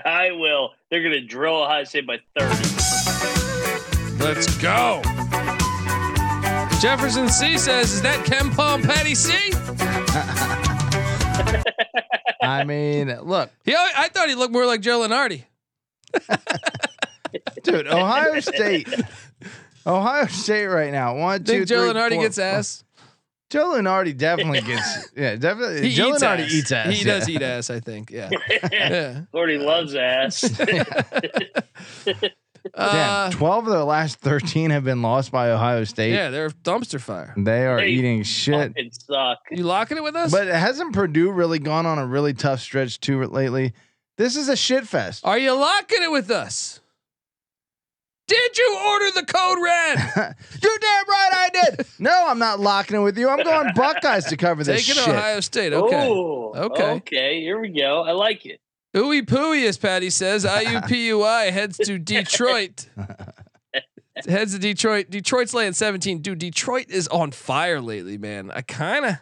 I 0.05 0.31
will. 0.31 0.71
They're 0.89 1.03
gonna 1.03 1.21
drill 1.21 1.63
Ohio 1.63 1.83
State 1.83 2.07
by 2.07 2.19
thirty. 2.37 3.52
Let's 4.19 4.57
go. 4.57 5.01
Jefferson 6.79 7.29
C 7.29 7.57
says, 7.57 7.93
is 7.93 8.01
that 8.01 8.25
KenPom 8.25 8.83
Patty 8.83 9.15
C? 9.15 9.33
I 12.41 12.63
mean, 12.65 13.07
look, 13.21 13.51
He, 13.63 13.73
I 13.75 14.09
thought 14.09 14.27
he 14.29 14.35
looked 14.35 14.51
more 14.53 14.65
like 14.65 14.81
Joe 14.81 14.99
Lunardi. 14.99 15.43
dude, 17.63 17.87
Ohio 17.87 18.39
State, 18.41 18.87
Ohio 19.87 20.25
State 20.27 20.67
right 20.67 20.91
now. 20.91 21.15
One, 21.15 21.43
two, 21.43 21.53
Think 21.53 21.67
Joe 21.67 21.91
three, 21.91 21.99
Lunardi 21.99 22.15
four, 22.15 22.23
gets 22.23 22.37
five. 22.37 22.45
ass? 22.55 22.83
Joe 23.49 23.69
Lunardi 23.75 24.15
definitely 24.17 24.61
gets. 24.67 25.09
Yeah, 25.15 25.35
definitely. 25.37 25.89
He 25.89 25.95
Joe 25.95 26.09
eats 26.09 26.23
Lunardi 26.23 26.43
ass. 26.45 26.53
eats 26.53 26.71
ass. 26.71 26.93
He 26.93 27.05
yeah. 27.05 27.13
does 27.13 27.29
eat 27.29 27.41
ass, 27.41 27.69
I 27.69 27.79
think. 27.79 28.11
Yeah. 28.11 28.29
yeah. 28.71 29.21
Lordy 29.31 29.57
loves 29.57 29.95
ass. 29.95 30.43
Uh, 32.73 32.93
Damn, 32.93 33.31
twelve 33.31 33.65
of 33.67 33.71
their 33.73 33.83
last 33.83 34.19
thirteen 34.19 34.69
have 34.71 34.83
been 34.85 35.01
lost 35.01 35.31
by 35.31 35.51
Ohio 35.51 35.83
State. 35.83 36.13
yeah, 36.13 36.29
they're 36.29 36.49
dumpster 36.49 36.99
fire. 36.99 37.33
They 37.35 37.65
are 37.65 37.79
Hey, 37.79 37.89
eating 37.89 38.23
shit. 38.23 38.69
Fucking 38.69 38.91
suck. 38.91 39.39
You 39.51 39.63
locking 39.63 39.97
it 39.97 40.03
with 40.03 40.15
us? 40.15 40.31
But 40.31 40.47
hasn't 40.47 40.93
Purdue 40.93 41.31
really 41.31 41.59
gone 41.59 41.85
on 41.85 41.99
a 41.99 42.05
really 42.05 42.33
tough 42.33 42.61
stretch 42.61 42.99
too 43.01 43.21
lately? 43.25 43.73
This 44.17 44.35
is 44.37 44.47
a 44.47 44.55
shit 44.55 44.87
fest. 44.87 45.25
Are 45.25 45.37
you 45.37 45.53
locking 45.53 46.03
it 46.03 46.11
with 46.11 46.31
us? 46.31 46.79
Did 48.27 48.57
you 48.57 48.79
order 48.87 49.11
the 49.11 49.25
code 49.25 49.57
red? 49.61 49.97
You're 50.63 50.77
damn 50.79 51.07
right 51.09 51.29
I 51.33 51.49
did. 51.51 51.85
No, 51.99 52.23
I'm 52.27 52.39
not 52.39 52.59
locking 52.61 52.95
it 52.95 52.99
with 53.03 53.17
you. 53.17 53.27
I'm 53.27 53.43
going 53.43 53.73
Buckeyes 53.75 54.25
to 54.25 54.37
cover 54.37 54.63
this 54.63 54.87
Taking 54.87 55.03
shit. 55.03 55.13
Ohio 55.13 55.39
State. 55.41 55.73
Okay. 55.73 56.07
Ooh, 56.09 56.53
Okay. 56.55 56.91
Okay. 56.93 57.41
Here 57.41 57.59
we 57.59 57.69
go. 57.69 58.01
I 58.03 58.11
like 58.13 58.45
it. 58.45 58.61
Ooey 58.95 59.23
pooey, 59.23 59.67
as 59.67 59.77
Patty 59.77 60.09
says. 60.09 60.45
IUPUI 60.45 61.51
heads 61.51 61.77
to 61.77 61.97
Detroit. 61.97 62.87
heads 64.27 64.53
to 64.53 64.59
Detroit. 64.59 65.09
Detroit's 65.09 65.53
laying 65.53 65.73
17. 65.73 66.21
Dude, 66.21 66.39
Detroit 66.39 66.89
is 66.89 67.07
on 67.07 67.31
fire 67.31 67.81
lately, 67.81 68.17
man. 68.17 68.51
I 68.51 68.61
kind 68.61 69.05
of, 69.05 69.15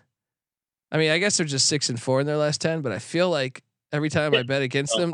I 0.92 0.98
mean, 0.98 1.12
I 1.12 1.18
guess 1.20 1.38
they're 1.38 1.46
just 1.46 1.68
six 1.68 1.90
and 1.90 2.02
four 2.02 2.20
in 2.20 2.28
their 2.28 2.38
last 2.38 2.60
10, 2.62 2.82
but 2.82 2.92
I 2.92 3.00
feel 3.00 3.30
like 3.30 3.64
every 3.92 4.10
time 4.10 4.36
I 4.36 4.44
bet 4.48 4.62
against 4.62 4.98
them, 4.98 5.14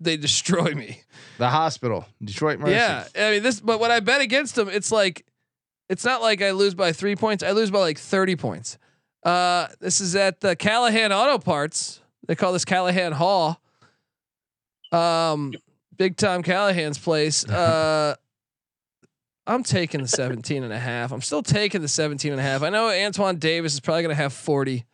they 0.00 0.16
destroy 0.16 0.74
me. 0.74 1.00
The 1.38 1.48
hospital, 1.48 2.06
Detroit 2.22 2.58
Mercy. 2.58 2.72
Yeah, 2.72 3.06
I 3.16 3.30
mean 3.30 3.42
this, 3.42 3.60
but 3.60 3.78
when 3.78 3.90
I 3.90 4.00
bet 4.00 4.20
against 4.20 4.56
them, 4.56 4.68
it's 4.68 4.90
like, 4.90 5.24
it's 5.88 6.04
not 6.04 6.20
like 6.20 6.42
I 6.42 6.50
lose 6.50 6.74
by 6.74 6.92
three 6.92 7.14
points. 7.14 7.44
I 7.44 7.52
lose 7.52 7.70
by 7.70 7.78
like 7.78 7.98
thirty 7.98 8.36
points. 8.36 8.78
Uh, 9.22 9.68
this 9.80 10.00
is 10.00 10.16
at 10.16 10.40
the 10.40 10.56
Callahan 10.56 11.12
Auto 11.12 11.38
Parts. 11.38 12.00
They 12.26 12.34
call 12.34 12.52
this 12.52 12.64
Calihan 12.64 13.12
Hall. 13.12 13.60
Um, 14.94 15.52
big 15.96 16.16
time 16.16 16.42
Callahan's 16.42 16.98
place. 16.98 17.44
Uh, 17.54 18.14
I'm 19.46 19.62
taking 19.62 20.00
the 20.00 20.08
17 20.08 20.64
and 20.64 20.72
a 20.72 20.78
half. 20.78 21.12
I'm 21.12 21.20
still 21.20 21.42
taking 21.42 21.82
the 21.82 21.88
17 21.88 22.32
and 22.32 22.40
a 22.40 22.42
half. 22.42 22.62
I 22.62 22.70
know 22.70 22.88
Antoine 22.88 23.36
Davis 23.36 23.74
is 23.74 23.80
probably 23.80 24.02
going 24.02 24.16
to 24.16 24.22
have 24.22 24.32
40. 24.32 24.86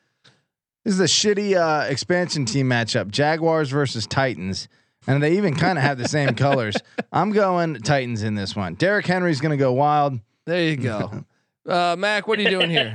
This 0.84 0.94
is 0.94 1.00
a 1.00 1.04
shitty 1.04 1.56
uh, 1.56 1.88
expansion 1.88 2.46
team 2.46 2.68
matchup: 2.68 3.10
Jaguars 3.10 3.70
versus 3.70 4.06
Titans, 4.08 4.66
and 5.06 5.22
they 5.22 5.36
even 5.36 5.54
kind 5.54 5.78
of 5.78 5.84
have 5.84 5.98
the 5.98 6.08
same 6.08 6.34
colors. 6.34 6.74
I'm 7.12 7.30
going 7.30 7.76
Titans 7.76 8.22
in 8.24 8.34
this 8.34 8.56
one. 8.56 8.74
Derrick 8.74 9.06
Henry's 9.06 9.40
going 9.40 9.52
to 9.52 9.56
go 9.56 9.72
wild. 9.72 10.18
There 10.46 10.64
you 10.64 10.76
go. 10.76 11.24
Uh, 11.68 11.94
Mac, 11.96 12.26
what 12.26 12.38
are 12.38 12.42
you 12.42 12.48
doing 12.48 12.70
here? 12.70 12.94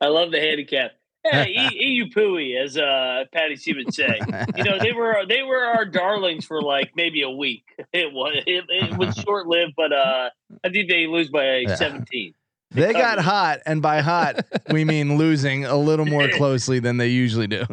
I 0.00 0.08
love 0.08 0.32
the 0.32 0.40
handicap. 0.40 0.90
Hey, 1.24 1.48
e- 1.72 1.84
EU 1.86 2.06
pooey, 2.10 2.62
as 2.62 2.76
uh, 2.76 3.24
Patty 3.32 3.56
C 3.56 3.72
would 3.74 3.94
say. 3.94 4.18
You 4.56 4.64
know, 4.64 4.78
they 4.78 4.92
were 4.92 5.24
they 5.28 5.42
were 5.42 5.64
our 5.64 5.84
darlings 5.86 6.44
for 6.44 6.60
like 6.62 6.92
maybe 6.94 7.22
a 7.22 7.30
week. 7.30 7.64
It 7.92 8.12
was 8.12 8.42
it, 8.46 8.64
it 8.68 8.98
was 8.98 9.14
short 9.26 9.46
lived, 9.46 9.72
but 9.76 9.92
uh, 9.92 10.30
I 10.64 10.68
think 10.68 10.88
they 10.90 11.06
lose 11.06 11.30
by 11.30 11.58
Yeah. 11.58 11.74
seventeen. 11.76 12.34
They 12.70 12.92
got 12.92 13.16
covered. 13.18 13.22
hot, 13.22 13.58
and 13.66 13.80
by 13.80 14.00
hot 14.00 14.44
we 14.70 14.84
mean 14.84 15.16
losing 15.16 15.64
a 15.64 15.76
little 15.76 16.06
more 16.06 16.28
closely 16.28 16.80
than 16.80 16.96
they 16.96 17.08
usually 17.08 17.46
do. 17.46 17.64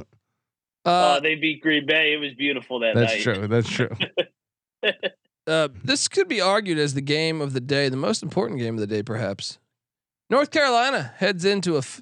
Uh, 0.85 0.89
Uh, 0.89 1.19
they 1.19 1.35
beat 1.35 1.61
Green 1.61 1.85
Bay. 1.85 2.13
It 2.13 2.17
was 2.17 2.33
beautiful 2.35 2.79
that 2.79 2.95
night. 2.95 3.01
That's 3.01 3.25
night. 3.25 3.35
true. 3.35 3.47
That's 3.47 3.69
true. 3.69 3.89
uh, 5.47 5.67
this 5.83 6.07
could 6.07 6.27
be 6.27 6.39
argued 6.41 6.77
as 6.77 6.93
the 6.93 7.01
game 7.01 7.41
of 7.41 7.53
the 7.53 7.59
day, 7.61 7.89
the 7.89 7.97
most 7.97 8.23
important 8.23 8.59
game 8.59 8.75
of 8.75 8.79
the 8.79 8.87
day, 8.87 9.03
perhaps. 9.03 9.57
North 10.29 10.51
Carolina 10.51 11.13
heads 11.17 11.45
into 11.45 11.75
a. 11.75 11.79
F- 11.79 12.01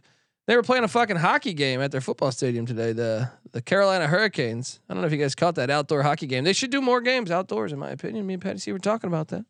they 0.50 0.56
were 0.56 0.64
playing 0.64 0.84
a 0.84 0.88
fucking 0.88 1.18
hockey 1.18 1.54
game 1.54 1.80
at 1.80 1.92
their 1.92 2.02
football 2.02 2.32
stadium 2.32 2.66
today. 2.66 2.92
The 2.92 3.30
the 3.52 3.62
Carolina 3.62 4.08
Hurricanes. 4.08 4.80
I 4.90 4.94
don't 4.96 5.02
know 5.02 5.06
if 5.08 5.14
you 5.14 5.20
guys 5.20 5.36
caught 5.36 5.54
that 5.56 5.70
outdoor 5.70 6.02
hockey 6.02 6.26
game. 6.26 6.44
They 6.44 6.54
should 6.54 6.72
do 6.72 6.82
more 6.82 7.02
games 7.02 7.30
outdoors, 7.30 7.72
in 7.72 7.78
my 7.78 7.92
opinion. 7.92 8.26
Me 8.26 8.34
and 8.34 8.42
Patty 8.42 8.58
C 8.58 8.72
were 8.72 8.80
talking 8.80 9.08
about 9.08 9.28
that. 9.28 9.46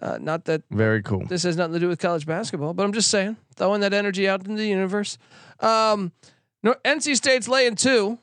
Uh, 0.00 0.16
not 0.18 0.46
that 0.46 0.62
Very 0.70 1.02
cool. 1.02 1.26
this 1.26 1.42
has 1.42 1.58
nothing 1.58 1.74
to 1.74 1.80
do 1.80 1.88
with 1.88 1.98
college 1.98 2.24
basketball, 2.24 2.72
but 2.72 2.82
I'm 2.84 2.94
just 2.94 3.10
saying, 3.10 3.36
throwing 3.56 3.82
that 3.82 3.92
energy 3.92 4.26
out 4.26 4.40
into 4.40 4.56
the 4.56 4.66
universe. 4.66 5.18
Um, 5.60 6.12
no, 6.62 6.74
NC 6.82 7.14
State's 7.16 7.46
laying 7.46 7.74
two. 7.76 8.18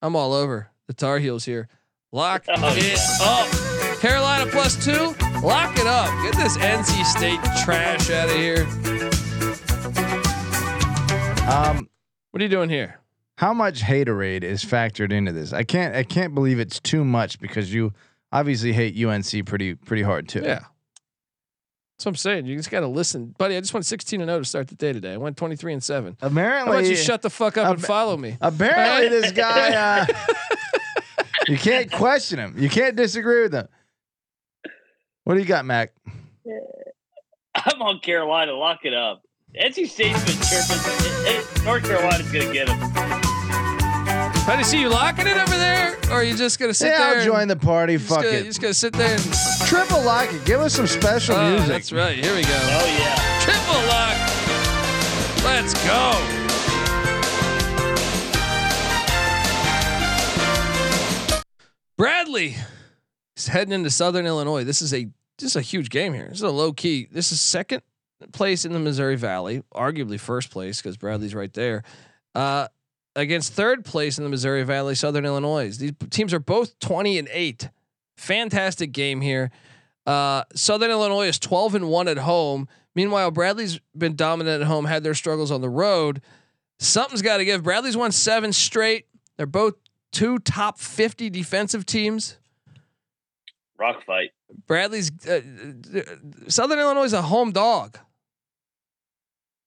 I'm 0.00 0.16
all 0.16 0.32
over 0.32 0.70
the 0.86 0.94
Tar 0.94 1.18
Heels 1.18 1.44
here. 1.44 1.68
Lock 2.10 2.44
Oh, 2.48 2.74
it 2.76 2.98
up. 3.20 4.00
Carolina 4.00 4.50
plus 4.50 4.82
two. 4.82 5.14
Lock 5.46 5.76
it 5.78 5.86
up. 5.86 6.08
Get 6.24 6.34
this 6.36 6.56
NC 6.56 7.04
State 7.04 7.40
trash 7.64 8.10
out 8.10 8.30
of 8.30 8.34
here. 8.34 9.09
Um, 11.50 11.88
What 12.30 12.40
are 12.40 12.44
you 12.44 12.48
doing 12.50 12.68
here? 12.70 12.96
how 13.36 13.54
much 13.54 13.80
haterade 13.80 14.42
is 14.44 14.62
factored 14.62 15.12
into 15.12 15.32
this? 15.32 15.54
I 15.54 15.62
can't. 15.64 15.96
I 15.96 16.02
can't 16.02 16.34
believe 16.34 16.58
it's 16.60 16.78
too 16.78 17.04
much 17.06 17.40
because 17.40 17.72
you 17.72 17.94
obviously 18.30 18.72
hate 18.74 19.02
UNC 19.02 19.46
pretty 19.46 19.74
pretty 19.74 20.02
hard 20.02 20.28
too. 20.28 20.40
Yeah. 20.42 20.60
That's 21.96 22.04
what 22.04 22.10
I'm 22.10 22.16
saying. 22.16 22.46
You 22.46 22.56
just 22.56 22.70
got 22.70 22.80
to 22.80 22.86
listen, 22.86 23.34
buddy. 23.38 23.56
I 23.56 23.60
just 23.60 23.72
went 23.74 23.84
16 23.86 24.20
and 24.20 24.28
0 24.28 24.38
to 24.40 24.44
start 24.44 24.68
the 24.68 24.74
day 24.74 24.92
today. 24.92 25.14
I 25.14 25.16
went 25.16 25.36
23 25.38 25.72
and 25.72 25.82
seven. 25.82 26.16
How 26.20 26.26
Apparently, 26.28 26.76
about 26.78 26.84
you 26.88 26.96
shut 26.96 27.22
the 27.22 27.30
fuck 27.30 27.56
up 27.58 27.74
and 27.76 27.82
follow 27.84 28.16
me? 28.16 28.36
apparently 28.42 29.08
this 29.20 29.32
guy. 29.32 29.70
Uh, 29.74 30.06
you 31.48 31.56
can't 31.58 31.90
question 31.90 32.38
him. 32.38 32.54
You 32.58 32.68
can't 32.68 32.94
disagree 32.96 33.42
with 33.42 33.54
him. 33.54 33.68
What 35.24 35.34
do 35.34 35.40
you 35.40 35.46
got, 35.46 35.64
Mac? 35.64 35.92
I'm 37.54 37.80
on 37.82 38.00
Carolina. 38.00 38.52
Lock 38.52 38.80
it 38.84 38.94
up. 38.94 39.22
NC 39.54 39.88
State's 39.88 40.24
been 40.24 40.40
chirping. 40.46 41.64
North 41.64 41.82
Carolina's 41.82 42.30
gonna 42.30 42.52
get 42.52 42.68
them. 42.68 42.78
How 44.46 44.52
do 44.52 44.58
you 44.58 44.64
see 44.64 44.80
you 44.80 44.88
locking 44.88 45.26
it 45.26 45.36
over 45.36 45.56
there, 45.56 45.98
or 46.04 46.20
are 46.20 46.24
you 46.24 46.36
just 46.36 46.60
gonna 46.60 46.72
sit 46.72 46.90
yeah, 46.92 46.98
there? 46.98 47.18
I'll 47.18 47.24
join 47.24 47.48
the 47.48 47.56
party. 47.56 47.96
Fuck 47.96 48.22
gonna, 48.22 48.28
it. 48.28 48.34
You're 48.34 48.44
just 48.44 48.60
gonna 48.60 48.74
sit 48.74 48.92
there 48.92 49.16
and. 49.16 49.34
Triple 49.66 50.02
lock 50.02 50.32
it. 50.32 50.44
Give 50.44 50.60
us 50.60 50.74
some 50.74 50.86
special 50.86 51.34
Oh, 51.34 51.50
music. 51.50 51.68
that's 51.68 51.92
right. 51.92 52.16
Here 52.16 52.32
we 52.32 52.42
go. 52.42 52.48
Oh 52.52 52.86
yeah. 52.86 53.40
Triple 53.40 53.82
lock. 53.88 54.16
Let's 55.44 55.74
go. 55.84 56.36
Bradley 61.96 62.54
is 63.36 63.48
heading 63.48 63.74
into 63.74 63.90
Southern 63.90 64.26
Illinois. 64.26 64.62
This 64.62 64.80
is 64.80 64.94
a 64.94 65.08
this 65.38 65.50
is 65.50 65.56
a 65.56 65.60
huge 65.60 65.90
game 65.90 66.14
here. 66.14 66.28
This 66.28 66.38
is 66.38 66.42
a 66.42 66.50
low 66.50 66.72
key. 66.72 67.08
This 67.10 67.32
is 67.32 67.40
second 67.40 67.82
place 68.32 68.64
in 68.64 68.72
the 68.72 68.78
Missouri 68.78 69.16
Valley, 69.16 69.62
arguably 69.74 70.18
first 70.18 70.50
place 70.50 70.80
because 70.80 70.96
Bradley's 70.96 71.34
right 71.34 71.52
there. 71.52 71.82
Uh, 72.34 72.68
against 73.16 73.52
third 73.52 73.84
place 73.84 74.18
in 74.18 74.24
the 74.24 74.30
Missouri 74.30 74.62
Valley, 74.62 74.94
Southern 74.94 75.24
Illinois. 75.24 75.76
These 75.76 75.92
teams 76.10 76.32
are 76.32 76.40
both 76.40 76.78
twenty 76.78 77.18
and 77.18 77.28
eight. 77.32 77.68
Fantastic 78.16 78.92
game 78.92 79.20
here. 79.20 79.50
Uh, 80.06 80.44
Southern 80.54 80.90
Illinois 80.90 81.28
is 81.28 81.38
12 81.38 81.76
and 81.76 81.88
1 81.88 82.08
at 82.08 82.18
home. 82.18 82.68
Meanwhile, 82.94 83.30
Bradley's 83.30 83.80
been 83.96 84.16
dominant 84.16 84.62
at 84.62 84.66
home, 84.66 84.84
had 84.84 85.04
their 85.04 85.14
struggles 85.14 85.50
on 85.50 85.60
the 85.60 85.70
road. 85.70 86.20
Something's 86.78 87.22
got 87.22 87.36
to 87.38 87.44
give. 87.44 87.62
Bradley's 87.62 87.96
won 87.96 88.10
seven 88.10 88.52
straight. 88.52 89.06
They're 89.36 89.46
both 89.46 89.74
two 90.12 90.38
top 90.38 90.78
50 90.78 91.30
defensive 91.30 91.86
teams. 91.86 92.38
Rock 93.78 94.04
fight. 94.04 94.30
Bradley's 94.66 95.10
uh, 95.26 95.40
uh, 95.96 96.00
Southern 96.48 96.78
Illinois 96.78 97.04
is 97.04 97.12
a 97.12 97.22
home 97.22 97.52
dog. 97.52 97.98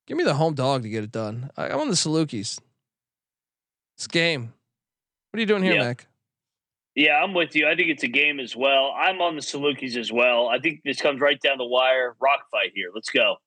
Give 0.08 0.18
me 0.18 0.24
the 0.24 0.34
home 0.36 0.54
dog 0.54 0.84
to 0.84 0.90
get 0.90 1.04
it 1.04 1.12
done. 1.12 1.50
I, 1.58 1.68
I'm 1.70 1.80
on 1.80 1.88
the 1.90 1.96
Salukis. 1.96 2.60
It's 3.98 4.08
game. 4.08 4.54
What 5.32 5.38
are 5.38 5.42
you 5.42 5.46
doing 5.46 5.64
here, 5.64 5.76
Yeah. 5.76 5.84
Mac? 5.84 6.08
Yeah, 6.96 7.14
I'm 7.24 7.34
with 7.34 7.56
you. 7.56 7.68
I 7.68 7.76
think 7.76 7.90
it's 7.90 8.04
a 8.04 8.08
game 8.08 8.40
as 8.40 8.56
well. 8.56 8.94
I'm 8.96 9.20
on 9.20 9.36
the 9.36 9.42
Salukis 9.42 9.98
as 9.98 10.12
well. 10.12 10.48
I 10.48 10.60
think 10.60 10.82
this 10.86 11.02
comes 11.02 11.20
right 11.20 11.40
down 11.42 11.58
the 11.58 11.66
wire. 11.66 12.16
Rock 12.20 12.42
fight 12.52 12.72
here. 12.76 12.90
Let's 12.94 13.10
go. 13.10 13.38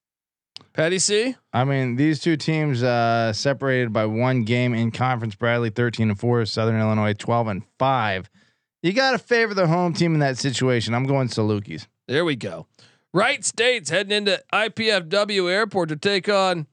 Patty 0.72 0.98
C. 0.98 1.36
I 1.52 1.62
mean, 1.64 1.94
these 1.96 2.18
two 2.18 2.36
teams 2.36 2.82
uh, 2.82 3.32
separated 3.32 3.92
by 3.92 4.06
one 4.06 4.42
game 4.42 4.74
in 4.74 4.90
conference. 4.90 5.36
Bradley 5.36 5.70
thirteen 5.70 6.08
and 6.10 6.18
four, 6.18 6.44
Southern 6.46 6.80
Illinois 6.80 7.12
twelve 7.12 7.46
and 7.46 7.62
five. 7.78 8.28
You 8.82 8.92
got 8.92 9.12
to 9.12 9.18
favor 9.18 9.54
the 9.54 9.66
home 9.68 9.92
team 9.92 10.14
in 10.14 10.20
that 10.20 10.38
situation. 10.38 10.92
I'm 10.94 11.06
going 11.06 11.28
Salukis. 11.28 11.86
There 12.08 12.24
we 12.24 12.34
go. 12.36 12.66
Wright 13.16 13.42
State's 13.46 13.88
heading 13.88 14.12
into 14.12 14.42
IPFW 14.52 15.50
Airport 15.50 15.88
to 15.88 15.96
take 15.96 16.28
on 16.28 16.66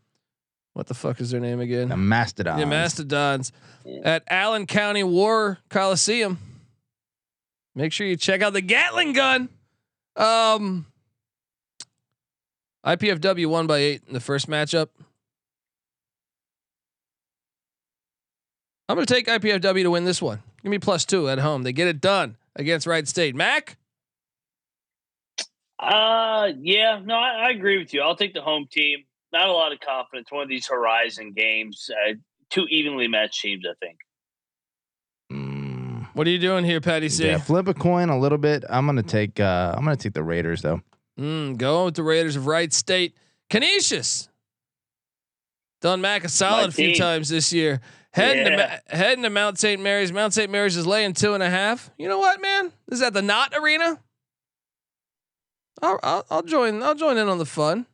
what 0.73 0.88
the 0.88 0.93
fuck 0.93 1.21
is 1.21 1.32
their 1.32 1.39
name 1.39 1.62
again? 1.62 1.88
The 1.88 1.95
Mastodons. 1.95 2.60
The 2.60 2.65
Mastodons 2.65 3.51
at 4.03 4.23
Allen 4.27 4.65
County 4.65 5.03
War 5.06 5.60
Coliseum. 5.69 6.38
Make 7.75 7.93
sure 7.93 8.06
you 8.06 8.17
check 8.17 8.41
out 8.41 8.51
the 8.51 8.60
Gatling 8.60 9.13
gun. 9.13 9.47
Um, 10.17 10.86
IPFW 12.86 13.45
won 13.45 13.65
by 13.65 13.77
eight 13.77 14.01
in 14.06 14.13
the 14.13 14.19
first 14.19 14.49
matchup. 14.49 14.89
I'm 18.89 18.97
going 18.97 19.06
to 19.06 19.13
take 19.13 19.27
IPFW 19.27 19.84
to 19.84 19.91
win 19.91 20.03
this 20.03 20.21
one. 20.21 20.43
Give 20.62 20.71
me 20.71 20.79
plus 20.79 21.06
two 21.06 21.29
at 21.29 21.39
home. 21.39 21.63
They 21.63 21.71
get 21.71 21.88
it 21.88 22.01
done 22.01 22.36
against 22.53 22.86
Wright 22.86 23.08
State. 23.08 23.34
Mac? 23.34 23.77
Uh, 25.79 26.49
yeah, 26.62 26.99
no, 27.03 27.15
I, 27.15 27.47
I 27.47 27.49
agree 27.49 27.77
with 27.77 27.93
you. 27.93 28.01
I'll 28.01 28.15
take 28.15 28.33
the 28.33 28.41
home 28.41 28.67
team. 28.71 28.99
Not 29.31 29.47
a 29.47 29.51
lot 29.51 29.71
of 29.73 29.79
confidence. 29.79 30.31
One 30.31 30.43
of 30.43 30.49
these 30.49 30.67
Horizon 30.67 31.33
games, 31.36 31.89
uh, 31.91 32.13
two 32.49 32.65
evenly 32.69 33.07
matched 33.07 33.41
teams, 33.41 33.63
I 33.69 33.73
think. 33.83 33.97
Mm, 35.31 36.07
What 36.13 36.27
are 36.27 36.29
you 36.29 36.38
doing 36.39 36.63
here, 36.65 36.79
Patty 36.81 37.09
C? 37.09 37.25
yeah, 37.25 37.38
flip 37.39 37.67
a 37.67 37.73
coin 37.73 38.09
a 38.09 38.19
little 38.19 38.38
bit. 38.38 38.63
I'm 38.69 38.86
gonna 38.86 39.03
take. 39.03 39.39
Uh, 39.39 39.73
I'm 39.75 39.83
gonna 39.83 39.95
take 39.97 40.13
the 40.13 40.23
Raiders 40.23 40.62
though. 40.62 40.81
Mm, 41.19 41.57
going 41.57 41.86
with 41.86 41.95
the 41.95 42.03
Raiders 42.03 42.36
of 42.36 42.45
Wright 42.47 42.71
State. 42.71 43.15
Canisius. 43.49 44.29
Done 45.81 46.01
Mac 46.01 46.23
a 46.23 46.29
solid 46.29 46.62
My 46.62 46.67
a 46.67 46.71
few 46.71 46.88
team. 46.89 46.95
times 46.95 47.29
this 47.29 47.51
year. 47.51 47.81
Heading 48.13 48.45
to 48.45 48.51
Yeah. 48.51 48.79
Ma- 48.91 48.95
heading 48.97 49.23
to 49.23 49.29
Mount 49.29 49.57
St. 49.59 49.81
Mary's. 49.81 50.12
Mount 50.12 50.33
St. 50.33 50.49
Mary's 50.51 50.77
is 50.77 50.88
laying 50.88 51.13
two 51.13 51.33
and 51.33 51.43
a 51.43 51.49
half. 51.49 51.89
You 51.97 52.07
know 52.07 52.19
what, 52.19 52.41
man? 52.41 52.71
This 52.88 52.99
is 52.99 53.03
at 53.03 53.13
the 53.13 53.21
Knott 53.23 53.53
Arena. 53.59 53.99
I'll, 55.84 56.00
I'll, 56.02 56.26
I'll 56.32 56.41
join. 56.43 56.82
I'll 56.82 56.96
join 56.96 57.17
in 57.17 57.28
on 57.30 57.38
the 57.38 57.46
fun. 57.46 57.86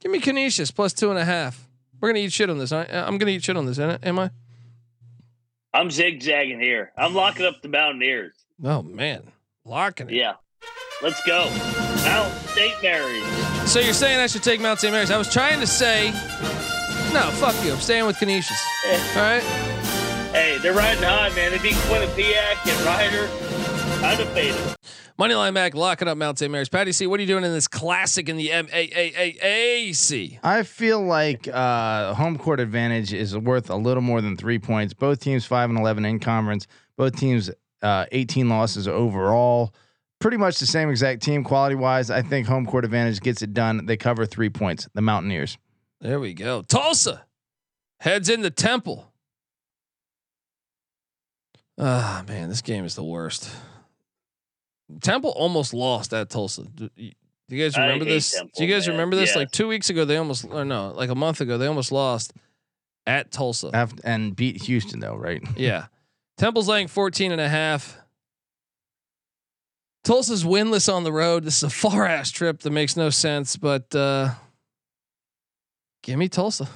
Give 0.00 0.10
me 0.10 0.20
Canisius 0.20 0.70
plus 0.70 0.92
two 0.92 1.10
and 1.10 1.18
a 1.18 1.24
half. 1.24 1.68
We're 2.00 2.08
gonna 2.08 2.20
eat 2.20 2.32
shit 2.32 2.48
on 2.50 2.58
this. 2.58 2.72
aren't- 2.72 2.90
uh, 2.90 3.04
I'm 3.06 3.18
gonna 3.18 3.32
eat 3.32 3.44
shit 3.44 3.56
on 3.56 3.66
this. 3.66 3.78
Am 3.78 4.18
I? 4.18 4.30
I'm 5.74 5.90
zigzagging 5.90 6.60
here. 6.60 6.92
I'm 6.96 7.14
locking 7.14 7.46
up 7.46 7.62
the 7.62 7.68
Mountaineers. 7.68 8.34
Oh 8.64 8.82
man, 8.82 9.22
locking 9.64 10.08
it. 10.10 10.14
Yeah. 10.16 10.34
Let's 11.02 11.20
go. 11.26 11.46
Mount 12.04 12.32
St. 12.50 12.80
Mary's. 12.82 13.24
So 13.70 13.80
you're 13.80 13.92
saying 13.94 14.20
I 14.20 14.26
should 14.28 14.42
take 14.44 14.60
Mount 14.60 14.78
St. 14.78 14.92
Mary's? 14.92 15.10
I 15.10 15.18
was 15.18 15.32
trying 15.32 15.58
to 15.60 15.66
say, 15.66 16.10
no, 17.12 17.28
fuck 17.40 17.56
you. 17.64 17.72
I'm 17.72 17.80
staying 17.80 18.06
with 18.06 18.16
Canisius. 18.18 18.60
All 18.86 19.22
right. 19.22 19.42
Hey, 20.32 20.58
they're 20.62 20.74
riding 20.74 21.02
high, 21.02 21.30
man. 21.34 21.50
They 21.50 21.58
beat 21.58 21.74
Quinnipiac 21.74 22.66
and 22.68 22.86
Rider. 22.86 23.28
Undefeated. 24.06 24.76
Moneyline 25.22 25.52
Mac 25.52 25.74
locking 25.76 26.08
up 26.08 26.18
Mount 26.18 26.36
St. 26.36 26.50
Mary's. 26.50 26.68
Patty 26.68 26.90
C, 26.90 27.06
what 27.06 27.20
are 27.20 27.22
you 27.22 27.28
doing 27.28 27.44
in 27.44 27.52
this 27.52 27.68
classic 27.68 28.28
in 28.28 28.36
the 28.36 28.48
MAAC? 28.48 30.40
I 30.42 30.64
feel 30.64 31.00
like 31.00 31.46
uh, 31.46 32.12
home 32.14 32.36
court 32.36 32.58
advantage 32.58 33.12
is 33.12 33.38
worth 33.38 33.70
a 33.70 33.76
little 33.76 34.00
more 34.00 34.20
than 34.20 34.36
three 34.36 34.58
points. 34.58 34.94
Both 34.94 35.20
teams 35.20 35.44
five 35.44 35.70
and 35.70 35.78
eleven 35.78 36.04
in 36.04 36.18
conference. 36.18 36.66
Both 36.96 37.14
teams 37.20 37.52
uh, 37.82 38.06
18 38.10 38.48
losses 38.48 38.88
overall. 38.88 39.72
Pretty 40.18 40.38
much 40.38 40.58
the 40.58 40.66
same 40.66 40.90
exact 40.90 41.22
team 41.22 41.44
quality 41.44 41.76
wise. 41.76 42.10
I 42.10 42.22
think 42.22 42.48
home 42.48 42.66
court 42.66 42.84
advantage 42.84 43.20
gets 43.20 43.42
it 43.42 43.54
done. 43.54 43.86
They 43.86 43.96
cover 43.96 44.26
three 44.26 44.50
points. 44.50 44.88
The 44.92 45.02
Mountaineers. 45.02 45.56
There 46.00 46.18
we 46.18 46.34
go. 46.34 46.62
Tulsa 46.62 47.26
heads 48.00 48.28
into 48.28 48.50
Temple. 48.50 49.12
Ah, 51.78 52.24
man, 52.26 52.48
this 52.48 52.60
game 52.60 52.84
is 52.84 52.96
the 52.96 53.04
worst. 53.04 53.54
Temple 55.00 55.30
almost 55.30 55.72
lost 55.74 56.12
at 56.12 56.30
Tulsa. 56.30 56.64
Do 56.64 56.90
you 56.96 57.12
do 57.48 57.56
you 57.56 57.64
guys 57.64 57.76
remember 57.76 58.04
this? 58.04 58.32
Temple, 58.32 58.50
do 58.56 58.64
you 58.64 58.72
guys 58.72 58.86
man. 58.86 58.96
remember 58.96 59.16
this? 59.16 59.36
Like 59.36 59.50
two 59.50 59.68
weeks 59.68 59.90
ago, 59.90 60.04
they 60.04 60.16
almost, 60.16 60.46
or 60.50 60.64
no, 60.64 60.92
like 60.96 61.10
a 61.10 61.14
month 61.14 61.40
ago, 61.42 61.58
they 61.58 61.66
almost 61.66 61.92
lost 61.92 62.32
at 63.06 63.30
Tulsa. 63.30 63.70
Af- 63.74 63.92
and 64.04 64.34
beat 64.34 64.62
Houston 64.62 65.00
though, 65.00 65.16
right? 65.16 65.42
Yeah. 65.56 65.86
Temple's 66.38 66.66
laying 66.66 66.88
14 66.88 67.30
and 67.30 67.40
a 67.40 67.48
half. 67.48 67.98
Tulsa's 70.02 70.44
winless 70.44 70.92
on 70.92 71.04
the 71.04 71.12
road. 71.12 71.44
This 71.44 71.58
is 71.58 71.62
a 71.64 71.70
far 71.70 72.06
ass 72.06 72.30
trip 72.30 72.60
that 72.60 72.70
makes 72.70 72.96
no 72.96 73.10
sense, 73.10 73.56
but 73.56 73.94
uh 73.94 74.30
give 76.02 76.18
me 76.18 76.28
Tulsa. 76.28 76.68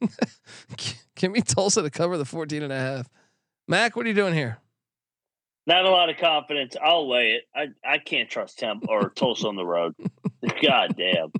give 1.16 1.32
me 1.32 1.40
Tulsa 1.40 1.82
to 1.82 1.90
cover 1.90 2.18
the 2.18 2.24
14 2.24 2.62
and 2.62 2.72
a 2.72 2.78
half. 2.78 3.08
Mac, 3.66 3.96
what 3.96 4.04
are 4.04 4.08
you 4.08 4.14
doing 4.14 4.34
here? 4.34 4.58
Not 5.68 5.84
a 5.84 5.90
lot 5.90 6.08
of 6.08 6.16
confidence. 6.16 6.76
I'll 6.82 7.08
lay 7.08 7.32
it. 7.32 7.42
I, 7.54 7.66
I 7.84 7.98
can't 7.98 8.28
trust 8.30 8.58
Temp 8.58 8.86
or 8.88 9.10
Tulsa 9.14 9.46
on 9.46 9.54
the 9.54 9.66
road. 9.66 9.94
God 10.62 10.96
damn. 10.96 11.30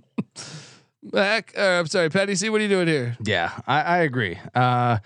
Mac, 1.02 1.54
uh, 1.56 1.62
I'm 1.62 1.86
sorry, 1.86 2.10
Patty 2.10 2.34
C, 2.34 2.50
what 2.50 2.60
are 2.60 2.64
you 2.64 2.68
doing 2.68 2.88
here? 2.88 3.16
Yeah, 3.24 3.58
I, 3.66 3.80
I 3.80 3.98
agree. 3.98 4.38
Uh, 4.54 4.98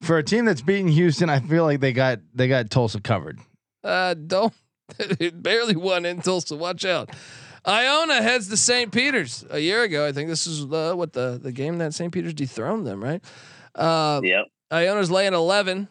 for 0.00 0.16
a 0.16 0.22
team 0.22 0.46
that's 0.46 0.62
beaten 0.62 0.88
Houston, 0.88 1.28
I 1.28 1.40
feel 1.40 1.64
like 1.64 1.80
they 1.80 1.92
got 1.92 2.20
they 2.34 2.48
got 2.48 2.70
Tulsa 2.70 3.00
covered. 3.00 3.38
Uh 3.84 4.14
don't 4.14 4.54
barely 5.34 5.76
won 5.76 6.06
in 6.06 6.22
Tulsa. 6.22 6.56
Watch 6.56 6.84
out. 6.84 7.10
Iona 7.66 8.22
heads 8.22 8.48
to 8.48 8.56
St. 8.56 8.90
Peter's 8.90 9.44
a 9.50 9.58
year 9.58 9.82
ago. 9.82 10.06
I 10.06 10.12
think 10.12 10.28
this 10.28 10.46
is 10.46 10.64
uh, 10.64 10.94
what 10.94 11.12
the 11.12 11.38
the 11.40 11.52
game 11.52 11.78
that 11.78 11.94
St. 11.94 12.12
Peter's 12.12 12.34
dethroned 12.34 12.86
them, 12.86 13.02
right? 13.04 13.22
Uh, 13.74 14.20
Yep. 14.24 14.46
Iona's 14.70 15.10
laying 15.10 15.34
11. 15.34 15.86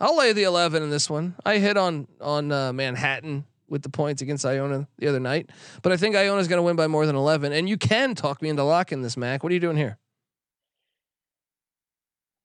I'll 0.00 0.16
lay 0.16 0.32
the 0.32 0.42
11 0.44 0.82
in 0.82 0.90
this 0.90 1.08
one. 1.08 1.36
I 1.44 1.58
hit 1.58 1.76
on 1.76 2.06
on 2.20 2.52
uh, 2.52 2.72
Manhattan 2.72 3.46
with 3.68 3.82
the 3.82 3.88
points 3.88 4.22
against 4.22 4.44
Iona 4.44 4.86
the 4.98 5.08
other 5.08 5.20
night, 5.20 5.50
but 5.82 5.92
I 5.92 5.96
think 5.96 6.14
Iona's 6.14 6.48
going 6.48 6.58
to 6.58 6.62
win 6.62 6.76
by 6.76 6.86
more 6.86 7.06
than 7.06 7.16
11. 7.16 7.52
And 7.52 7.68
you 7.68 7.76
can 7.76 8.14
talk 8.14 8.40
me 8.40 8.48
into 8.48 8.62
locking 8.62 9.02
this, 9.02 9.16
Mac. 9.16 9.42
What 9.42 9.50
are 9.50 9.54
you 9.54 9.60
doing 9.60 9.76
here? 9.76 9.98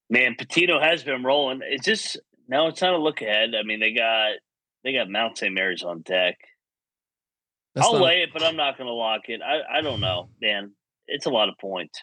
Man, 0.09 0.35
Pitino 0.35 0.81
has 0.81 1.03
been 1.03 1.23
rolling. 1.23 1.61
It's 1.63 1.85
just 1.85 2.17
now 2.47 2.67
it's 2.67 2.79
time 2.79 2.93
to 2.93 2.97
look 3.01 3.21
ahead. 3.21 3.53
I 3.57 3.63
mean, 3.63 3.79
they 3.79 3.93
got 3.93 4.31
they 4.83 4.93
got 4.93 5.09
Mount 5.09 5.37
St. 5.37 5.53
Mary's 5.53 5.83
on 5.83 6.01
deck. 6.01 6.37
That's 7.75 7.87
I'll 7.87 8.01
lay 8.01 8.21
it, 8.23 8.29
but 8.33 8.43
I'm 8.43 8.57
not 8.57 8.77
going 8.77 8.87
to 8.87 8.93
lock 8.93 9.21
it. 9.29 9.41
I 9.41 9.79
I 9.79 9.81
don't 9.81 10.01
know, 10.01 10.29
man. 10.41 10.73
It's 11.07 11.25
a 11.25 11.29
lot 11.29 11.49
of 11.49 11.57
points. 11.57 12.01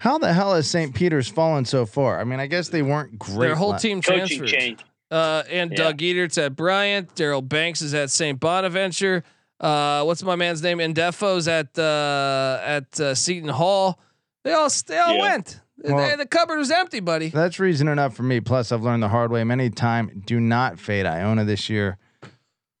How 0.00 0.18
the 0.18 0.32
hell 0.32 0.54
has 0.54 0.68
St. 0.68 0.94
Peter's 0.94 1.28
fallen 1.28 1.64
so 1.64 1.86
far? 1.86 2.20
I 2.20 2.24
mean, 2.24 2.40
I 2.40 2.46
guess 2.46 2.68
they 2.68 2.82
weren't 2.82 3.18
great. 3.18 3.38
Their 3.48 3.54
whole 3.54 3.70
la- 3.70 3.78
team 3.78 4.00
transferred. 4.00 4.48
change. 4.48 4.80
Uh, 5.10 5.42
and 5.50 5.70
Yeah. 5.70 5.76
Doug 5.76 5.98
Edert's 5.98 6.38
at 6.38 6.56
Bryant. 6.56 7.14
Daryl 7.14 7.46
Banks 7.46 7.82
is 7.82 7.94
at 7.94 8.10
St. 8.10 8.38
Bonaventure. 8.40 9.24
Uh, 9.60 10.02
what's 10.04 10.22
my 10.22 10.36
man's 10.36 10.62
name? 10.62 10.78
Ndefo's 10.78 11.48
at 11.48 11.78
uh, 11.78 12.60
at 12.64 12.98
uh, 13.00 13.14
Seton 13.14 13.48
Hall. 13.50 13.98
They 14.44 14.52
all 14.52 14.68
they 14.86 14.98
all 14.98 15.14
Yeah. 15.16 15.20
went. 15.20 15.60
They- 15.76 15.92
Well- 15.92 16.16
the 16.16 16.26
cupboard 16.26 16.58
was 16.58 16.70
empty, 16.70 17.00
buddy. 17.00 17.28
That's 17.28 17.58
reason 17.58 17.88
enough 17.88 18.14
for 18.16 18.22
me. 18.22 18.40
Plus, 18.40 18.72
I've 18.72 18.82
learned 18.82 19.02
the 19.02 19.08
hard 19.08 19.30
way 19.30 19.44
many 19.44 19.68
times. 19.70 20.12
Do 20.24 20.40
not 20.40 20.78
fade 20.78 21.04
Iona 21.06 21.44
this 21.44 21.68
year. 21.68 21.98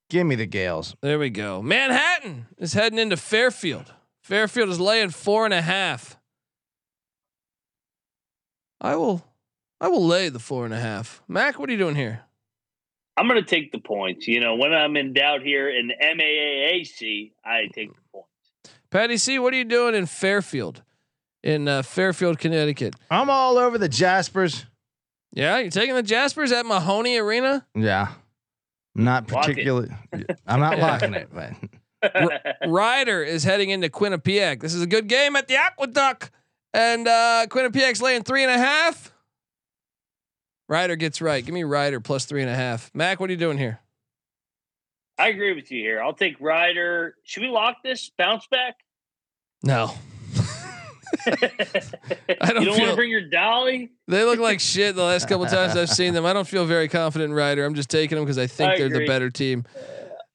Give 0.08 0.26
me 0.26 0.34
the 0.36 0.46
Gaels. 0.46 0.94
There 1.02 1.18
we 1.18 1.30
go. 1.30 1.60
Manhattan 1.62 2.46
is 2.58 2.72
heading 2.74 2.98
into 2.98 3.16
Fairfield. 3.16 3.92
Fairfield 4.22 4.68
is 4.70 4.80
laying 4.80 5.10
four 5.10 5.44
and 5.44 5.54
a 5.54 5.62
half. 5.62 6.16
I 8.80 8.96
will, 8.96 9.24
I 9.80 9.88
will 9.88 10.06
lay 10.06 10.28
the 10.28 10.38
four 10.38 10.64
and 10.64 10.74
a 10.74 10.80
half. 10.80 11.22
Mac, 11.28 11.58
what 11.58 11.68
are 11.68 11.72
you 11.72 11.78
doing 11.78 11.96
here? 11.96 12.22
I'm 13.16 13.28
going 13.28 13.42
to 13.42 13.48
take 13.48 13.72
the 13.72 13.78
points. 13.78 14.26
You 14.26 14.40
know, 14.40 14.54
when 14.56 14.72
I'm 14.72 14.96
in 14.96 15.12
doubt 15.12 15.42
here 15.42 15.68
in 15.68 15.88
the 15.88 15.94
MAAC, 15.94 17.32
I 17.44 17.68
take 17.74 17.94
the 17.94 18.00
points. 18.12 18.28
Patty 18.90 19.16
C, 19.18 19.38
what 19.38 19.52
are 19.52 19.56
you 19.56 19.64
doing 19.64 19.94
in 19.94 20.06
Fairfield, 20.06 20.82
in 21.42 21.68
uh, 21.68 21.82
Fairfield, 21.82 22.38
Connecticut? 22.38 22.94
I'm 23.10 23.28
all 23.30 23.58
over 23.58 23.78
the 23.78 23.88
Jaspers. 23.88 24.66
Yeah, 25.32 25.58
you're 25.58 25.70
taking 25.70 25.94
the 25.94 26.02
Jaspers 26.02 26.50
at 26.50 26.66
Mahoney 26.66 27.18
Arena. 27.18 27.66
Yeah. 27.74 28.08
I'm 28.96 29.04
not 29.04 29.30
Lock 29.30 29.46
particularly. 29.46 29.90
I'm 30.46 30.60
not 30.60 30.78
locking 30.80 31.14
it, 31.14 31.28
but 31.32 31.52
Rider 32.66 33.22
is 33.22 33.44
heading 33.44 33.70
into 33.70 33.88
Quinnipiac. 33.88 34.60
This 34.60 34.74
is 34.74 34.82
a 34.82 34.86
good 34.86 35.06
game 35.06 35.36
at 35.36 35.46
the 35.46 35.56
Aqueduct, 35.56 36.30
and 36.74 37.06
uh, 37.08 37.46
Quinnipiac's 37.48 38.00
laying 38.02 38.22
three 38.22 38.42
and 38.42 38.50
a 38.52 38.58
half. 38.58 39.12
Rider 40.68 40.96
gets 40.96 41.20
right. 41.20 41.44
Give 41.44 41.54
me 41.54 41.64
Rider 41.64 42.00
plus 42.00 42.24
three 42.26 42.42
and 42.42 42.50
a 42.50 42.54
half. 42.54 42.90
Mac, 42.94 43.18
what 43.20 43.28
are 43.28 43.32
you 43.32 43.38
doing 43.38 43.58
here? 43.58 43.80
I 45.18 45.28
agree 45.28 45.52
with 45.52 45.70
you 45.70 45.80
here. 45.82 46.00
I'll 46.00 46.14
take 46.14 46.40
Rider. 46.40 47.16
Should 47.24 47.42
we 47.42 47.48
lock 47.48 47.78
this? 47.84 48.10
Bounce 48.16 48.46
back? 48.46 48.76
No. 49.62 49.92
I 51.26 52.52
don't 52.52 52.62
you 52.62 52.66
don't 52.68 52.78
want 52.78 52.90
to 52.90 52.96
bring 52.96 53.10
your 53.10 53.28
dolly? 53.28 53.90
They 54.06 54.24
look 54.24 54.38
like 54.38 54.60
shit 54.60 54.94
the 54.94 55.02
last 55.02 55.28
couple 55.28 55.44
times 55.46 55.76
I've 55.76 55.90
seen 55.90 56.14
them. 56.14 56.24
I 56.24 56.32
don't 56.32 56.46
feel 56.46 56.64
very 56.64 56.88
confident 56.88 57.30
in 57.30 57.36
Rider. 57.36 57.64
I'm 57.64 57.74
just 57.74 57.90
taking 57.90 58.16
them 58.16 58.24
because 58.24 58.38
I 58.38 58.46
think 58.46 58.70
I 58.72 58.78
they're 58.78 58.88
the 58.88 59.06
better 59.06 59.28
team. 59.28 59.64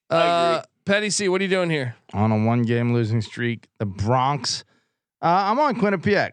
I 0.09 0.15
Uh, 0.15 0.51
agree. 0.57 0.65
Patty 0.85 1.09
C, 1.09 1.29
what 1.29 1.41
are 1.41 1.45
you 1.45 1.49
doing 1.49 1.69
here? 1.69 1.95
on 2.13 2.31
a 2.31 2.45
one 2.45 2.61
game 2.61 2.93
losing 2.93 3.21
streak, 3.21 3.67
the 3.79 3.87
Broncs. 3.87 4.63
Uh, 5.21 5.51
I'm 5.51 5.59
on 5.59 5.75
Quinnipiac. 5.75 6.31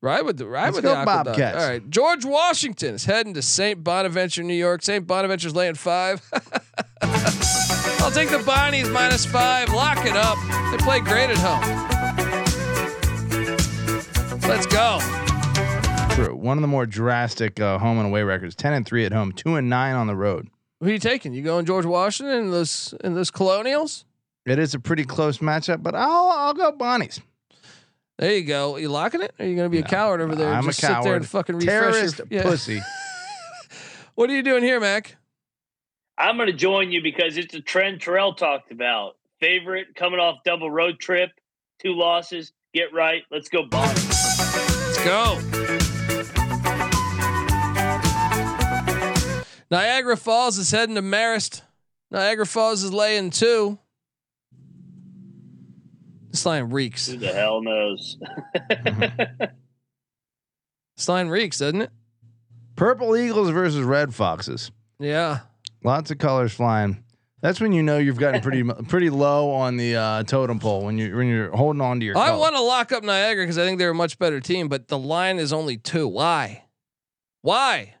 Ride 0.00 0.22
with 0.22 0.36
the 0.36 0.46
ride 0.46 0.74
Let's 0.74 0.76
with 0.76 0.84
the 0.84 1.04
Bobcats. 1.04 1.56
All 1.62 1.68
right, 1.70 1.88
George 1.88 2.24
Washington 2.24 2.96
is 2.96 3.04
heading 3.04 3.34
to 3.34 3.42
St. 3.42 3.84
Bonaventure, 3.84 4.42
New 4.42 4.52
York. 4.52 4.82
St. 4.82 5.06
Bonaventure's 5.06 5.54
laying 5.54 5.76
five. 5.76 6.20
I'll 7.02 8.10
take 8.10 8.28
the 8.30 8.42
Bonnies 8.44 8.90
minus 8.92 9.24
five. 9.24 9.68
Lock 9.72 10.04
it 10.04 10.16
up. 10.16 10.36
They 10.72 10.78
play 10.78 10.98
great 10.98 11.30
at 11.30 11.38
home. 11.38 11.62
Let's 14.48 14.66
go. 14.66 14.98
True. 16.16 16.34
One 16.34 16.58
of 16.58 16.62
the 16.62 16.68
more 16.68 16.84
drastic 16.84 17.60
uh, 17.60 17.78
home 17.78 17.98
and 17.98 18.08
away 18.08 18.24
records 18.24 18.56
10 18.56 18.72
and 18.72 18.84
3 18.84 19.06
at 19.06 19.12
home, 19.12 19.30
2 19.30 19.54
and 19.54 19.70
9 19.70 19.94
on 19.94 20.08
the 20.08 20.16
road. 20.16 20.48
Who 20.80 20.88
are 20.88 20.90
you 20.92 20.98
taking? 20.98 21.32
You 21.32 21.42
going 21.42 21.64
George 21.64 21.86
Washington 21.86 22.36
and 22.38 22.52
those 22.52 22.92
and 23.04 23.16
those 23.16 23.30
Colonials? 23.30 24.04
It 24.44 24.58
is 24.58 24.74
a 24.74 24.80
pretty 24.80 25.04
close 25.04 25.38
matchup, 25.38 25.80
but 25.80 25.94
I'll 25.94 26.26
I'll 26.32 26.54
go 26.54 26.72
Bonnies. 26.72 27.20
There 28.18 28.34
you 28.36 28.44
go. 28.44 28.76
you 28.76 28.88
locking 28.88 29.22
it? 29.22 29.34
Or 29.38 29.44
are 29.44 29.48
you 29.48 29.56
going 29.56 29.66
to 29.70 29.70
be 29.70 29.78
a 29.80 29.82
coward 29.82 30.20
over 30.20 30.36
there? 30.36 30.52
I'm 30.52 30.64
a 30.64 30.68
just 30.68 30.80
sit 30.80 30.86
there 30.88 30.96
and 30.96 31.04
coward. 31.04 31.26
fucking 31.28 31.56
refresh 31.56 31.94
Terrorist 31.94 32.18
your, 32.18 32.26
yeah. 32.30 32.42
pussy. 32.42 32.80
What 34.14 34.28
are 34.28 34.34
you 34.34 34.42
doing 34.42 34.62
here, 34.62 34.78
Mac? 34.78 35.16
I'm 36.18 36.36
going 36.36 36.48
to 36.48 36.52
join 36.52 36.92
you 36.92 37.02
because 37.02 37.38
it's 37.38 37.54
a 37.54 37.62
trend 37.62 38.02
Terrell 38.02 38.34
talked 38.34 38.70
about. 38.70 39.16
Favorite 39.40 39.94
coming 39.94 40.20
off 40.20 40.44
double 40.44 40.70
road 40.70 40.98
trip, 41.00 41.30
two 41.80 41.94
losses. 41.94 42.52
Get 42.74 42.92
right. 42.92 43.22
Let's 43.30 43.48
go, 43.48 43.64
Bonnie. 43.64 43.94
Let's 43.94 45.02
go. 45.02 45.38
Niagara 49.70 50.18
Falls 50.18 50.58
is 50.58 50.70
heading 50.70 50.96
to 50.96 51.02
Marist. 51.02 51.62
Niagara 52.10 52.44
Falls 52.44 52.82
is 52.82 52.92
laying 52.92 53.30
two. 53.30 53.78
This 56.32 56.44
line 56.44 56.70
reeks. 56.70 57.06
Who 57.08 57.18
the 57.18 57.32
hell 57.32 57.62
knows? 57.62 58.18
This 60.96 61.08
line 61.08 61.28
reeks, 61.28 61.58
doesn't 61.58 61.80
it? 61.82 61.90
Purple 62.76 63.16
Eagles 63.16 63.50
versus 63.50 63.82
Red 63.82 64.14
Foxes. 64.14 64.70
Yeah. 64.98 65.40
Lots 65.82 66.10
of 66.10 66.18
colors 66.18 66.52
flying. 66.52 67.02
That's 67.40 67.60
when 67.60 67.72
you 67.72 67.82
know 67.82 67.98
you've 67.98 68.18
gotten 68.18 68.40
pretty 68.40 68.62
pretty 68.88 69.10
low 69.10 69.50
on 69.50 69.76
the 69.78 69.96
uh, 69.96 70.22
totem 70.24 70.60
pole 70.60 70.84
when 70.84 70.98
you 70.98 71.16
when 71.16 71.26
you're 71.26 71.50
holding 71.56 71.80
on 71.80 71.98
to 72.00 72.06
your. 72.06 72.16
I 72.16 72.28
color. 72.28 72.38
want 72.38 72.54
to 72.56 72.60
lock 72.62 72.92
up 72.92 73.02
Niagara 73.02 73.42
because 73.44 73.58
I 73.58 73.64
think 73.64 73.78
they're 73.78 73.90
a 73.90 73.94
much 73.94 74.18
better 74.18 74.38
team, 74.38 74.68
but 74.68 74.88
the 74.88 74.98
line 74.98 75.38
is 75.38 75.52
only 75.52 75.76
two. 75.76 76.06
Why? 76.06 76.64
Why? 77.40 77.94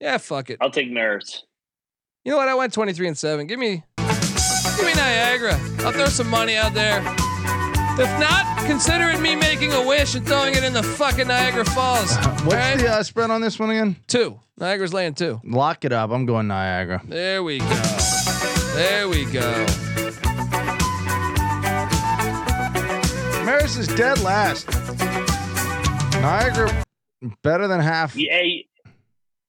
Yeah, 0.00 0.18
fuck 0.18 0.50
it. 0.50 0.58
I'll 0.60 0.70
take 0.70 0.90
Marist. 0.90 1.44
You 2.24 2.32
know 2.32 2.36
what? 2.38 2.48
I 2.48 2.54
went 2.54 2.74
23 2.74 3.08
and 3.08 3.16
7. 3.16 3.46
Give 3.46 3.58
me 3.58 3.82
give 3.96 4.84
me 4.84 4.94
Niagara. 4.94 5.58
I'll 5.78 5.92
throw 5.92 6.06
some 6.06 6.28
money 6.28 6.56
out 6.56 6.74
there. 6.74 7.00
If 8.02 8.18
not, 8.18 8.64
consider 8.66 9.10
it 9.10 9.20
me 9.20 9.36
making 9.36 9.74
a 9.74 9.86
wish 9.86 10.14
and 10.14 10.26
throwing 10.26 10.54
it 10.54 10.64
in 10.64 10.72
the 10.72 10.82
fucking 10.82 11.28
Niagara 11.28 11.66
Falls. 11.66 12.16
What's 12.16 12.44
Alright? 12.44 12.78
the 12.78 12.88
uh, 12.90 13.02
spread 13.02 13.30
on 13.30 13.42
this 13.42 13.58
one 13.58 13.68
again? 13.68 13.96
two? 14.06 14.40
Niagara's 14.56 14.94
laying 14.94 15.12
two. 15.12 15.38
Lock 15.44 15.84
it 15.84 15.92
up. 15.92 16.10
I'm 16.10 16.24
going 16.24 16.46
Niagara. 16.46 17.02
There 17.04 17.42
we 17.42 17.58
go. 17.58 17.66
There 18.74 19.06
we 19.06 19.26
go. 19.26 19.66
Marist 23.44 23.78
is 23.78 23.88
dead 23.88 24.20
last. 24.20 24.66
Niagara 26.22 26.84
better 27.42 27.68
than 27.68 27.80
half. 27.80 28.16
Yeah, 28.16 28.40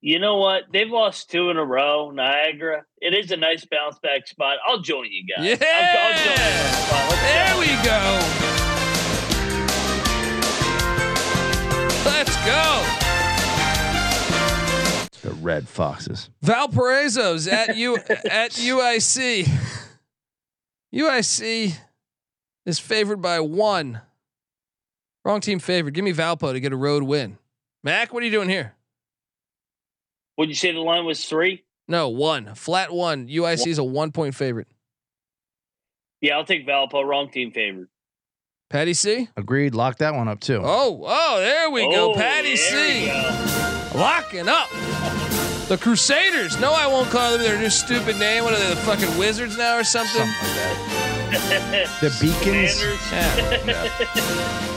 you 0.02 0.20
know 0.20 0.38
what? 0.38 0.64
They've 0.74 0.90
lost 0.90 1.30
two 1.30 1.50
in 1.50 1.58
a 1.58 1.64
row. 1.66 2.12
Niagara. 2.12 2.84
It 3.02 3.14
is 3.14 3.32
a 3.32 3.38
nice 3.38 3.66
bounce 3.66 4.00
back 4.00 4.28
spot. 4.28 4.58
I'll 4.68 4.80
join 4.82 5.06
you 5.12 5.24
guys. 5.26 5.46
Yeah. 5.46 5.56
I'll, 5.62 6.08
I'll 6.08 6.18
join 6.18 6.38
you 6.38 6.44
on 6.44 6.68
the 6.68 6.78
spot. 6.78 7.10
Let's 7.10 7.22
There 7.32 7.54
go. 7.54 7.60
we 7.60 7.68
go. 7.86 8.02
Let's 12.10 12.36
go. 12.46 12.98
The 15.22 15.36
Red 15.36 15.68
Foxes. 15.68 16.30
Valparaiso's 16.44 17.48
at 17.48 17.76
U 17.78 17.96
at 18.30 18.52
UIC. 18.54 19.48
UIC 20.94 21.78
is 22.66 22.80
favored 22.80 23.22
by 23.22 23.40
one. 23.40 24.02
Wrong 25.24 25.40
team 25.40 25.60
favored. 25.60 25.94
Give 25.94 26.04
me 26.04 26.12
Valpo 26.14 26.52
to 26.52 26.60
get 26.60 26.74
a 26.74 26.76
road 26.76 27.04
win. 27.04 27.38
Mac, 27.84 28.12
what 28.14 28.24
are 28.24 28.26
you 28.26 28.32
doing 28.32 28.50
here? 28.50 28.74
Would 30.38 30.50
you 30.50 30.56
say 30.56 30.72
the 30.72 30.80
line 30.80 31.06
was 31.06 31.26
three? 31.26 31.64
No, 31.88 32.10
one. 32.10 32.56
Flat 32.56 32.92
one. 32.92 33.28
UIC 33.28 33.68
is 33.68 33.78
a 33.78 33.84
one 33.84 34.12
point 34.12 34.36
favorite. 34.36 34.68
Yeah, 36.22 36.38
I'll 36.38 36.46
take 36.46 36.68
Valpo. 36.68 37.04
Wrong 37.06 37.30
team 37.30 37.52
favored. 37.52 37.90
Patty 38.70 38.94
C? 38.94 39.28
Agreed. 39.36 39.76
Lock 39.76 39.98
that 39.98 40.14
one 40.14 40.28
up 40.30 40.40
too. 40.40 40.62
Oh, 40.64 41.04
oh, 41.06 41.40
there 41.40 41.70
we 41.70 41.82
go. 41.92 42.12
Oh, 42.14 42.16
Patty 42.16 42.56
C. 42.56 43.08
go. 43.08 44.00
Locking 44.00 44.48
up. 44.48 44.70
The 45.68 45.78
Crusaders. 45.78 46.60
No, 46.60 46.72
I 46.74 46.88
won't 46.88 47.10
call 47.10 47.32
them 47.34 47.42
their 47.42 47.58
new 47.60 47.70
stupid 47.70 48.18
name. 48.18 48.44
What 48.44 48.54
are 48.54 48.60
they, 48.60 48.70
the 48.70 48.76
fucking 48.78 49.18
Wizards 49.18 49.58
now 49.58 49.78
or 49.78 49.84
something? 49.84 50.26
Something 50.26 50.48
like 51.32 51.50
that. 51.50 51.98
The 52.02 52.10
Beacons. 52.22 52.80
Commanders. 52.80 53.68
Yeah. 53.68 54.72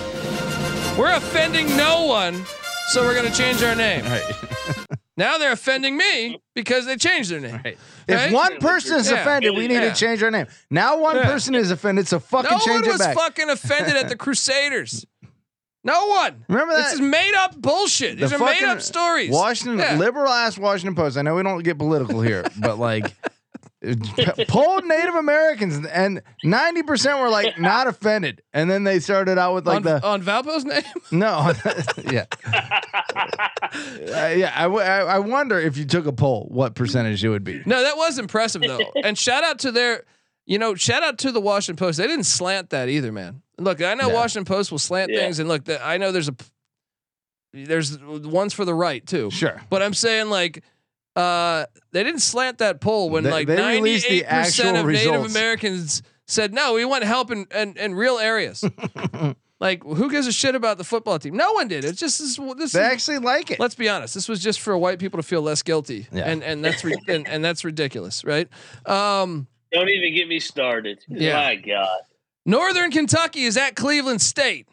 We're 0.98 1.14
offending 1.14 1.76
no 1.76 2.04
one, 2.06 2.44
so 2.90 3.02
we're 3.02 3.16
gonna 3.16 3.34
change 3.34 3.64
our 3.64 3.74
name. 3.74 4.04
Right. 4.04 4.22
Now 5.16 5.38
they're 5.38 5.52
offending 5.52 5.96
me 5.96 6.40
because 6.54 6.86
they 6.86 6.96
changed 6.96 7.30
their 7.30 7.40
name. 7.40 7.60
Right. 7.64 7.78
If 8.08 8.16
Right? 8.16 8.32
one 8.32 8.58
person 8.58 8.96
is 8.98 9.10
Yeah. 9.10 9.20
offended, 9.20 9.56
we 9.56 9.68
need 9.68 9.74
Yeah. 9.74 9.90
to 9.92 9.94
change 9.94 10.22
our 10.22 10.30
name. 10.30 10.46
Now 10.70 10.98
one 10.98 11.16
Yeah. 11.16 11.24
person 11.26 11.54
is 11.54 11.70
offended, 11.70 12.08
so 12.08 12.18
fucking 12.18 12.50
No 12.50 12.58
change 12.58 12.86
one 12.86 12.98
was 12.98 13.06
fucking 13.06 13.48
offended 13.48 13.94
at 13.96 14.08
the 14.08 14.16
Crusaders. 14.24 15.06
No 15.84 16.06
one. 16.06 16.44
Remember 16.48 16.74
This 16.76 16.86
that? 16.86 16.94
is 16.94 17.00
made 17.00 17.34
up 17.34 17.54
bullshit. 17.60 18.18
These 18.18 18.30
The 18.30 18.36
are 18.36 18.44
made 18.44 18.64
up 18.64 18.80
stories. 18.80 19.30
Washington 19.30 19.78
Yeah. 19.78 19.96
liberal 19.98 20.32
ass 20.32 20.56
Washington 20.58 20.94
Post. 20.94 21.16
I 21.18 21.22
know 21.22 21.34
we 21.34 21.42
don't 21.42 21.62
get 21.62 21.76
political 21.78 22.20
here, 22.22 22.42
but 22.56 22.78
like 22.78 23.04
p- 23.06 23.12
polled 24.48 24.84
Native 24.86 25.14
Americans 25.14 25.84
and 25.86 26.22
ninety 26.42 26.82
percent 26.82 27.18
were 27.20 27.28
like 27.28 27.58
not 27.58 27.86
offended, 27.86 28.42
and 28.52 28.70
then 28.70 28.84
they 28.84 28.98
started 29.00 29.38
out 29.38 29.54
with 29.54 29.66
like 29.66 29.76
on, 29.76 29.82
the 29.82 30.06
on 30.06 30.22
Valpo's 30.22 30.64
name. 30.64 30.82
no, 31.10 31.52
yeah, 32.10 32.24
Uh, 32.44 34.32
yeah. 34.36 34.52
I, 34.54 34.62
w- 34.62 34.82
I 34.82 34.98
I 35.00 35.18
wonder 35.18 35.58
if 35.58 35.76
you 35.76 35.84
took 35.84 36.06
a 36.06 36.12
poll, 36.12 36.46
what 36.50 36.74
percentage 36.74 37.24
it 37.24 37.28
would 37.28 37.44
be. 37.44 37.62
No, 37.66 37.82
that 37.82 37.96
was 37.96 38.18
impressive 38.18 38.62
though. 38.62 38.80
and 39.02 39.16
shout 39.18 39.44
out 39.44 39.58
to 39.60 39.72
their, 39.72 40.04
you 40.46 40.58
know, 40.58 40.74
shout 40.74 41.02
out 41.02 41.18
to 41.18 41.32
the 41.32 41.40
Washington 41.40 41.76
Post. 41.84 41.98
They 41.98 42.06
didn't 42.06 42.24
slant 42.24 42.70
that 42.70 42.88
either, 42.88 43.12
man. 43.12 43.42
Look, 43.58 43.82
I 43.82 43.94
know 43.94 44.08
Yeah. 44.08 44.14
Washington 44.14 44.44
Post 44.44 44.70
will 44.70 44.78
slant 44.78 45.10
Yeah. 45.12 45.20
things, 45.20 45.38
and 45.38 45.48
look, 45.48 45.64
the, 45.64 45.84
I 45.84 45.96
know 45.96 46.12
there's 46.12 46.28
a, 46.28 46.34
there's 47.52 47.98
ones 48.02 48.52
for 48.52 48.64
the 48.64 48.74
right 48.74 49.04
too. 49.06 49.30
Sure. 49.30 49.60
But 49.70 49.82
I'm 49.82 49.94
saying 49.94 50.28
like, 50.30 50.62
uh, 51.16 51.66
they 51.92 52.02
didn't 52.02 52.20
slant 52.20 52.58
that 52.58 52.80
poll 52.80 53.10
when 53.10 53.24
They- 53.24 53.30
like 53.30 53.46
they 53.46 53.76
released 53.76 54.08
the 54.08 54.22
98 54.22 54.28
percent 54.44 54.76
actual 54.76 54.80
of 54.80 54.92
Native. 54.92 55.24
Americans 55.30 56.02
said 56.26 56.52
no, 56.54 56.74
we 56.74 56.84
want 56.84 57.04
help 57.04 57.30
in 57.30 57.46
in, 57.54 57.76
in 57.76 57.94
real 57.94 58.18
areas. 58.18 58.64
like, 59.60 59.82
who 59.84 60.10
gives 60.10 60.26
a 60.26 60.32
shit 60.32 60.54
about 60.54 60.78
the 60.78 60.84
football 60.84 61.18
team? 61.18 61.36
No 61.36 61.52
one 61.52 61.68
did. 61.68 61.84
It's 61.84 62.00
just 62.00 62.18
this. 62.18 62.36
this 62.58 62.72
They 62.72 62.80
is- 62.80 62.92
actually 62.92 63.18
like 63.18 63.50
it. 63.50 63.60
Let's 63.60 63.74
be 63.74 63.88
honest. 63.88 64.14
This 64.14 64.28
was 64.28 64.40
just 64.42 64.60
for 64.60 64.76
white 64.76 64.98
people 64.98 65.18
to 65.18 65.22
feel 65.22 65.42
less 65.42 65.62
guilty, 65.62 66.06
Yeah. 66.12 66.24
and 66.24 66.42
and 66.42 66.64
that's 66.64 66.82
re- 66.84 66.96
and, 67.08 67.28
and 67.28 67.44
that's 67.44 67.64
ridiculous, 67.64 68.24
right? 68.24 68.48
Um, 68.86 69.46
Don't 69.72 69.88
even 69.88 70.14
get 70.14 70.26
me 70.28 70.40
started. 70.40 71.04
Yeah. 71.08 71.34
My 71.36 71.54
God. 71.56 72.00
Northern 72.46 72.90
Kentucky 72.90 73.44
is 73.44 73.56
at 73.56 73.74
Cleveland 73.76 74.20
State. 74.20 74.68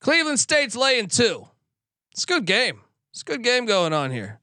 Cleveland 0.00 0.38
State's 0.38 0.76
laying 0.76 1.08
two. 1.08 1.48
It's 2.12 2.24
a 2.24 2.26
good 2.26 2.44
game. 2.46 2.80
It's 3.12 3.22
a 3.22 3.24
good 3.24 3.42
game 3.42 3.66
going 3.66 3.92
on 3.92 4.10
here. 4.10 4.40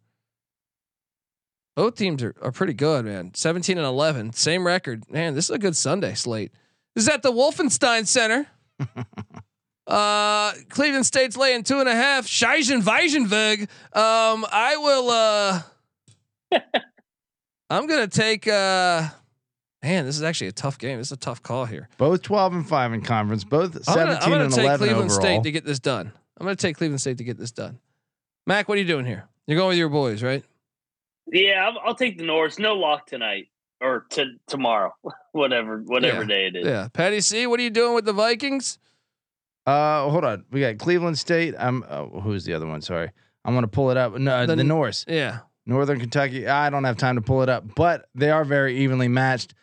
Both 1.76 1.96
teams 1.96 2.22
are, 2.22 2.36
are 2.42 2.52
pretty 2.52 2.74
good, 2.74 3.06
man. 3.06 3.32
17 3.34 3.78
and 3.78 3.86
11, 3.86 4.34
same 4.34 4.66
record. 4.66 5.10
Man, 5.10 5.34
this 5.34 5.46
is 5.46 5.50
a 5.52 5.60
good 5.60 5.76
Sunday 5.76 6.14
slate. 6.14 6.52
This 6.96 7.06
is 7.06 7.10
at 7.10 7.24
the 7.24 7.32
Wolfenstein 7.32 8.06
Center. 8.06 8.48
uh, 9.88 10.54
Cleveland 10.70 11.06
State's 11.06 11.36
laying 11.36 11.64
two 11.64 11.80
and 11.80 11.90
a 11.90 11.96
half. 11.96 12.28
Scheisen 12.28 12.82
Weisenberg. 12.82 13.62
Um, 13.96 14.46
I 14.52 14.78
will. 14.78 15.10
Uh, 15.10 16.62
I'm 17.70 17.88
gonna 17.88 18.08
take. 18.08 18.48
Uh, 18.48 19.08
man, 19.82 20.06
this 20.06 20.16
is 20.16 20.22
actually 20.22 20.48
a 20.48 20.52
tough 20.52 20.78
game. 20.78 21.00
This 21.00 21.08
is 21.08 21.14
a 21.14 21.18
tough 21.18 21.42
call 21.42 21.66
here. 21.66 21.90
both 21.98 22.22
twelve 22.22 22.54
and 22.54 22.68
five 22.68 22.94
in 22.94 23.02
conference, 23.02 23.44
both 23.44 23.76
I'm 23.88 23.96
gonna, 23.96 24.12
seventeen 24.12 24.24
I'm 24.24 24.32
gonna 24.32 24.44
and 24.44 24.54
take 24.54 24.64
eleven 24.64 24.88
Cleveland 24.88 25.12
overall. 25.12 25.22
State 25.22 25.44
to 25.44 25.52
get 25.52 25.66
this 25.66 25.80
done. 25.80 26.12
I'm 26.38 26.46
gonna 26.46 26.56
take 26.56 26.78
Cleveland 26.78 27.02
State 27.02 27.18
to 27.18 27.24
get 27.24 27.40
this 27.40 27.52
done. 27.52 27.80
Mac, 28.46 28.68
what 28.68 28.78
are 28.78 28.82
you 28.82 28.88
doing 28.88 29.06
here? 29.06 29.26
You're 29.48 29.58
going 29.58 29.70
with 29.70 29.78
your 29.78 29.90
boys, 29.90 30.22
right? 30.22 30.44
Yeah, 31.32 31.68
I'll, 31.70 31.80
I'll 31.90 31.96
take 31.96 32.18
the 32.18 32.26
Norse. 32.26 32.60
No 32.60 32.74
lock 32.76 33.08
tonight 33.08 33.48
or 33.82 34.06
to 34.12 34.26
tomorrow, 34.48 34.94
whatever 35.32 35.80
whatever 35.80 36.22
Yeah. 36.22 36.28
day 36.28 36.48
it 36.48 36.56
is. 36.56 36.66
Yeah. 36.66 36.88
Patty 36.94 37.22
C, 37.22 37.48
what 37.48 37.60
are 37.60 37.64
you 37.64 37.70
doing 37.70 37.96
with 37.96 38.06
the 38.06 38.14
Vikings? 38.14 38.78
Uh, 39.66 40.10
hold 40.10 40.26
on. 40.26 40.44
We 40.52 40.60
got 40.60 40.78
Cleveland 40.78 41.18
State. 41.18 41.56
I'm. 41.58 41.84
Oh, 41.90 42.20
who's 42.22 42.44
the 42.46 42.54
other 42.54 42.68
one? 42.68 42.82
Sorry, 42.82 43.10
I'm 43.46 43.54
gonna 43.54 43.68
pull 43.68 43.92
it 43.92 43.98
up. 43.98 44.14
No, 44.18 44.46
The- 44.46 44.56
the, 44.58 44.64
Norse, 44.64 45.06
Yeah. 45.08 45.40
Northern 45.66 46.00
Kentucky. 46.00 46.48
I 46.48 46.70
don't 46.70 46.84
have 46.84 46.98
time 46.98 47.16
to 47.16 47.22
pull 47.22 47.42
it 47.44 47.50
up, 47.50 47.64
but 47.76 48.10
they 48.14 48.30
are 48.30 48.44
very 48.44 48.78
evenly 48.80 49.08
matched. 49.08 49.54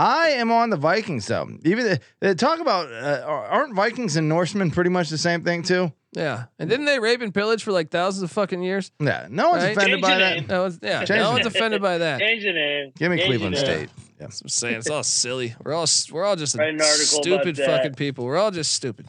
I 0.00 0.30
am 0.30 0.50
on 0.50 0.70
the 0.70 0.76
Vikings 0.76 1.26
though. 1.26 1.48
Even 1.64 1.84
the, 1.84 2.00
they 2.20 2.34
talk 2.34 2.58
about 2.60 2.90
uh, 2.90 3.22
aren't 3.26 3.74
Vikings 3.74 4.16
and 4.16 4.28
Norsemen 4.28 4.70
pretty 4.70 4.88
much 4.90 5.10
the 5.10 5.18
same 5.18 5.44
thing 5.44 5.62
too? 5.62 5.92
Yeah. 6.12 6.44
And 6.58 6.68
didn't 6.70 6.86
they 6.86 6.98
rape 6.98 7.20
and 7.20 7.32
pillage 7.34 7.62
for 7.62 7.70
like 7.70 7.90
thousands 7.90 8.22
of 8.22 8.30
fucking 8.32 8.62
years? 8.62 8.90
Yeah, 8.98 9.26
no 9.30 9.50
one's 9.50 9.62
Right. 9.62 9.76
offended 9.76 10.00
Change 10.00 10.02
by 10.02 10.18
that. 10.18 10.48
No 10.48 10.62
one's, 10.62 10.78
yeah. 10.82 11.04
Change 11.04 11.20
No 11.20 11.30
it. 11.30 11.32
one's 11.34 11.46
offended 11.46 11.82
by 11.82 11.98
that. 11.98 12.18
Change 12.18 12.42
the 12.44 12.52
name. 12.52 12.92
Give 12.96 13.10
me 13.10 13.18
Change 13.18 13.28
Cleveland 13.28 13.56
the 13.56 13.62
name. 13.62 13.76
State. 13.88 13.90
Yeah. 14.18 14.26
I'm 14.26 14.48
saying 14.48 14.76
it's 14.76 14.90
all 14.90 15.02
silly. 15.04 15.54
We're 15.62 15.74
all 15.74 15.86
we're 16.10 16.24
all 16.24 16.36
just 16.36 16.56
Write 16.56 16.70
an 16.74 16.80
article 16.80 17.18
about 17.18 17.22
stupid 17.22 17.56
fucking 17.58 17.94
people. 17.94 18.24
We're 18.24 18.38
all 18.38 18.50
just 18.50 18.72
stupid. 18.72 19.06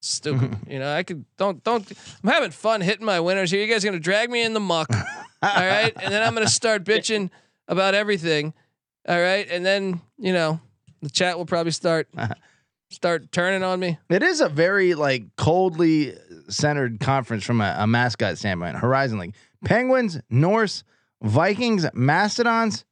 Stupid. 0.00 0.56
you 0.68 0.78
know, 0.78 0.92
I 0.92 1.02
could 1.02 1.24
don't 1.36 1.62
don't 1.62 1.86
I'm 2.22 2.30
having 2.30 2.50
fun 2.50 2.80
hitting 2.80 3.06
my 3.06 3.20
winners 3.20 3.50
here. 3.50 3.60
You 3.62 3.70
guys 3.72 3.84
are 3.84 3.88
gonna 3.88 4.00
drag 4.00 4.30
me 4.30 4.42
in 4.42 4.54
the 4.54 4.60
muck. 4.60 4.88
all 4.94 5.04
right. 5.42 5.92
And 6.02 6.12
then 6.12 6.22
I'm 6.22 6.34
gonna 6.34 6.48
start 6.48 6.84
bitching 6.84 7.30
about 7.68 7.94
everything. 7.94 8.54
All 9.08 9.20
right. 9.20 9.46
And 9.50 9.64
then, 9.64 10.00
you 10.18 10.32
know, 10.32 10.60
the 11.02 11.10
chat 11.10 11.36
will 11.36 11.46
probably 11.46 11.72
start 11.72 12.08
uh-huh. 12.16 12.34
start 12.90 13.30
turning 13.32 13.62
on 13.62 13.80
me. 13.80 13.98
It 14.08 14.22
is 14.22 14.40
a 14.40 14.48
very 14.48 14.94
like 14.94 15.24
coldly 15.36 16.14
centered 16.48 17.00
conference 17.00 17.44
from 17.44 17.60
a, 17.60 17.76
a 17.78 17.86
mascot 17.86 18.38
standpoint. 18.38 18.76
Horizon 18.76 19.18
League, 19.18 19.34
Penguins, 19.64 20.20
Norse, 20.30 20.84
Vikings, 21.22 21.86
Mastodons. 21.94 22.84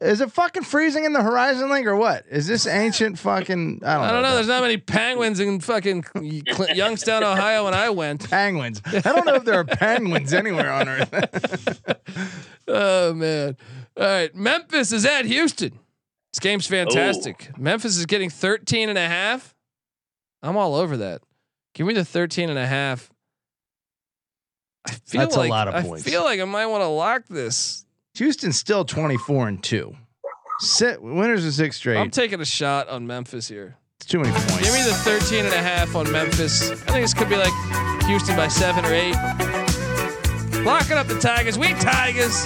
Is 0.00 0.20
it 0.20 0.32
fucking 0.32 0.64
freezing 0.64 1.04
in 1.04 1.12
the 1.12 1.22
Horizon 1.22 1.70
League 1.70 1.86
or 1.86 1.94
what? 1.94 2.24
Is 2.28 2.48
this 2.48 2.66
ancient 2.82 3.16
fucking? 3.16 3.82
I 3.84 3.94
don't, 3.94 4.02
I 4.02 4.10
don't 4.10 4.22
know. 4.22 4.28
know. 4.30 4.34
There's 4.34 4.48
not 4.48 4.62
many 4.62 4.76
penguins 4.76 5.38
in 5.38 5.60
fucking 5.60 6.04
Youngstown, 6.74 7.22
Ohio 7.22 7.66
when 7.66 7.74
I 7.74 7.90
went. 7.90 8.28
penguins. 8.28 8.82
I 8.84 8.98
don't 9.00 9.24
know 9.24 9.34
if 9.34 9.44
there 9.44 9.60
are 9.60 9.64
penguins 9.64 10.32
anywhere 10.32 10.72
on 10.72 10.88
Earth. 10.88 11.80
Oh 12.66 13.12
man. 13.12 13.56
All 13.98 14.04
right. 14.06 14.34
Memphis 14.34 14.92
is 14.92 15.04
at 15.06 15.24
Houston. 15.24 15.78
This 16.32 16.40
game's 16.40 16.66
fantastic. 16.66 17.56
Memphis 17.58 17.96
is 17.96 18.06
getting 18.06 18.28
13 18.30 18.88
and 18.88 18.98
a 18.98 19.06
half. 19.08 19.54
I'm 20.42 20.56
all 20.56 20.74
over 20.74 20.96
that. 20.98 21.22
Give 21.74 21.86
me 21.86 21.94
the 21.94 22.04
13 22.04 22.50
and 22.50 22.58
a 22.58 22.66
half. 22.66 23.10
I 24.86 24.92
feel 25.06 25.20
That's 25.22 25.36
a 25.36 25.42
lot 25.44 25.68
of 25.68 25.74
I 25.74 25.82
points. 25.82 26.04
feel 26.04 26.22
like 26.24 26.40
I 26.40 26.44
might 26.44 26.66
want 26.66 26.82
to 26.82 26.88
lock 26.88 27.22
this. 27.30 27.86
Houston's 28.16 28.58
still 28.58 28.84
twenty 28.84 29.16
four 29.16 29.48
and 29.48 29.62
two. 29.62 29.96
Sit 30.60 31.00
winners 31.02 31.44
of 31.46 31.54
six 31.54 31.76
straight. 31.78 31.96
I'm 31.96 32.10
taking 32.10 32.40
a 32.40 32.44
shot 32.44 32.88
on 32.88 33.06
Memphis 33.06 33.48
here. 33.48 33.76
it's 33.98 34.06
too 34.06 34.18
many 34.20 34.30
points. 34.32 34.58
Give 34.60 34.74
me 34.74 34.82
the 34.84 34.92
13 34.94 35.46
and 35.46 35.54
a 35.54 35.58
half 35.62 35.96
on 35.96 36.12
Memphis. 36.12 36.70
I 36.70 36.74
think 36.74 37.02
this 37.02 37.14
could 37.14 37.28
be 37.30 37.36
like 37.36 37.52
Houston 38.04 38.36
by 38.36 38.48
seven 38.48 38.84
or 38.84 38.92
eight. 38.92 39.14
Locking 40.64 40.96
up 40.98 41.06
the 41.06 41.18
Tigers. 41.18 41.58
We 41.58 41.72
Tigers. 41.74 42.44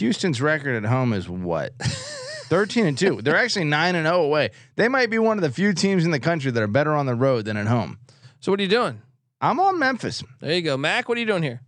Houston's 0.00 0.40
record 0.40 0.82
at 0.82 0.88
home 0.88 1.12
is 1.12 1.28
what? 1.28 1.74
13 1.78 2.86
and 2.86 2.98
2. 2.98 3.22
They're 3.22 3.36
actually 3.36 3.66
9 3.66 3.94
and 3.94 4.06
0 4.06 4.22
away. 4.22 4.50
They 4.76 4.88
might 4.88 5.10
be 5.10 5.18
one 5.18 5.38
of 5.38 5.42
the 5.42 5.50
few 5.50 5.72
teams 5.72 6.04
in 6.04 6.10
the 6.10 6.18
country 6.18 6.50
that 6.50 6.62
are 6.62 6.66
better 6.66 6.94
on 6.94 7.06
the 7.06 7.14
road 7.14 7.44
than 7.44 7.56
at 7.56 7.66
home. 7.66 7.98
So 8.40 8.50
what 8.50 8.60
are 8.60 8.62
you 8.62 8.68
doing? 8.68 9.02
I'm 9.40 9.60
on 9.60 9.78
Memphis. 9.78 10.22
There 10.40 10.54
you 10.54 10.62
go. 10.62 10.76
Mac, 10.76 11.08
what 11.08 11.16
are 11.16 11.20
you 11.20 11.26
doing 11.26 11.42
here? 11.42 11.60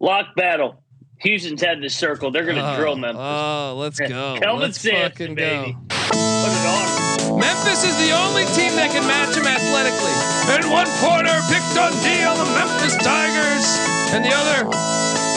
Lock 0.00 0.34
battle. 0.34 0.82
Houston's 1.18 1.60
had 1.60 1.82
this 1.82 1.96
circle. 1.96 2.30
They're 2.30 2.46
gonna 2.46 2.72
oh, 2.72 2.76
drill 2.76 2.96
Memphis. 2.96 3.20
Oh, 3.20 3.74
let's 3.76 3.98
go. 3.98 4.38
Kelvin 4.40 4.62
let's 4.62 4.80
Sampson, 4.80 5.10
fucking 5.10 5.34
baby. 5.34 5.72
go. 5.72 5.78
Put 5.82 6.54
it 6.54 6.66
on. 6.68 7.40
Memphis 7.40 7.82
is 7.82 7.96
the 7.98 8.14
only 8.14 8.46
team 8.54 8.72
that 8.78 8.94
can 8.94 9.02
match 9.04 9.34
him 9.34 9.44
athletically. 9.44 10.14
And 10.54 10.62
one 10.70 10.88
corner 11.02 11.34
picked 11.50 11.74
on 11.74 11.90
D 12.06 12.22
on 12.22 12.38
the 12.38 12.48
Memphis 12.54 12.94
Tigers, 13.02 13.66
and 14.14 14.24
the 14.24 14.30
other 14.30 14.70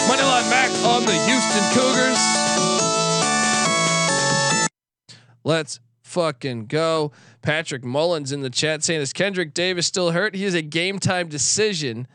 moneyline 0.06 0.50
Mac 0.54 0.61
on 0.84 1.06
the 1.06 1.14
Houston 1.14 1.64
Cougars. 1.74 2.18
Let's 5.44 5.80
fucking 6.02 6.68
go. 6.68 7.12
Patrick 7.42 7.84
Mullins 7.84 8.32
in 8.32 8.42
the 8.42 8.50
chat 8.50 8.84
saying, 8.84 9.02
"Is 9.02 9.14
Kendric 9.14 9.54
Davis 9.54 9.88
still 9.88 10.12
hurt? 10.12 10.36
He 10.36 10.44
is 10.44 10.54
a 10.54 10.62
game 10.62 11.00
time 11.00 11.28
decision." 11.30 12.08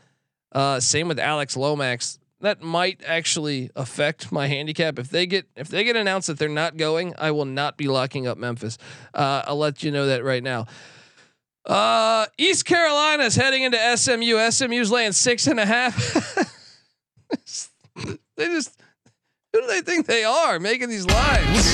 Uh, 0.51 0.79
same 0.79 1.07
with 1.07 1.19
Alex 1.19 1.57
Lomax. 1.57 2.19
That 2.39 2.61
might 2.61 3.01
actually 3.05 3.71
affect 3.75 4.31
my 4.31 4.47
handicap 4.47 4.99
if 4.99 5.09
they 5.09 5.25
get 5.25 5.47
if 5.55 5.69
they 5.69 5.83
get 5.83 5.95
announced 5.95 6.27
that 6.27 6.37
they're 6.37 6.49
not 6.49 6.77
going. 6.77 7.13
I 7.17 7.31
will 7.31 7.45
not 7.45 7.77
be 7.77 7.87
locking 7.87 8.27
up 8.27 8.37
Memphis. 8.37 8.77
Uh, 9.13 9.43
I'll 9.45 9.57
let 9.57 9.83
you 9.83 9.91
know 9.91 10.07
that 10.07 10.23
right 10.23 10.43
now. 10.43 10.67
Uh, 11.65 12.27
East 12.37 12.65
Carolina 12.65 13.23
is 13.23 13.35
heading 13.35 13.63
into 13.63 13.97
SMU. 13.97 14.51
SMU's 14.51 14.89
laying 14.89 15.11
six 15.11 15.47
and 15.47 15.59
a 15.59 15.65
half. 15.65 16.55
they 18.37 18.47
just 18.47 18.79
who 19.53 19.61
do 19.61 19.67
they 19.67 19.81
think 19.81 20.05
they 20.05 20.23
are 20.23 20.59
making 20.59 20.89
these 20.89 21.05
lines? 21.05 21.65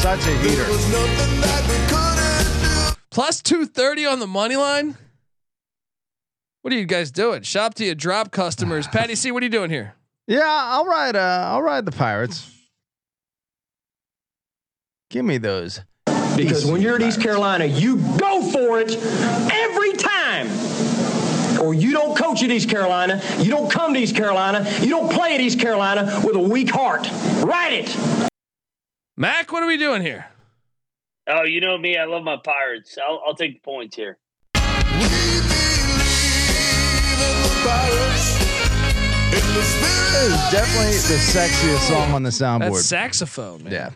Such 0.00 0.26
a 0.26 0.38
heater. 0.38 0.64
Plus 3.10 3.42
230 3.42 4.06
on 4.06 4.18
the 4.18 4.26
money 4.26 4.56
line. 4.56 4.96
What 6.62 6.72
are 6.72 6.76
you 6.76 6.86
guys 6.86 7.10
doing? 7.10 7.42
Shop 7.42 7.74
to 7.74 7.84
you 7.84 7.94
drop 7.94 8.30
customers. 8.30 8.86
Patty 8.92 9.14
C, 9.14 9.30
what 9.30 9.42
are 9.42 9.46
you 9.46 9.50
doing 9.50 9.70
here? 9.70 9.94
Yeah, 10.26 10.42
I'll 10.44 10.86
ride 10.86 11.16
uh 11.16 11.44
I'll 11.46 11.62
ride 11.62 11.84
the 11.84 11.92
Pirates. 11.92 12.59
Give 15.10 15.24
me 15.24 15.38
those. 15.38 15.80
Because 16.36 16.64
when 16.64 16.80
you're 16.80 16.94
at 16.94 17.02
East 17.02 17.20
Carolina, 17.20 17.64
you 17.66 17.96
go 18.16 18.42
for 18.50 18.78
it 18.80 18.96
every 19.52 19.92
time. 19.94 20.48
or 21.60 21.74
you 21.74 21.92
don't 21.92 22.16
coach 22.16 22.42
at 22.42 22.50
East 22.50 22.70
Carolina, 22.70 23.20
you 23.40 23.50
don't 23.50 23.70
come 23.70 23.92
to 23.92 24.00
East 24.00 24.14
Carolina, 24.16 24.64
you 24.80 24.88
don't 24.88 25.12
play 25.12 25.34
at 25.34 25.40
East 25.40 25.58
Carolina 25.60 26.22
with 26.24 26.36
a 26.36 26.40
weak 26.40 26.70
heart. 26.70 27.06
Write 27.42 27.72
it. 27.72 28.30
Mac, 29.16 29.52
what 29.52 29.62
are 29.62 29.66
we 29.66 29.76
doing 29.76 30.00
here? 30.00 30.26
Oh, 31.26 31.42
you 31.42 31.60
know 31.60 31.76
me. 31.76 31.96
I 31.98 32.04
love 32.04 32.22
my 32.22 32.36
Pirates. 32.42 32.96
I'll, 33.06 33.20
I'll 33.26 33.34
take 33.34 33.54
the 33.54 33.60
points 33.60 33.96
here. 33.96 34.16
It 39.32 39.44
is 40.26 40.50
definitely 40.50 40.96
the 41.06 41.20
sexiest 41.20 41.88
song 41.88 42.12
on 42.12 42.22
the 42.22 42.28
That's 42.30 42.40
soundboard. 42.40 42.82
saxophone, 42.82 43.64
man. 43.64 43.72
Yeah. 43.72 43.90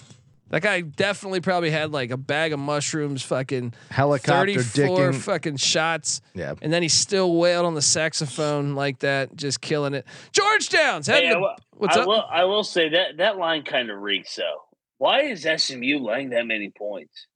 That 0.50 0.62
guy 0.62 0.82
definitely 0.82 1.40
probably 1.40 1.70
had 1.70 1.90
like 1.90 2.10
a 2.10 2.16
bag 2.16 2.52
of 2.52 2.58
mushrooms, 2.60 3.22
fucking 3.22 3.74
Helicopter 3.90 4.62
34 4.62 5.10
dicking. 5.12 5.14
fucking 5.16 5.56
shots. 5.56 6.20
Yeah. 6.34 6.54
And 6.62 6.72
then 6.72 6.82
he 6.82 6.88
still 6.88 7.34
wailed 7.34 7.66
on 7.66 7.74
the 7.74 7.82
saxophone 7.82 8.74
like 8.74 9.00
that, 9.00 9.34
just 9.36 9.60
killing 9.60 9.94
it. 9.94 10.06
Georgetown's 10.32 11.06
heading 11.06 11.30
Hey, 11.30 11.34
I, 11.34 11.34
to- 11.34 11.40
will- 11.40 11.56
what's 11.72 11.96
I 11.96 12.00
up? 12.02 12.06
Will, 12.08 12.24
I 12.30 12.44
will 12.44 12.64
say 12.64 12.90
that 12.90 13.16
that 13.18 13.36
line 13.38 13.62
kind 13.64 13.90
of 13.90 13.98
reeks 13.98 14.36
though. 14.36 14.60
Why 14.98 15.22
is 15.22 15.42
SMU 15.56 15.98
laying 15.98 16.30
that 16.30 16.46
many 16.46 16.70
points? 16.70 17.26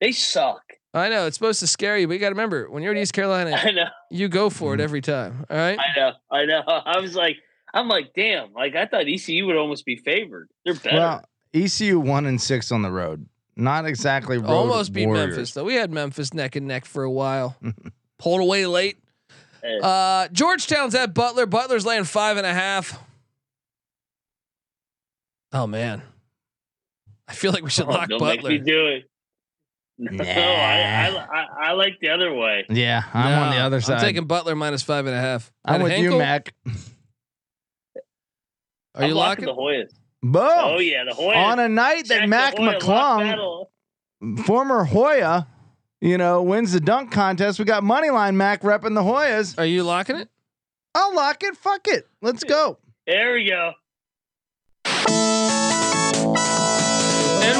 They 0.00 0.12
suck. 0.12 0.62
I 0.94 1.08
know 1.08 1.26
it's 1.26 1.36
supposed 1.36 1.60
to 1.60 1.66
scare 1.66 1.96
you, 1.98 2.06
but 2.06 2.14
you 2.14 2.18
got 2.20 2.28
to 2.28 2.34
remember 2.34 2.70
when 2.70 2.82
you're 2.82 2.92
in 2.92 2.98
East 2.98 3.12
Carolina, 3.12 3.52
I 3.62 3.70
know. 3.70 3.86
you 4.10 4.28
go 4.28 4.50
for 4.50 4.72
it 4.74 4.76
Mm-hmm. 4.78 4.84
every 4.84 5.00
time. 5.00 5.44
All 5.50 5.56
right. 5.56 5.78
I 5.78 5.98
know. 5.98 6.12
I 6.30 6.44
know. 6.46 6.62
I 6.66 7.00
was 7.00 7.14
like, 7.14 7.36
I'm 7.74 7.88
like, 7.88 8.12
damn. 8.14 8.52
Like 8.52 8.74
I 8.76 8.86
thought 8.86 9.06
ECU 9.08 9.46
would 9.46 9.56
almost 9.56 9.84
be 9.84 9.96
favored. 9.96 10.48
They're 10.64 10.74
better. 10.74 10.96
Well, 10.96 11.24
ECU 11.54 11.98
one 12.00 12.26
and 12.26 12.40
six 12.40 12.72
on 12.72 12.82
the 12.82 12.90
road. 12.90 13.26
Not 13.56 13.84
exactly 13.86 14.38
road 14.38 14.48
Almost 14.48 14.92
beat 14.92 15.06
warriors. 15.06 15.36
Memphis 15.36 15.52
though. 15.54 15.64
We 15.64 15.74
had 15.74 15.90
Memphis 15.90 16.32
neck 16.32 16.56
and 16.56 16.66
neck 16.66 16.84
for 16.86 17.02
a 17.04 17.10
while. 17.10 17.56
Pulled 18.18 18.40
away 18.40 18.66
late. 18.66 18.96
Eh, 19.62 19.78
Uh, 19.80 20.28
Georgetown's 20.28 20.94
at 20.94 21.12
Butler. 21.14 21.46
Butler's 21.46 21.84
laying 21.84 22.04
five 22.04 22.36
and 22.38 22.46
a 22.46 22.54
half. 22.54 22.98
Oh 25.52 25.66
man, 25.66 26.00
I 27.28 27.34
feel 27.34 27.52
like 27.52 27.62
we 27.62 27.68
should 27.68 27.86
oh, 27.86 27.90
lock 27.90 28.08
don't 28.08 28.22
make 28.22 28.40
Butler. 28.40 28.50
me 28.52 28.58
do 28.58 28.86
it. 28.88 29.04
No, 29.98 30.10
Nah. 30.10 30.24
I, 30.24 30.32
I, 30.32 31.08
I, 31.08 31.46
I 31.68 31.72
like 31.72 32.00
the 32.00 32.08
other 32.08 32.32
way. 32.34 32.64
Yeah, 32.70 33.02
I'm 33.12 33.38
on 33.38 33.54
the 33.54 33.60
other 33.60 33.80
side. 33.82 33.96
I'm 33.98 34.00
taking 34.00 34.24
Butler 34.24 34.56
minus 34.56 34.82
five 34.82 35.06
and 35.06 35.14
a 35.14 35.20
half. 35.20 35.52
I'm 35.64 35.80
At 35.82 35.84
with 35.84 35.98
you, 35.98 36.18
Mac. 36.18 36.54
Are 38.94 39.04
you 39.04 39.10
I'm 39.10 39.14
locking? 39.14 39.44
the 39.44 39.54
Hoyas? 39.54 39.92
Boom. 40.22 40.42
Oh 40.44 40.78
yeah, 40.78 41.04
the 41.04 41.10
Hoyas. 41.10 41.36
On 41.36 41.58
a 41.58 41.68
night 41.68 42.06
that 42.08 42.20
Jack 42.20 42.28
Mac 42.28 42.56
Hoya 42.56 42.78
McClung, 42.78 43.66
former 44.44 44.84
Hoya, 44.84 45.48
you 46.00 46.16
know, 46.16 46.42
wins 46.42 46.72
the 46.72 46.80
dunk 46.80 47.10
contest. 47.10 47.58
We 47.58 47.64
got 47.64 47.82
Moneyline 47.82 48.36
Mac 48.36 48.62
repping 48.62 48.94
the 48.94 49.02
Hoyas. 49.02 49.58
Are 49.58 49.66
you 49.66 49.82
locking 49.82 50.16
it? 50.16 50.28
I'll 50.94 51.14
lock 51.14 51.42
it. 51.42 51.56
Fuck 51.56 51.88
it. 51.88 52.06
Let's 52.20 52.44
go. 52.44 52.78
There 53.06 53.34
we 53.34 53.48
go. 53.48 53.72
In 54.86 54.92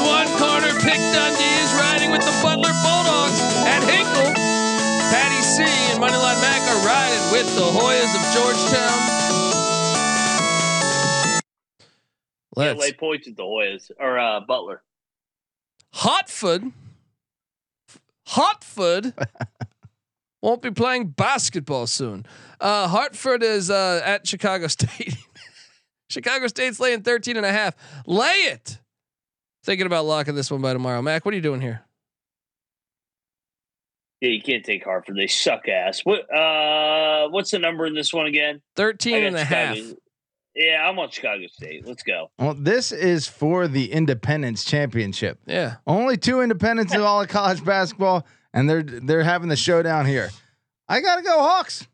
one 0.07 0.27
corner, 0.39 0.71
Pick 0.79 1.01
Dundee 1.11 1.57
is 1.59 1.73
riding 1.75 2.11
with 2.11 2.23
the 2.23 2.31
Butler 2.41 2.71
Bulldogs 2.79 3.41
at 3.67 3.83
Hinkle. 3.83 4.31
Patty 5.11 5.41
C 5.43 5.63
and 5.91 5.99
Moneyline 5.99 6.39
Mac 6.39 6.61
are 6.61 6.85
riding 6.87 7.31
with 7.33 7.53
the 7.57 7.67
Hoyas 7.75 8.15
of 8.15 8.23
Georgetown. 8.33 9.32
Let's 12.55 12.79
lay 12.79 12.93
points 12.93 13.27
at 13.27 13.35
the 13.35 13.43
Hoyas 13.43 13.91
or 13.99 14.17
uh, 14.17 14.41
Butler. 14.41 14.81
Hotford. 15.93 16.71
Hotford 18.27 19.13
won't 20.41 20.61
be 20.61 20.71
playing 20.71 21.09
basketball 21.09 21.87
soon. 21.87 22.25
Uh, 22.59 22.87
Hartford 22.87 23.43
is 23.43 23.69
uh, 23.69 24.01
at 24.03 24.27
Chicago 24.27 24.67
State. 24.67 25.17
Chicago 26.09 26.47
State's 26.47 26.79
laying 26.79 27.01
13 27.01 27.37
and 27.37 27.45
a 27.45 27.51
half. 27.51 27.75
Lay 28.05 28.27
it. 28.27 28.79
Thinking 29.63 29.87
about 29.87 30.05
locking 30.05 30.35
this 30.35 30.51
one 30.51 30.61
by 30.61 30.73
tomorrow. 30.73 31.01
Mac, 31.01 31.25
what 31.25 31.33
are 31.33 31.37
you 31.37 31.41
doing 31.41 31.61
here? 31.61 31.85
Yeah, 34.19 34.29
you 34.29 34.41
can't 34.41 34.63
take 34.63 34.83
Hartford. 34.83 35.17
They 35.17 35.27
suck 35.27 35.67
ass. 35.67 36.01
What? 36.03 36.33
Uh, 36.33 37.27
what's 37.29 37.51
the 37.51 37.59
number 37.59 37.85
in 37.85 37.93
this 37.93 38.13
one 38.13 38.25
again? 38.25 38.61
13 38.77 39.23
and 39.23 39.35
a 39.35 39.43
half. 39.43 39.77
Chicago. 40.55 40.71
Yeah, 40.71 40.87
I'm 40.89 40.99
on 40.99 41.09
Chicago 41.09 41.47
State. 41.47 41.85
Let's 41.87 42.03
go. 42.03 42.31
Well, 42.39 42.53
this 42.53 42.91
is 42.91 43.27
for 43.27 43.67
the 43.67 43.91
Independence 43.91 44.63
Championship. 44.65 45.39
Yeah. 45.45 45.75
Only 45.87 46.17
two 46.17 46.41
independents 46.41 46.93
in 46.93 47.01
all 47.01 47.21
of 47.21 47.27
college 47.29 47.63
basketball, 47.63 48.25
and 48.53 48.69
they're 48.69 48.83
they're 48.83 49.23
having 49.23 49.49
the 49.49 49.55
showdown 49.55 50.05
here. 50.05 50.29
I 50.87 51.01
gotta 51.01 51.21
go 51.23 51.39
Hawks. 51.41 51.87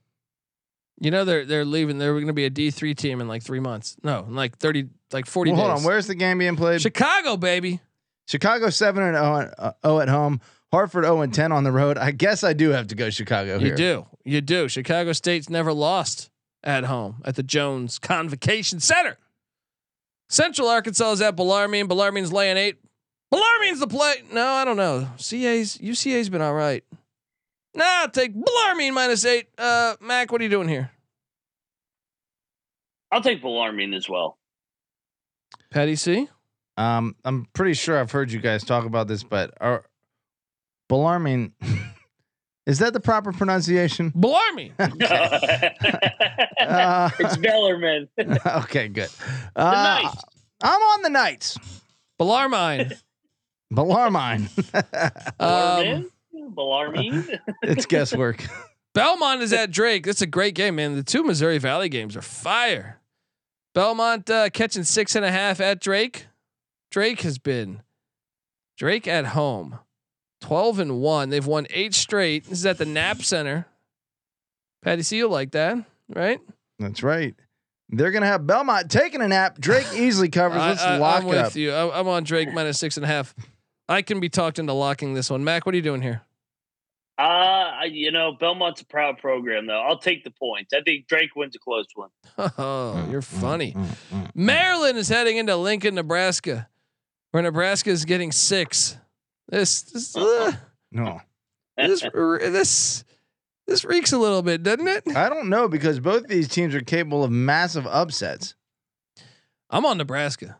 You 1.01 1.11
know 1.11 1.23
they're 1.23 1.45
they're 1.45 1.63
leaving. 1.65 1.97
They're 1.97 2.13
going 2.13 2.27
to 2.27 2.33
be 2.33 2.45
a 2.45 2.49
D 2.49 2.71
three 2.71 2.93
team 2.93 3.21
in 3.21 3.27
like 3.29 3.41
three 3.43 3.61
months. 3.61 3.95
No, 4.03 4.25
in 4.27 4.35
like 4.35 4.57
thirty, 4.57 4.87
like 5.13 5.25
forty 5.27 5.51
Well, 5.51 5.61
hold 5.61 5.71
days. 5.75 5.79
on. 5.79 5.87
Where's 5.87 6.07
the 6.07 6.15
game 6.15 6.39
being 6.39 6.57
played? 6.57 6.81
Chicago, 6.81 7.37
baby. 7.37 7.79
Chicago 8.27 8.69
seven 8.69 9.03
and 9.03 9.15
0 9.15 9.37
at- 9.37 9.53
uh, 9.57 9.71
0 9.85 9.99
at 10.01 10.09
home. 10.09 10.41
Hartford 10.71 11.03
0 11.05 11.21
and 11.21 11.33
10 11.33 11.51
on 11.51 11.63
the 11.63 11.71
road. 11.71 11.97
I 11.97 12.11
guess 12.11 12.43
I 12.43 12.53
do 12.53 12.69
have 12.71 12.87
to 12.87 12.95
go 12.95 13.09
Chicago 13.09 13.57
Here. 13.57 13.69
You 13.69 13.75
do, 13.75 14.05
you 14.23 14.41
do. 14.41 14.67
Chicago 14.67 15.13
State's 15.13 15.49
never 15.49 15.73
lost 15.73 16.29
at 16.63 16.85
home 16.85 17.21
at 17.25 17.35
the 17.35 17.43
Jones 17.43 17.99
Convocation 17.99 18.79
Center. 18.79 19.17
Central 20.29 20.67
Arkansas 20.67 21.13
is 21.13 21.21
at 21.21 21.35
Bellarmine. 21.35 21.87
Bellarmine's 21.87 22.31
laying 22.31 22.57
eight. 22.57 22.77
Bellarmine's 23.31 23.79
the 23.79 23.87
play. 23.87 24.15
No, 24.31 24.45
I 24.45 24.65
don't 24.65 24.77
know. 24.77 25.07
CA's 25.17 25.77
UCA's 25.77 26.29
been 26.29 26.41
all 26.41 26.53
right. 26.53 26.83
Nah, 27.75 27.83
I'll 27.85 28.09
take 28.09 28.33
Bellarmine 28.33 28.93
minus 28.93 29.25
eight. 29.25 29.47
Uh, 29.57 29.95
Mac, 30.01 30.31
what 30.31 30.41
are 30.41 30.43
you 30.43 30.49
doing 30.49 30.67
here? 30.67 30.91
I'll 33.11 33.21
take 33.21 33.41
Bellarmine 33.41 33.93
as 33.93 34.07
well. 34.07 34.37
Patty 35.71 35.95
C. 35.95 36.27
Um, 36.77 37.15
I'm 37.25 37.47
pretty 37.53 37.73
sure 37.73 37.99
I've 37.99 38.11
heard 38.11 38.31
you 38.31 38.39
guys 38.39 38.63
talk 38.63 38.85
about 38.85 39.07
this, 39.07 39.23
but 39.23 39.53
are 39.59 39.85
Bellarmine 40.87 41.53
is 42.69 42.77
that 42.79 42.93
the 42.93 42.99
proper 42.99 43.31
pronunciation? 43.31 44.13
Bellarmine. 44.15 44.73
Uh, 44.77 44.89
it's 47.19 47.37
Bellarmine. 47.37 48.07
okay, 48.45 48.87
good. 48.87 49.09
Uh, 49.55 50.01
Knights. 50.03 50.23
I'm 50.61 50.79
on 50.79 51.01
the 51.01 51.09
Knights. 51.09 51.57
Bellarmine. 52.19 52.91
Bellarmine. 53.71 54.49
Um, 55.39 55.39
Bellarmine. 55.39 56.09
Bellarmine. 56.55 57.39
it's 57.63 57.87
guesswork. 57.87 58.45
Belmont 58.93 59.41
is 59.41 59.51
at 59.51 59.71
Drake. 59.71 60.05
That's 60.05 60.21
a 60.21 60.27
great 60.27 60.53
game, 60.53 60.75
man. 60.75 60.95
The 60.95 61.01
two 61.01 61.23
Missouri 61.23 61.57
Valley 61.57 61.89
games 61.89 62.15
are 62.15 62.21
fire. 62.21 63.01
Belmont 63.73 64.29
uh, 64.29 64.51
catching 64.51 64.83
six 64.83 65.15
and 65.15 65.25
a 65.25 65.31
half 65.31 65.59
at 65.59 65.81
Drake. 65.81 66.27
Drake 66.91 67.21
has 67.21 67.39
been 67.39 67.81
Drake 68.77 69.07
at 69.07 69.25
home, 69.27 69.79
twelve 70.41 70.79
and 70.79 70.99
one. 70.99 71.29
They've 71.29 71.45
won 71.45 71.67
eight 71.69 71.93
straight. 71.93 72.45
This 72.45 72.59
is 72.59 72.65
at 72.65 72.77
the 72.77 72.85
Knapp 72.85 73.21
Center. 73.23 73.65
Patty, 74.81 75.03
Seal 75.03 75.29
like 75.29 75.51
that, 75.51 75.77
right? 76.13 76.39
That's 76.79 77.03
right. 77.03 77.35
They're 77.89 78.11
gonna 78.11 78.27
have 78.27 78.45
Belmont 78.47 78.89
taking 78.89 79.21
a 79.21 79.27
nap. 79.27 79.59
Drake 79.59 79.87
easily 79.93 80.29
covers. 80.29 80.57
Let's 80.59 80.83
I, 80.83 80.97
lock 80.97 81.23
am 81.23 81.29
with 81.29 81.37
up. 81.37 81.55
you. 81.55 81.71
I, 81.71 81.99
I'm 81.99 82.07
on 82.07 82.23
Drake 82.23 82.53
minus 82.53 82.79
six 82.79 82.97
and 82.97 83.03
a 83.03 83.07
half. 83.07 83.35
I 83.87 84.01
can 84.03 84.19
be 84.19 84.29
talked 84.29 84.59
into 84.59 84.73
locking 84.73 85.15
this 85.15 85.29
one. 85.29 85.43
Mac, 85.43 85.65
what 85.65 85.73
are 85.73 85.77
you 85.77 85.81
doing 85.81 86.01
here? 86.01 86.21
Uh, 87.17 87.81
you 87.89 88.11
know, 88.11 88.31
Belmont's 88.31 88.79
a 88.81 88.85
proud 88.85 89.17
program, 89.17 89.67
though. 89.67 89.81
I'll 89.81 89.97
take 89.97 90.23
the 90.23 90.31
points. 90.31 90.71
I 90.73 90.79
think 90.81 91.07
Drake 91.07 91.35
wins 91.35 91.53
a 91.55 91.59
close 91.59 91.87
one. 91.95 92.09
Oh, 92.57 93.05
you're 93.11 93.21
funny. 93.21 93.73
Mm, 93.73 93.83
mm, 93.83 93.95
mm. 94.13 94.31
Maryland 94.33 94.97
is 94.97 95.09
heading 95.09 95.35
into 95.35 95.57
Lincoln, 95.57 95.95
Nebraska, 95.95 96.69
where 97.31 97.43
Nebraska 97.43 97.89
is 97.89 98.05
getting 98.05 98.31
six. 98.31 98.97
This 99.49 99.81
this 99.81 100.15
uh, 100.15 100.51
No, 100.91 101.21
this 101.77 102.01
this 102.01 103.03
this 103.67 103.85
reeks 103.85 104.11
a 104.11 104.17
little 104.17 104.41
bit, 104.41 104.63
doesn't 104.63 104.87
it? 104.87 105.03
I 105.15 105.29
don't 105.29 105.49
know 105.49 105.67
because 105.67 105.99
both 105.99 106.27
these 106.27 106.47
teams 106.47 106.75
are 106.75 106.81
capable 106.81 107.23
of 107.23 107.31
massive 107.31 107.87
upsets. 107.87 108.55
I'm 109.69 109.85
on 109.85 109.97
Nebraska. 109.97 110.59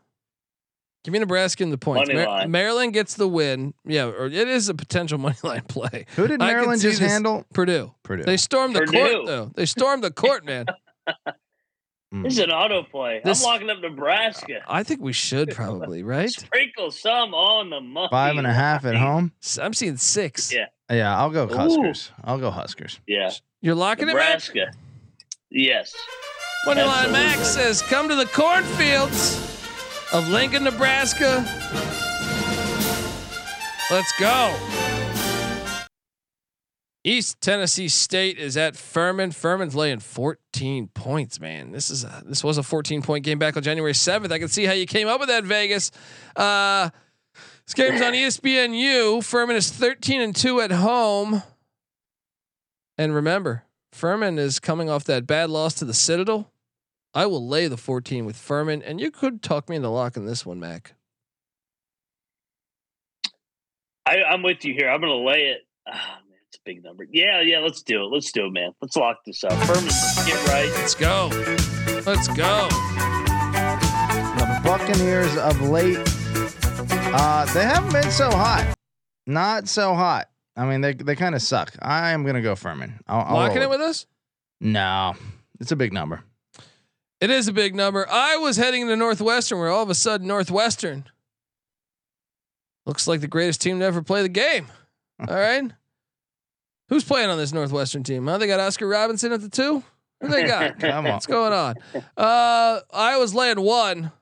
Give 1.02 1.12
me 1.12 1.18
Nebraska 1.18 1.62
in 1.62 1.70
the 1.70 1.78
points. 1.78 2.08
Money 2.12 2.26
line. 2.26 2.50
Maryland 2.50 2.92
gets 2.92 3.14
the 3.14 3.26
win. 3.26 3.72
Yeah, 3.84 4.04
or 4.06 4.26
it 4.26 4.34
is 4.34 4.68
a 4.68 4.74
potential 4.74 5.18
money 5.18 5.38
line 5.42 5.62
play. 5.62 6.06
Who 6.16 6.26
did 6.26 6.40
Maryland 6.40 6.82
just 6.82 7.00
handle? 7.00 7.44
Purdue. 7.54 7.94
Purdue. 8.02 8.24
They 8.24 8.36
stormed 8.36 8.76
the 8.76 8.86
court 8.86 9.26
though. 9.26 9.50
They 9.54 9.66
stormed 9.66 10.04
the 10.04 10.10
court, 10.10 10.44
man. 10.44 10.66
Mm. 12.12 12.24
This 12.24 12.32
is 12.34 12.38
an 12.40 12.50
auto 12.50 12.82
play. 12.82 13.20
This- 13.24 13.44
I'm 13.44 13.52
locking 13.52 13.70
up 13.70 13.78
Nebraska. 13.80 14.60
I 14.68 14.82
think 14.82 15.00
we 15.00 15.12
should 15.12 15.50
probably, 15.54 16.02
right? 16.02 16.28
Sprinkle 16.30 16.90
some 16.90 17.34
on 17.34 17.70
the 17.70 17.80
money. 17.80 18.08
Five 18.10 18.36
and 18.36 18.46
a 18.46 18.52
half 18.52 18.84
at 18.84 18.96
home. 18.96 19.32
I'm 19.60 19.72
seeing 19.74 19.96
six. 19.96 20.52
Yeah. 20.52 20.66
Yeah, 20.90 21.16
I'll 21.16 21.30
go 21.30 21.44
Ooh. 21.44 21.54
Huskers. 21.56 22.10
I'll 22.24 22.38
go 22.38 22.50
Huskers. 22.50 22.98
Yeah. 23.06 23.30
You're 23.60 23.76
locking 23.76 24.08
it, 24.08 24.14
Mac? 24.14 24.16
Nebraska. 24.16 24.72
Yes. 25.50 25.94
Moneyline 26.66 27.12
Max 27.12 27.46
says, 27.46 27.80
"Come 27.82 28.08
to 28.08 28.14
the 28.16 28.26
cornfields 28.26 29.36
of 30.12 30.28
Lincoln, 30.28 30.64
Nebraska. 30.64 31.44
Let's 33.90 34.12
go." 34.18 34.89
East 37.02 37.40
Tennessee 37.40 37.88
State 37.88 38.38
is 38.38 38.56
at 38.56 38.76
Furman. 38.76 39.30
Furman's 39.30 39.74
laying 39.74 40.00
14 40.00 40.88
points, 40.88 41.40
man. 41.40 41.72
This 41.72 41.90
is 41.90 42.04
a, 42.04 42.22
this 42.26 42.44
was 42.44 42.58
a 42.58 42.62
14 42.62 43.00
point 43.00 43.24
game 43.24 43.38
back 43.38 43.56
on 43.56 43.62
January 43.62 43.92
7th. 43.92 44.30
I 44.30 44.38
can 44.38 44.48
see 44.48 44.66
how 44.66 44.72
you 44.72 44.86
came 44.86 45.08
up 45.08 45.18
with 45.18 45.30
that 45.30 45.44
Vegas. 45.44 45.90
Uh, 46.36 46.90
this 47.64 47.74
game's 47.74 48.02
on 48.02 48.12
ESPNU. 48.12 49.24
Furman 49.24 49.56
is 49.56 49.70
13 49.70 50.20
and 50.20 50.36
2 50.36 50.60
at 50.60 50.72
home. 50.72 51.42
And 52.98 53.14
remember, 53.14 53.64
Furman 53.92 54.38
is 54.38 54.60
coming 54.60 54.90
off 54.90 55.04
that 55.04 55.26
bad 55.26 55.48
loss 55.48 55.74
to 55.74 55.86
the 55.86 55.94
Citadel. 55.94 56.52
I 57.14 57.26
will 57.26 57.46
lay 57.46 57.66
the 57.66 57.76
14 57.76 58.24
with 58.26 58.36
Furman, 58.36 58.82
and 58.82 59.00
you 59.00 59.10
could 59.10 59.42
talk 59.42 59.68
me 59.68 59.76
into 59.76 59.88
locking 59.88 60.26
this 60.26 60.44
one, 60.44 60.60
Mac. 60.60 60.94
I, 64.06 64.22
I'm 64.22 64.42
with 64.42 64.64
you 64.64 64.74
here. 64.74 64.90
I'm 64.90 65.00
going 65.00 65.12
to 65.12 65.26
lay 65.26 65.46
it. 65.46 65.66
It's 65.86 66.29
a 66.60 66.68
big 66.68 66.84
number. 66.84 67.06
Yeah, 67.10 67.40
yeah. 67.40 67.58
Let's 67.58 67.82
do 67.82 68.04
it. 68.04 68.12
Let's 68.12 68.32
do 68.32 68.46
it, 68.46 68.52
man. 68.52 68.72
Let's 68.80 68.96
lock 68.96 69.18
this 69.24 69.44
up. 69.44 69.52
Furman, 69.64 69.90
get 70.26 70.46
right. 70.48 70.70
Let's 70.76 70.94
go. 70.94 71.28
Let's 72.06 72.28
go. 72.28 72.68
The 74.38 74.60
Buccaneers 74.64 75.36
of 75.36 75.60
late, 75.62 75.98
uh, 77.14 77.44
they 77.52 77.64
haven't 77.64 77.92
been 77.92 78.10
so 78.10 78.30
hot. 78.30 78.74
Not 79.26 79.68
so 79.68 79.94
hot. 79.94 80.28
I 80.56 80.66
mean, 80.66 80.80
they 80.80 80.94
they 80.94 81.16
kind 81.16 81.34
of 81.34 81.42
suck. 81.42 81.74
I 81.80 82.10
am 82.10 82.24
gonna 82.24 82.42
go 82.42 82.54
Furman. 82.54 83.00
I'll, 83.06 83.20
I'll 83.20 83.34
Locking 83.34 83.62
it 83.62 83.70
with 83.70 83.80
us? 83.80 84.06
No, 84.60 85.14
it's 85.60 85.72
a 85.72 85.76
big 85.76 85.92
number. 85.92 86.22
It 87.20 87.30
is 87.30 87.48
a 87.48 87.52
big 87.52 87.74
number. 87.74 88.06
I 88.10 88.36
was 88.38 88.56
heading 88.56 88.86
to 88.88 88.96
Northwestern 88.96 89.58
where 89.58 89.68
all 89.68 89.82
of 89.82 89.90
a 89.90 89.94
sudden 89.94 90.26
Northwestern 90.26 91.04
looks 92.86 93.06
like 93.06 93.20
the 93.20 93.28
greatest 93.28 93.60
team 93.60 93.78
to 93.80 93.84
ever 93.84 94.02
play 94.02 94.22
the 94.22 94.28
game. 94.28 94.68
All 95.28 95.34
right. 95.36 95.70
Who's 96.90 97.04
playing 97.04 97.30
on 97.30 97.38
this 97.38 97.52
Northwestern 97.54 98.02
team? 98.02 98.26
Huh? 98.26 98.36
They 98.38 98.46
got 98.46 98.60
Oscar 98.60 98.86
Robinson 98.86 99.32
at 99.32 99.40
the 99.40 99.48
two? 99.48 99.82
Who 100.20 100.28
they 100.28 100.44
got? 100.44 100.78
Come 100.80 101.06
on. 101.06 101.12
What's 101.12 101.26
going 101.26 101.52
on? 101.54 101.76
Uh 102.16 102.80
I 102.92 103.16
was 103.16 103.34
laying 103.34 103.60
one. 103.62 104.12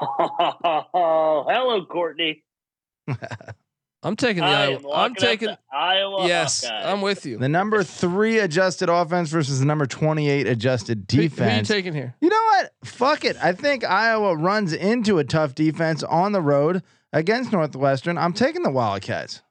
Oh, 0.00 1.44
hello, 1.48 1.84
Courtney. 1.86 2.44
I'm 4.02 4.14
taking 4.14 4.42
the 4.42 4.48
I 4.48 4.66
Iowa. 4.66 4.92
I'm 4.94 5.14
taking 5.14 5.48
Iowa. 5.72 6.26
Yes, 6.28 6.64
Hawkeyes. 6.64 6.84
I'm 6.86 7.00
with 7.00 7.26
you. 7.26 7.38
The 7.38 7.48
number 7.48 7.82
three 7.82 8.38
adjusted 8.38 8.88
offense 8.88 9.30
versus 9.30 9.58
the 9.58 9.64
number 9.66 9.86
twenty-eight 9.86 10.46
adjusted 10.46 11.06
Who- 11.10 11.16
Who, 11.16 11.22
you 11.24 11.28
defense. 11.30 11.66
taking 11.68 11.94
here? 11.94 12.14
You 12.20 12.28
know 12.28 12.42
what? 12.52 12.72
Fuck 12.84 13.24
it. 13.24 13.36
I 13.42 13.52
think 13.52 13.84
Iowa 13.84 14.36
runs 14.36 14.72
into 14.72 15.18
a 15.18 15.24
tough 15.24 15.54
defense 15.54 16.02
on 16.02 16.32
the 16.32 16.42
road 16.42 16.82
against 17.12 17.52
Northwestern. 17.52 18.18
I'm 18.18 18.32
taking 18.32 18.62
the 18.62 18.70
Wildcats. 18.70 19.42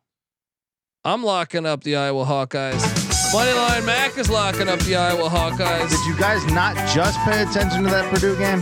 I'm 1.05 1.23
locking 1.23 1.65
up 1.65 1.83
the 1.83 1.95
Iowa 1.97 2.25
Hawkeyes. 2.25 2.81
Moneyline 3.31 3.85
Mac 3.85 4.17
is 4.17 4.29
locking 4.29 4.67
up 4.67 4.79
the 4.79 4.95
Iowa 4.95 5.29
Hawkeyes. 5.29 5.89
Did 5.89 5.99
you 6.07 6.17
guys 6.17 6.43
not 6.51 6.75
just 6.93 7.19
pay 7.19 7.43
attention 7.43 7.83
to 7.83 7.89
that 7.91 8.11
Purdue 8.11 8.35
game? 8.37 8.59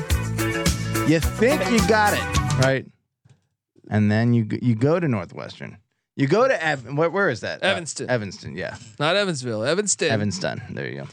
You 1.10 1.20
think 1.20 1.62
you 1.72 1.86
got 1.88 2.14
it, 2.14 2.58
right? 2.64 2.86
And 3.90 4.12
then 4.12 4.34
you 4.34 4.48
you 4.62 4.76
go 4.76 5.00
to 5.00 5.08
Northwestern. 5.08 5.78
You 6.16 6.28
go 6.28 6.48
to 6.48 6.64
Ev- 6.64 6.94
where, 6.98 7.10
where 7.10 7.30
is 7.30 7.42
that? 7.42 7.64
Uh, 7.64 7.68
Evanston. 7.68 8.10
Evanston, 8.10 8.56
yeah. 8.56 8.76
Not 9.00 9.16
Evansville, 9.16 9.64
Evanston. 9.64 10.10
Evanston. 10.12 10.62
There 10.72 10.88
you 10.88 11.02
go. 11.02 11.08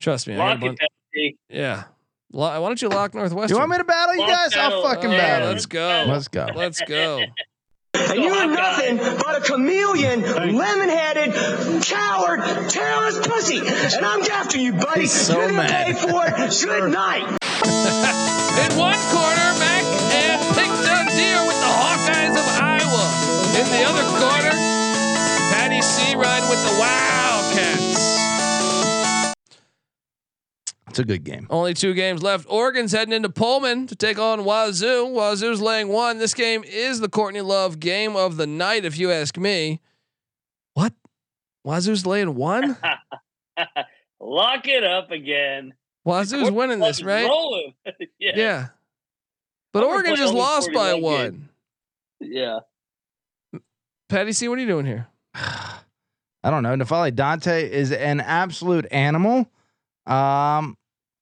Trust 0.00 0.26
me. 0.28 0.36
Lock 0.36 0.60
got 0.60 0.66
it, 0.72 0.78
bunch- 0.78 1.34
yeah. 1.48 1.84
Lo- 2.32 2.60
Why 2.60 2.68
don't 2.68 2.80
you 2.82 2.88
lock 2.88 3.14
Northwestern? 3.14 3.54
You 3.54 3.58
want 3.58 3.70
me 3.70 3.78
to 3.78 3.84
battle 3.84 4.14
you 4.14 4.20
Lock 4.20 4.30
guys? 4.30 4.56
I'll 4.56 4.82
fucking 4.82 5.10
Oh, 5.12 5.16
battle. 5.16 5.48
let's 5.48 5.66
go. 5.66 6.04
Let's 6.08 6.28
go. 6.28 6.46
Let's 6.54 6.80
go. 6.82 7.22
And 7.96 8.22
you're 8.22 8.46
nothing 8.46 8.96
but 8.96 9.36
a 9.36 9.40
chameleon, 9.40 10.22
lemon-headed, 10.22 11.82
coward, 11.82 12.40
terrorist 12.70 13.22
pussy. 13.22 13.58
And 13.58 14.04
I'm 14.04 14.22
after 14.22 14.58
you, 14.58 14.72
buddy. 14.72 15.02
He's 15.02 15.12
so 15.12 15.40
you're 15.40 15.52
mad. 15.52 15.86
pay 15.86 15.92
for 15.94 16.26
it. 16.26 16.36
Good 16.64 16.92
night. 16.92 17.26
In 18.56 18.78
one 18.78 18.98
corner, 19.12 19.48
Mac 19.60 19.84
and 20.12 20.40
Pick 20.56 20.70
Deer 21.16 21.40
with 21.46 21.58
the 21.60 21.72
Hawkeyes 21.72 22.36
of 22.36 22.46
Iowa. 22.60 23.04
In 23.58 23.66
the 23.68 23.82
other 23.84 24.04
corner, 24.18 24.54
Patty 25.52 25.82
C 25.82 26.16
with 26.16 26.62
the 26.62 26.76
Wildcats. 26.78 28.25
It's 30.96 31.00
a 31.02 31.04
good 31.04 31.24
game. 31.24 31.46
Only 31.50 31.74
two 31.74 31.92
games 31.92 32.22
left. 32.22 32.46
Oregon's 32.48 32.90
heading 32.90 33.12
into 33.12 33.28
Pullman 33.28 33.86
to 33.88 33.94
take 33.94 34.18
on 34.18 34.46
Wazoo. 34.46 35.04
Wazoo's 35.12 35.60
laying 35.60 35.88
one. 35.88 36.16
This 36.16 36.32
game 36.32 36.64
is 36.64 37.00
the 37.00 37.08
Courtney 37.10 37.42
Love 37.42 37.78
game 37.80 38.16
of 38.16 38.38
the 38.38 38.46
night, 38.46 38.86
if 38.86 38.96
you 38.98 39.12
ask 39.12 39.36
me. 39.36 39.82
What? 40.72 40.94
Wazoo's 41.66 42.06
laying 42.06 42.34
one? 42.34 42.78
Lock 44.20 44.66
it 44.68 44.84
up 44.84 45.10
again. 45.10 45.74
Wazoo's 46.06 46.50
winning 46.50 46.78
this, 46.78 47.02
right? 47.02 47.30
Yeah. 48.18 48.32
Yeah. 48.34 48.66
But 49.74 49.82
I'm 49.84 49.90
Oregon 49.90 50.16
just 50.16 50.32
lost 50.32 50.72
by 50.72 50.92
41 50.92 51.02
one. 51.02 51.48
Yeah. 52.20 52.60
Patty 54.08 54.32
C, 54.32 54.48
what 54.48 54.56
are 54.56 54.62
you 54.62 54.66
doing 54.66 54.86
here? 54.86 55.08
I 55.34 55.82
don't 56.44 56.62
know. 56.62 56.74
N'Faly 56.74 57.14
Dante 57.14 57.70
is 57.70 57.92
an 57.92 58.22
absolute 58.22 58.86
animal. 58.90 59.46
Um, 60.06 60.78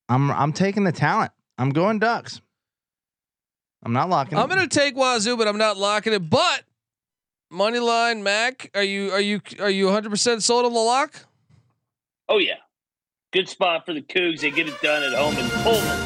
I'm 0.08 0.30
I'm 0.30 0.52
taking 0.52 0.84
the 0.84 0.92
talent. 0.92 1.32
I'm 1.58 1.70
going 1.70 1.98
Ducks. 1.98 2.40
I'm 3.82 3.92
not 3.92 4.08
locking. 4.08 4.38
I'm 4.38 4.48
gonna 4.48 4.66
take 4.66 4.96
Wazoo, 4.96 5.36
but 5.36 5.46
I'm 5.46 5.58
not 5.58 5.76
locking 5.76 6.12
it. 6.12 6.30
But 6.30 6.64
money 7.50 7.78
line, 7.78 8.22
Mac, 8.22 8.70
are 8.74 8.82
you 8.82 9.10
are 9.12 9.20
you 9.20 9.40
are 9.60 9.70
you 9.70 9.86
100 9.86 10.10
percent 10.10 10.42
sold 10.42 10.64
on 10.66 10.72
the 10.72 10.78
lock? 10.78 11.26
Oh 12.28 12.38
yeah. 12.38 12.54
Good 13.32 13.48
spot 13.48 13.84
for 13.84 13.92
the 13.92 14.00
Cougs. 14.00 14.40
They 14.40 14.50
get 14.50 14.68
it 14.68 14.80
done 14.80 15.02
at 15.02 15.12
home 15.12 15.36
in 15.36 15.48
Pullman. 15.62 16.00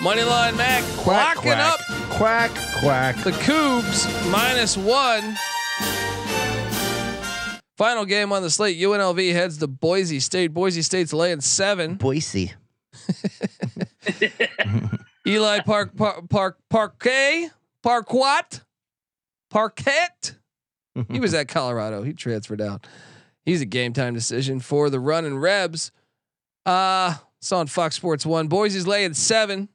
Money 0.00 0.22
line, 0.22 0.56
Mac, 0.56 0.84
quack 0.98 1.36
locking 1.36 1.52
quack, 1.52 1.72
up 1.72 1.80
quack 2.10 2.50
quack. 2.80 3.16
the 3.24 3.32
Cougs 3.32 4.30
minus 4.30 4.76
one. 4.76 5.36
Final 7.76 8.06
game 8.06 8.32
on 8.32 8.42
the 8.42 8.48
slate. 8.48 8.78
UNLV 8.78 9.32
heads 9.32 9.58
to 9.58 9.66
Boise 9.66 10.20
State. 10.20 10.54
Boise 10.54 10.80
State's 10.82 11.12
laying 11.12 11.40
seven. 11.42 11.96
Boise. 11.96 12.54
Eli 15.26 15.60
Park 15.60 15.96
Park 15.96 16.28
Park 16.28 16.58
Parquet 16.70 17.50
Parquat 17.82 18.62
Parquet. 19.50 20.08
He 21.10 21.20
was 21.20 21.34
at 21.34 21.48
Colorado. 21.48 22.02
He 22.02 22.12
transferred 22.12 22.60
out. 22.60 22.86
He's 23.44 23.60
a 23.60 23.66
game 23.66 23.92
time 23.92 24.14
decision 24.14 24.60
for 24.60 24.88
the 24.88 25.00
run 25.00 25.24
and 25.24 25.40
Rebs. 25.40 25.92
Uh 26.64 27.14
it's 27.38 27.52
on 27.52 27.66
Fox 27.66 27.96
Sports 27.96 28.24
One. 28.24 28.48
Boise's 28.48 28.86
laying 28.86 29.14
seven. 29.14 29.68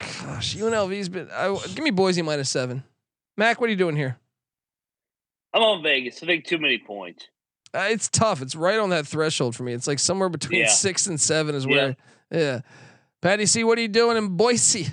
Gosh, 0.00 0.56
UNLV's 0.56 1.08
been. 1.08 1.28
Give 1.74 1.84
me 1.84 1.90
Boise 1.90 2.22
minus 2.22 2.50
seven. 2.50 2.84
Mac, 3.36 3.60
what 3.60 3.68
are 3.68 3.70
you 3.70 3.76
doing 3.76 3.96
here? 3.96 4.18
I'm 5.56 5.62
on 5.62 5.82
Vegas. 5.82 6.22
I 6.22 6.26
think 6.26 6.44
too 6.44 6.58
many 6.58 6.76
points. 6.78 7.26
Uh, 7.74 7.88
it's 7.90 8.08
tough. 8.08 8.42
It's 8.42 8.54
right 8.54 8.78
on 8.78 8.90
that 8.90 9.06
threshold 9.06 9.56
for 9.56 9.62
me. 9.62 9.72
It's 9.72 9.86
like 9.86 9.98
somewhere 9.98 10.28
between 10.28 10.60
Yeah. 10.60 10.68
six 10.68 11.06
and 11.06 11.20
seven 11.20 11.54
is 11.54 11.66
where. 11.66 11.96
Yeah. 12.30 12.38
yeah. 12.38 12.60
Patty 13.22 13.46
C, 13.46 13.64
what 13.64 13.78
are 13.78 13.82
you 13.82 13.88
doing 13.88 14.16
in 14.16 14.36
Boise? 14.36 14.86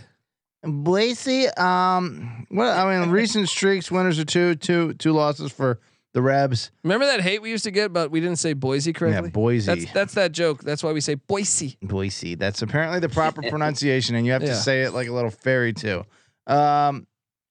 Boise. 0.63 1.47
Um. 1.49 2.47
Well, 2.49 2.87
I 2.87 2.97
mean, 2.99 3.09
recent 3.09 3.49
streaks. 3.49 3.91
Winners 3.91 4.17
are 4.19 4.25
two, 4.25 4.55
two, 4.55 4.93
two 4.93 5.11
losses 5.11 5.51
for 5.51 5.79
the 6.13 6.21
Rebs. 6.21 6.71
Remember 6.83 7.05
that 7.07 7.19
hate 7.21 7.41
we 7.41 7.49
used 7.49 7.65
to 7.65 7.71
get, 7.71 7.91
but 7.91 8.11
we 8.11 8.19
didn't 8.21 8.37
say 8.39 8.53
Boise 8.53 8.93
correctly. 8.93 9.27
Yeah, 9.27 9.31
Boise. 9.31 9.65
That's 9.65 9.91
that's 9.93 10.13
that 10.13 10.31
joke. 10.31 10.63
That's 10.63 10.81
why 10.83 10.93
we 10.93 11.01
say 11.01 11.15
Boise. 11.15 11.77
Boise. 11.81 12.35
That's 12.35 12.61
apparently 12.61 12.99
the 13.01 13.09
proper 13.09 13.41
pronunciation, 13.49 14.15
and 14.15 14.25
you 14.25 14.31
have 14.31 14.41
Yeah. 14.43 14.49
to 14.49 14.55
say 14.55 14.83
it 14.83 14.91
like 14.93 15.07
a 15.09 15.11
little 15.13 15.31
fairy 15.31 15.73
too. 15.73 16.05
Um, 16.47 17.07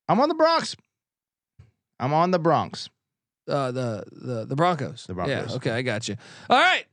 I'm 0.08 0.18
on 0.20 0.28
the 0.30 0.34
Bronx. 0.34 0.74
I'm 2.00 2.12
on 2.14 2.30
the 2.30 2.38
Bronx. 2.38 2.88
Uh, 3.48 3.72
the 3.72 4.04
the 4.12 4.44
the 4.46 4.56
Broncos. 4.56 5.04
The 5.06 5.14
Broncos. 5.14 5.50
Yeah. 5.50 5.56
Okay, 5.56 5.70
I 5.70 5.82
got 5.82 6.08
you. 6.08 6.16
All 6.48 6.58
right. 6.58 6.84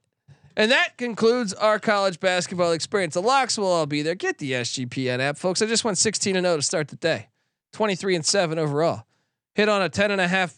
And 0.57 0.71
that 0.71 0.97
concludes 0.97 1.53
our 1.53 1.79
college 1.79 2.19
basketball 2.19 2.73
experience. 2.73 3.13
The 3.13 3.21
locks 3.21 3.57
will 3.57 3.67
all 3.67 3.85
be 3.85 4.01
there. 4.01 4.15
Get 4.15 4.39
the 4.39 4.51
SGPN 4.51 5.19
app, 5.19 5.37
folks. 5.37 5.61
I 5.61 5.67
just 5.67 5.85
went 5.85 5.97
16 5.97 6.35
and 6.35 6.45
0 6.45 6.57
to 6.57 6.61
start 6.61 6.89
the 6.89 6.97
day. 6.97 7.29
23 7.73 8.15
and 8.15 8.25
7 8.25 8.59
overall. 8.59 9.05
Hit 9.55 9.69
on 9.69 9.81
a 9.81 9.89
10 9.89 10.11
and 10.11 10.19
a 10.19 10.27
half 10.27 10.55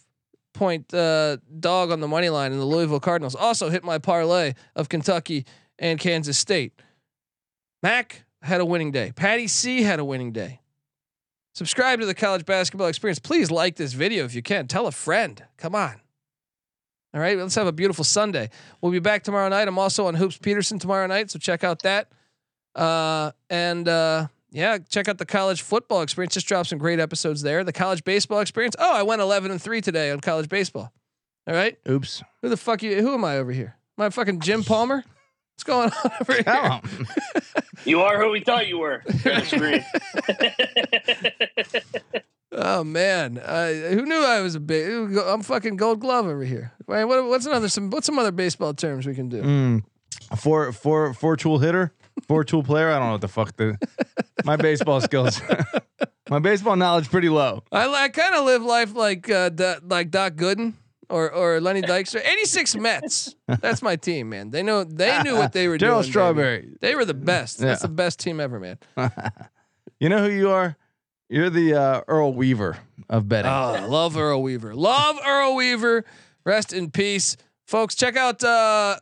point 0.53 0.93
uh, 0.93 1.37
dog 1.59 1.91
on 1.91 1.99
the 1.99 2.07
money 2.07 2.29
line 2.29 2.51
in 2.51 2.57
the 2.57 2.65
Louisville 2.65 2.99
Cardinals. 2.99 3.35
Also 3.35 3.69
hit 3.69 3.83
my 3.83 3.97
parlay 3.97 4.53
of 4.75 4.89
Kentucky 4.89 5.45
and 5.77 5.99
Kansas 5.99 6.37
State. 6.37 6.81
Mac 7.83 8.23
had 8.41 8.61
a 8.61 8.65
winning 8.65 8.91
day. 8.91 9.11
Patty 9.15 9.47
C 9.47 9.83
had 9.83 9.99
a 9.99 10.05
winning 10.05 10.31
day. 10.31 10.60
Subscribe 11.53 11.99
to 11.99 12.05
the 12.05 12.13
college 12.13 12.45
basketball 12.45 12.87
experience. 12.87 13.19
Please 13.19 13.51
like 13.51 13.75
this 13.75 13.93
video 13.93 14.25
if 14.25 14.33
you 14.33 14.41
can. 14.41 14.67
Tell 14.67 14.87
a 14.87 14.91
friend. 14.91 15.43
Come 15.57 15.75
on. 15.75 15.99
All 17.13 17.19
right, 17.19 17.37
let's 17.37 17.55
have 17.55 17.67
a 17.67 17.73
beautiful 17.73 18.05
Sunday. 18.05 18.49
We'll 18.79 18.93
be 18.93 18.99
back 18.99 19.23
tomorrow 19.23 19.49
night. 19.49 19.67
I'm 19.67 19.77
also 19.77 20.07
on 20.07 20.15
Hoops 20.15 20.37
Peterson 20.37 20.79
tomorrow 20.79 21.07
night, 21.07 21.29
so 21.29 21.39
check 21.39 21.61
out 21.61 21.81
that. 21.81 22.07
Uh, 22.73 23.31
and 23.49 23.85
uh, 23.89 24.27
yeah, 24.51 24.77
check 24.77 25.09
out 25.09 25.17
the 25.17 25.25
college 25.25 25.61
football 25.61 26.03
experience. 26.03 26.35
Just 26.35 26.47
dropped 26.47 26.69
some 26.69 26.79
great 26.79 27.01
episodes 27.01 27.41
there. 27.41 27.65
The 27.65 27.73
college 27.73 28.05
baseball 28.05 28.39
experience. 28.39 28.77
Oh, 28.79 28.95
I 28.95 29.03
went 29.03 29.21
11 29.21 29.51
and 29.51 29.61
three 29.61 29.81
today 29.81 30.09
on 30.11 30.21
college 30.21 30.47
baseball. 30.47 30.93
All 31.47 31.53
right. 31.53 31.77
Oops. 31.89 32.23
Who 32.41 32.49
the 32.49 32.55
fuck 32.55 32.81
you? 32.81 33.01
Who 33.01 33.13
am 33.13 33.25
I 33.25 33.37
over 33.37 33.51
here? 33.51 33.75
Am 33.97 34.05
I 34.05 34.09
fucking 34.09 34.39
Jim 34.39 34.63
Palmer? 34.63 35.03
What's 35.53 35.63
going 35.63 35.91
on 35.91 36.11
over 36.21 36.33
here? 36.33 36.43
Come 37.83 37.93
on. 37.93 37.99
You 37.99 38.01
are 38.01 38.21
who 38.21 38.31
we 38.31 38.39
thought 38.41 38.67
you 38.67 38.77
were. 38.79 39.03
Share 39.21 39.39
the 39.39 39.45
screen. 39.45 39.85
Oh 42.53 42.83
man, 42.83 43.37
uh, 43.37 43.71
who 43.71 44.05
knew 44.05 44.21
I 44.23 44.41
was 44.41 44.55
a 44.55 44.59
big? 44.59 45.15
I'm 45.17 45.41
fucking 45.41 45.77
Gold 45.77 46.01
Glove 46.01 46.25
over 46.25 46.43
here. 46.43 46.73
Wait, 46.85 47.05
what, 47.05 47.25
what's 47.25 47.45
another 47.45 47.69
some? 47.69 47.89
What's 47.89 48.05
some 48.05 48.19
other 48.19 48.33
baseball 48.33 48.73
terms 48.73 49.07
we 49.07 49.15
can 49.15 49.29
do? 49.29 49.41
Mm. 49.41 49.83
Four 50.37 50.73
four 50.73 51.13
four 51.13 51.37
tool 51.37 51.59
hitter, 51.59 51.93
four 52.27 52.43
tool 52.43 52.61
player. 52.61 52.89
I 52.89 52.99
don't 52.99 53.07
know 53.07 53.11
what 53.13 53.21
the 53.21 53.29
fuck 53.29 53.55
the 53.55 53.77
my 54.43 54.57
baseball 54.57 54.99
skills. 54.99 55.41
my 56.29 56.39
baseball 56.39 56.75
knowledge 56.75 57.09
pretty 57.09 57.29
low. 57.29 57.63
I, 57.71 57.87
I 57.87 58.09
kind 58.09 58.35
of 58.35 58.43
live 58.43 58.63
life 58.63 58.93
like 58.95 59.29
uh, 59.29 59.47
Do- 59.49 59.79
like 59.83 60.11
Doc 60.11 60.33
Gooden 60.33 60.73
or 61.11 61.31
or 61.31 61.59
Lenny 61.61 61.81
Dykstra. 61.81 62.25
86 62.25 62.75
Mets. 62.77 63.35
That's 63.47 63.81
my 63.81 63.95
team, 63.95 64.29
man. 64.29 64.49
They 64.49 64.63
know 64.63 64.83
they 64.83 65.21
knew 65.23 65.35
what 65.35 65.53
they 65.53 65.67
were 65.67 65.77
doing. 65.77 65.91
Darryl 65.91 65.99
baby. 66.01 66.09
Strawberry. 66.11 66.69
They 66.81 66.95
were 66.95 67.05
the 67.05 67.13
best. 67.13 67.57
That's 67.59 67.81
Yeah. 67.81 67.87
the 67.87 67.93
best 67.93 68.19
team 68.19 68.39
ever, 68.39 68.59
man. 68.59 68.77
You 69.99 70.09
know 70.09 70.23
who 70.27 70.31
you 70.31 70.49
are? 70.49 70.75
You're 71.29 71.51
the 71.51 71.75
uh, 71.75 72.01
Earl 72.07 72.33
Weaver 72.33 72.77
of 73.07 73.29
betting. 73.29 73.51
Oh, 73.51 73.85
love 73.87 74.17
Earl 74.17 74.41
Weaver. 74.41 74.73
Love 74.73 75.19
Earl 75.23 75.55
Weaver. 75.55 76.03
Rest 76.43 76.73
in 76.73 76.89
peace, 76.89 77.37
folks. 77.67 77.93
Check 77.93 78.17
out 78.17 78.43
uh, 78.43 78.95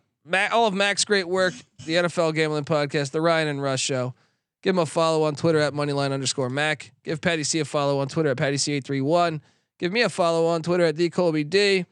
all 0.51 0.67
of 0.67 0.73
Mac's 0.73 1.05
great 1.05 1.27
work, 1.29 1.53
the 1.85 1.93
NFL 1.93 2.35
Gambling 2.35 2.65
Podcast, 2.65 3.11
the 3.11 3.21
Ryan 3.21 3.47
and 3.47 3.61
Rush 3.63 3.81
Show. 3.81 4.13
Give 4.61 4.75
him 4.75 4.79
a 4.79 4.85
follow 4.85 5.23
on 5.23 5.35
Twitter 5.35 5.59
at 5.59 5.71
moneyline 5.73 6.11
underscore 6.11 6.49
Mac. 6.49 6.91
Give 7.05 7.21
Patty 7.21 7.43
C 7.45 7.59
a 7.61 7.65
follow 7.65 7.99
on 7.99 8.09
Twitter 8.09 8.29
at 8.31 8.35
Patty 8.37 8.57
C 8.57 8.73
eight 8.73 8.83
three 8.83 8.99
one. 9.01 9.41
Give 9.77 9.93
me 9.93 10.01
a 10.01 10.09
follow 10.09 10.47
on 10.47 10.61
Twitter 10.63 10.83
at 10.83 10.97
D 10.97 11.09
Colby 11.09 11.45
D. 11.45 11.85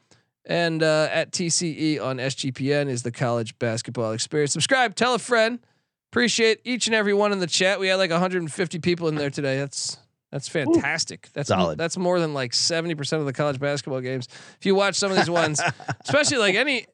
And 0.48 0.82
uh, 0.82 1.08
at 1.12 1.30
TCE 1.30 2.02
on 2.02 2.16
SGPN 2.16 2.88
is 2.88 3.02
the 3.02 3.12
college 3.12 3.56
basketball 3.58 4.12
experience. 4.12 4.52
Subscribe, 4.52 4.94
tell 4.94 5.14
a 5.14 5.18
friend. 5.18 5.58
Appreciate 6.10 6.60
each 6.64 6.86
and 6.86 6.96
every 6.96 7.12
one 7.12 7.32
in 7.32 7.38
the 7.38 7.46
chat. 7.46 7.78
We 7.78 7.88
had 7.88 7.96
like 7.96 8.10
150 8.10 8.78
people 8.78 9.08
in 9.08 9.14
there 9.14 9.28
today. 9.28 9.58
That's 9.58 9.98
that's 10.32 10.48
fantastic. 10.48 11.28
That's 11.34 11.48
Solid. 11.48 11.78
that's 11.78 11.96
more 11.96 12.18
than 12.18 12.34
like 12.34 12.52
70% 12.52 13.12
of 13.20 13.26
the 13.26 13.32
college 13.32 13.60
basketball 13.60 14.00
games. 14.00 14.28
If 14.58 14.64
you 14.66 14.74
watch 14.74 14.94
some 14.94 15.10
of 15.10 15.18
these 15.18 15.30
ones, 15.30 15.60
especially 16.04 16.38
like 16.38 16.54
any 16.54 16.86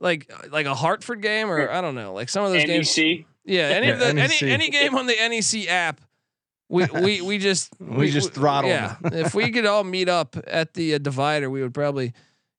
like 0.00 0.30
like 0.50 0.66
a 0.66 0.74
Hartford 0.74 1.22
game 1.22 1.50
or 1.50 1.70
I 1.70 1.80
don't 1.80 1.94
know, 1.94 2.12
like 2.12 2.28
some 2.28 2.44
of 2.44 2.52
those 2.52 2.64
games. 2.64 2.96
NEC. 2.96 3.26
Yeah, 3.44 3.68
any 3.68 3.90
of 3.90 3.98
the 3.98 4.14
Yeah, 4.14 4.22
any 4.22 4.52
any 4.52 4.70
game 4.70 4.96
on 4.96 5.06
the 5.06 5.14
NEC 5.14 5.68
app, 5.68 6.00
we 6.68 6.86
we 6.86 7.20
we 7.20 7.38
just 7.38 7.72
We 7.80 8.10
just 8.10 8.34
throttle 8.34 8.70
Yeah, 8.70 8.96
if 9.04 9.34
we 9.34 9.50
could 9.50 9.66
all 9.66 9.84
meet 9.84 10.08
up 10.08 10.36
at 10.46 10.74
the 10.74 10.94
uh, 10.94 10.98
divider, 10.98 11.50
we 11.50 11.62
would 11.62 11.74
probably, 11.74 12.12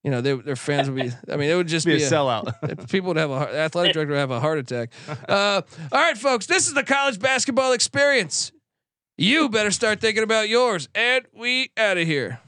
you 0.04 0.12
know, 0.12 0.22
they, 0.22 0.34
their 0.34 0.56
fans 0.56 0.90
would 0.90 1.02
be. 1.02 1.12
I 1.32 1.38
mean, 1.38 1.50
it 1.50 1.56
would 1.56 1.68
just 1.68 1.86
be 1.86 1.96
be, 1.96 2.04
a 2.04 2.08
a- 2.08 2.10
sellout. 2.12 2.90
people 2.90 3.08
would 3.10 3.18
have 3.18 3.32
a 3.32 3.38
heart- 3.40 3.54
athletic 3.54 3.94
director 3.94 4.12
would 4.14 4.20
have 4.20 4.32
a 4.32 4.40
heart 4.40 4.60
attack. 4.60 4.92
Uh, 5.30 5.62
all 5.92 6.00
right, 6.00 6.18
folks, 6.18 6.46
this 6.46 6.68
is 6.68 6.74
the 6.74 6.84
college 6.84 7.20
basketball 7.20 7.72
experience. 7.72 8.52
You 9.18 9.48
better 9.48 9.72
start 9.72 10.02
thinking 10.02 10.24
about 10.24 10.50
yours, 10.50 10.90
and 10.96 11.26
we 11.34 11.72
out 11.78 11.98
of 11.98 12.08
here. 12.08 12.40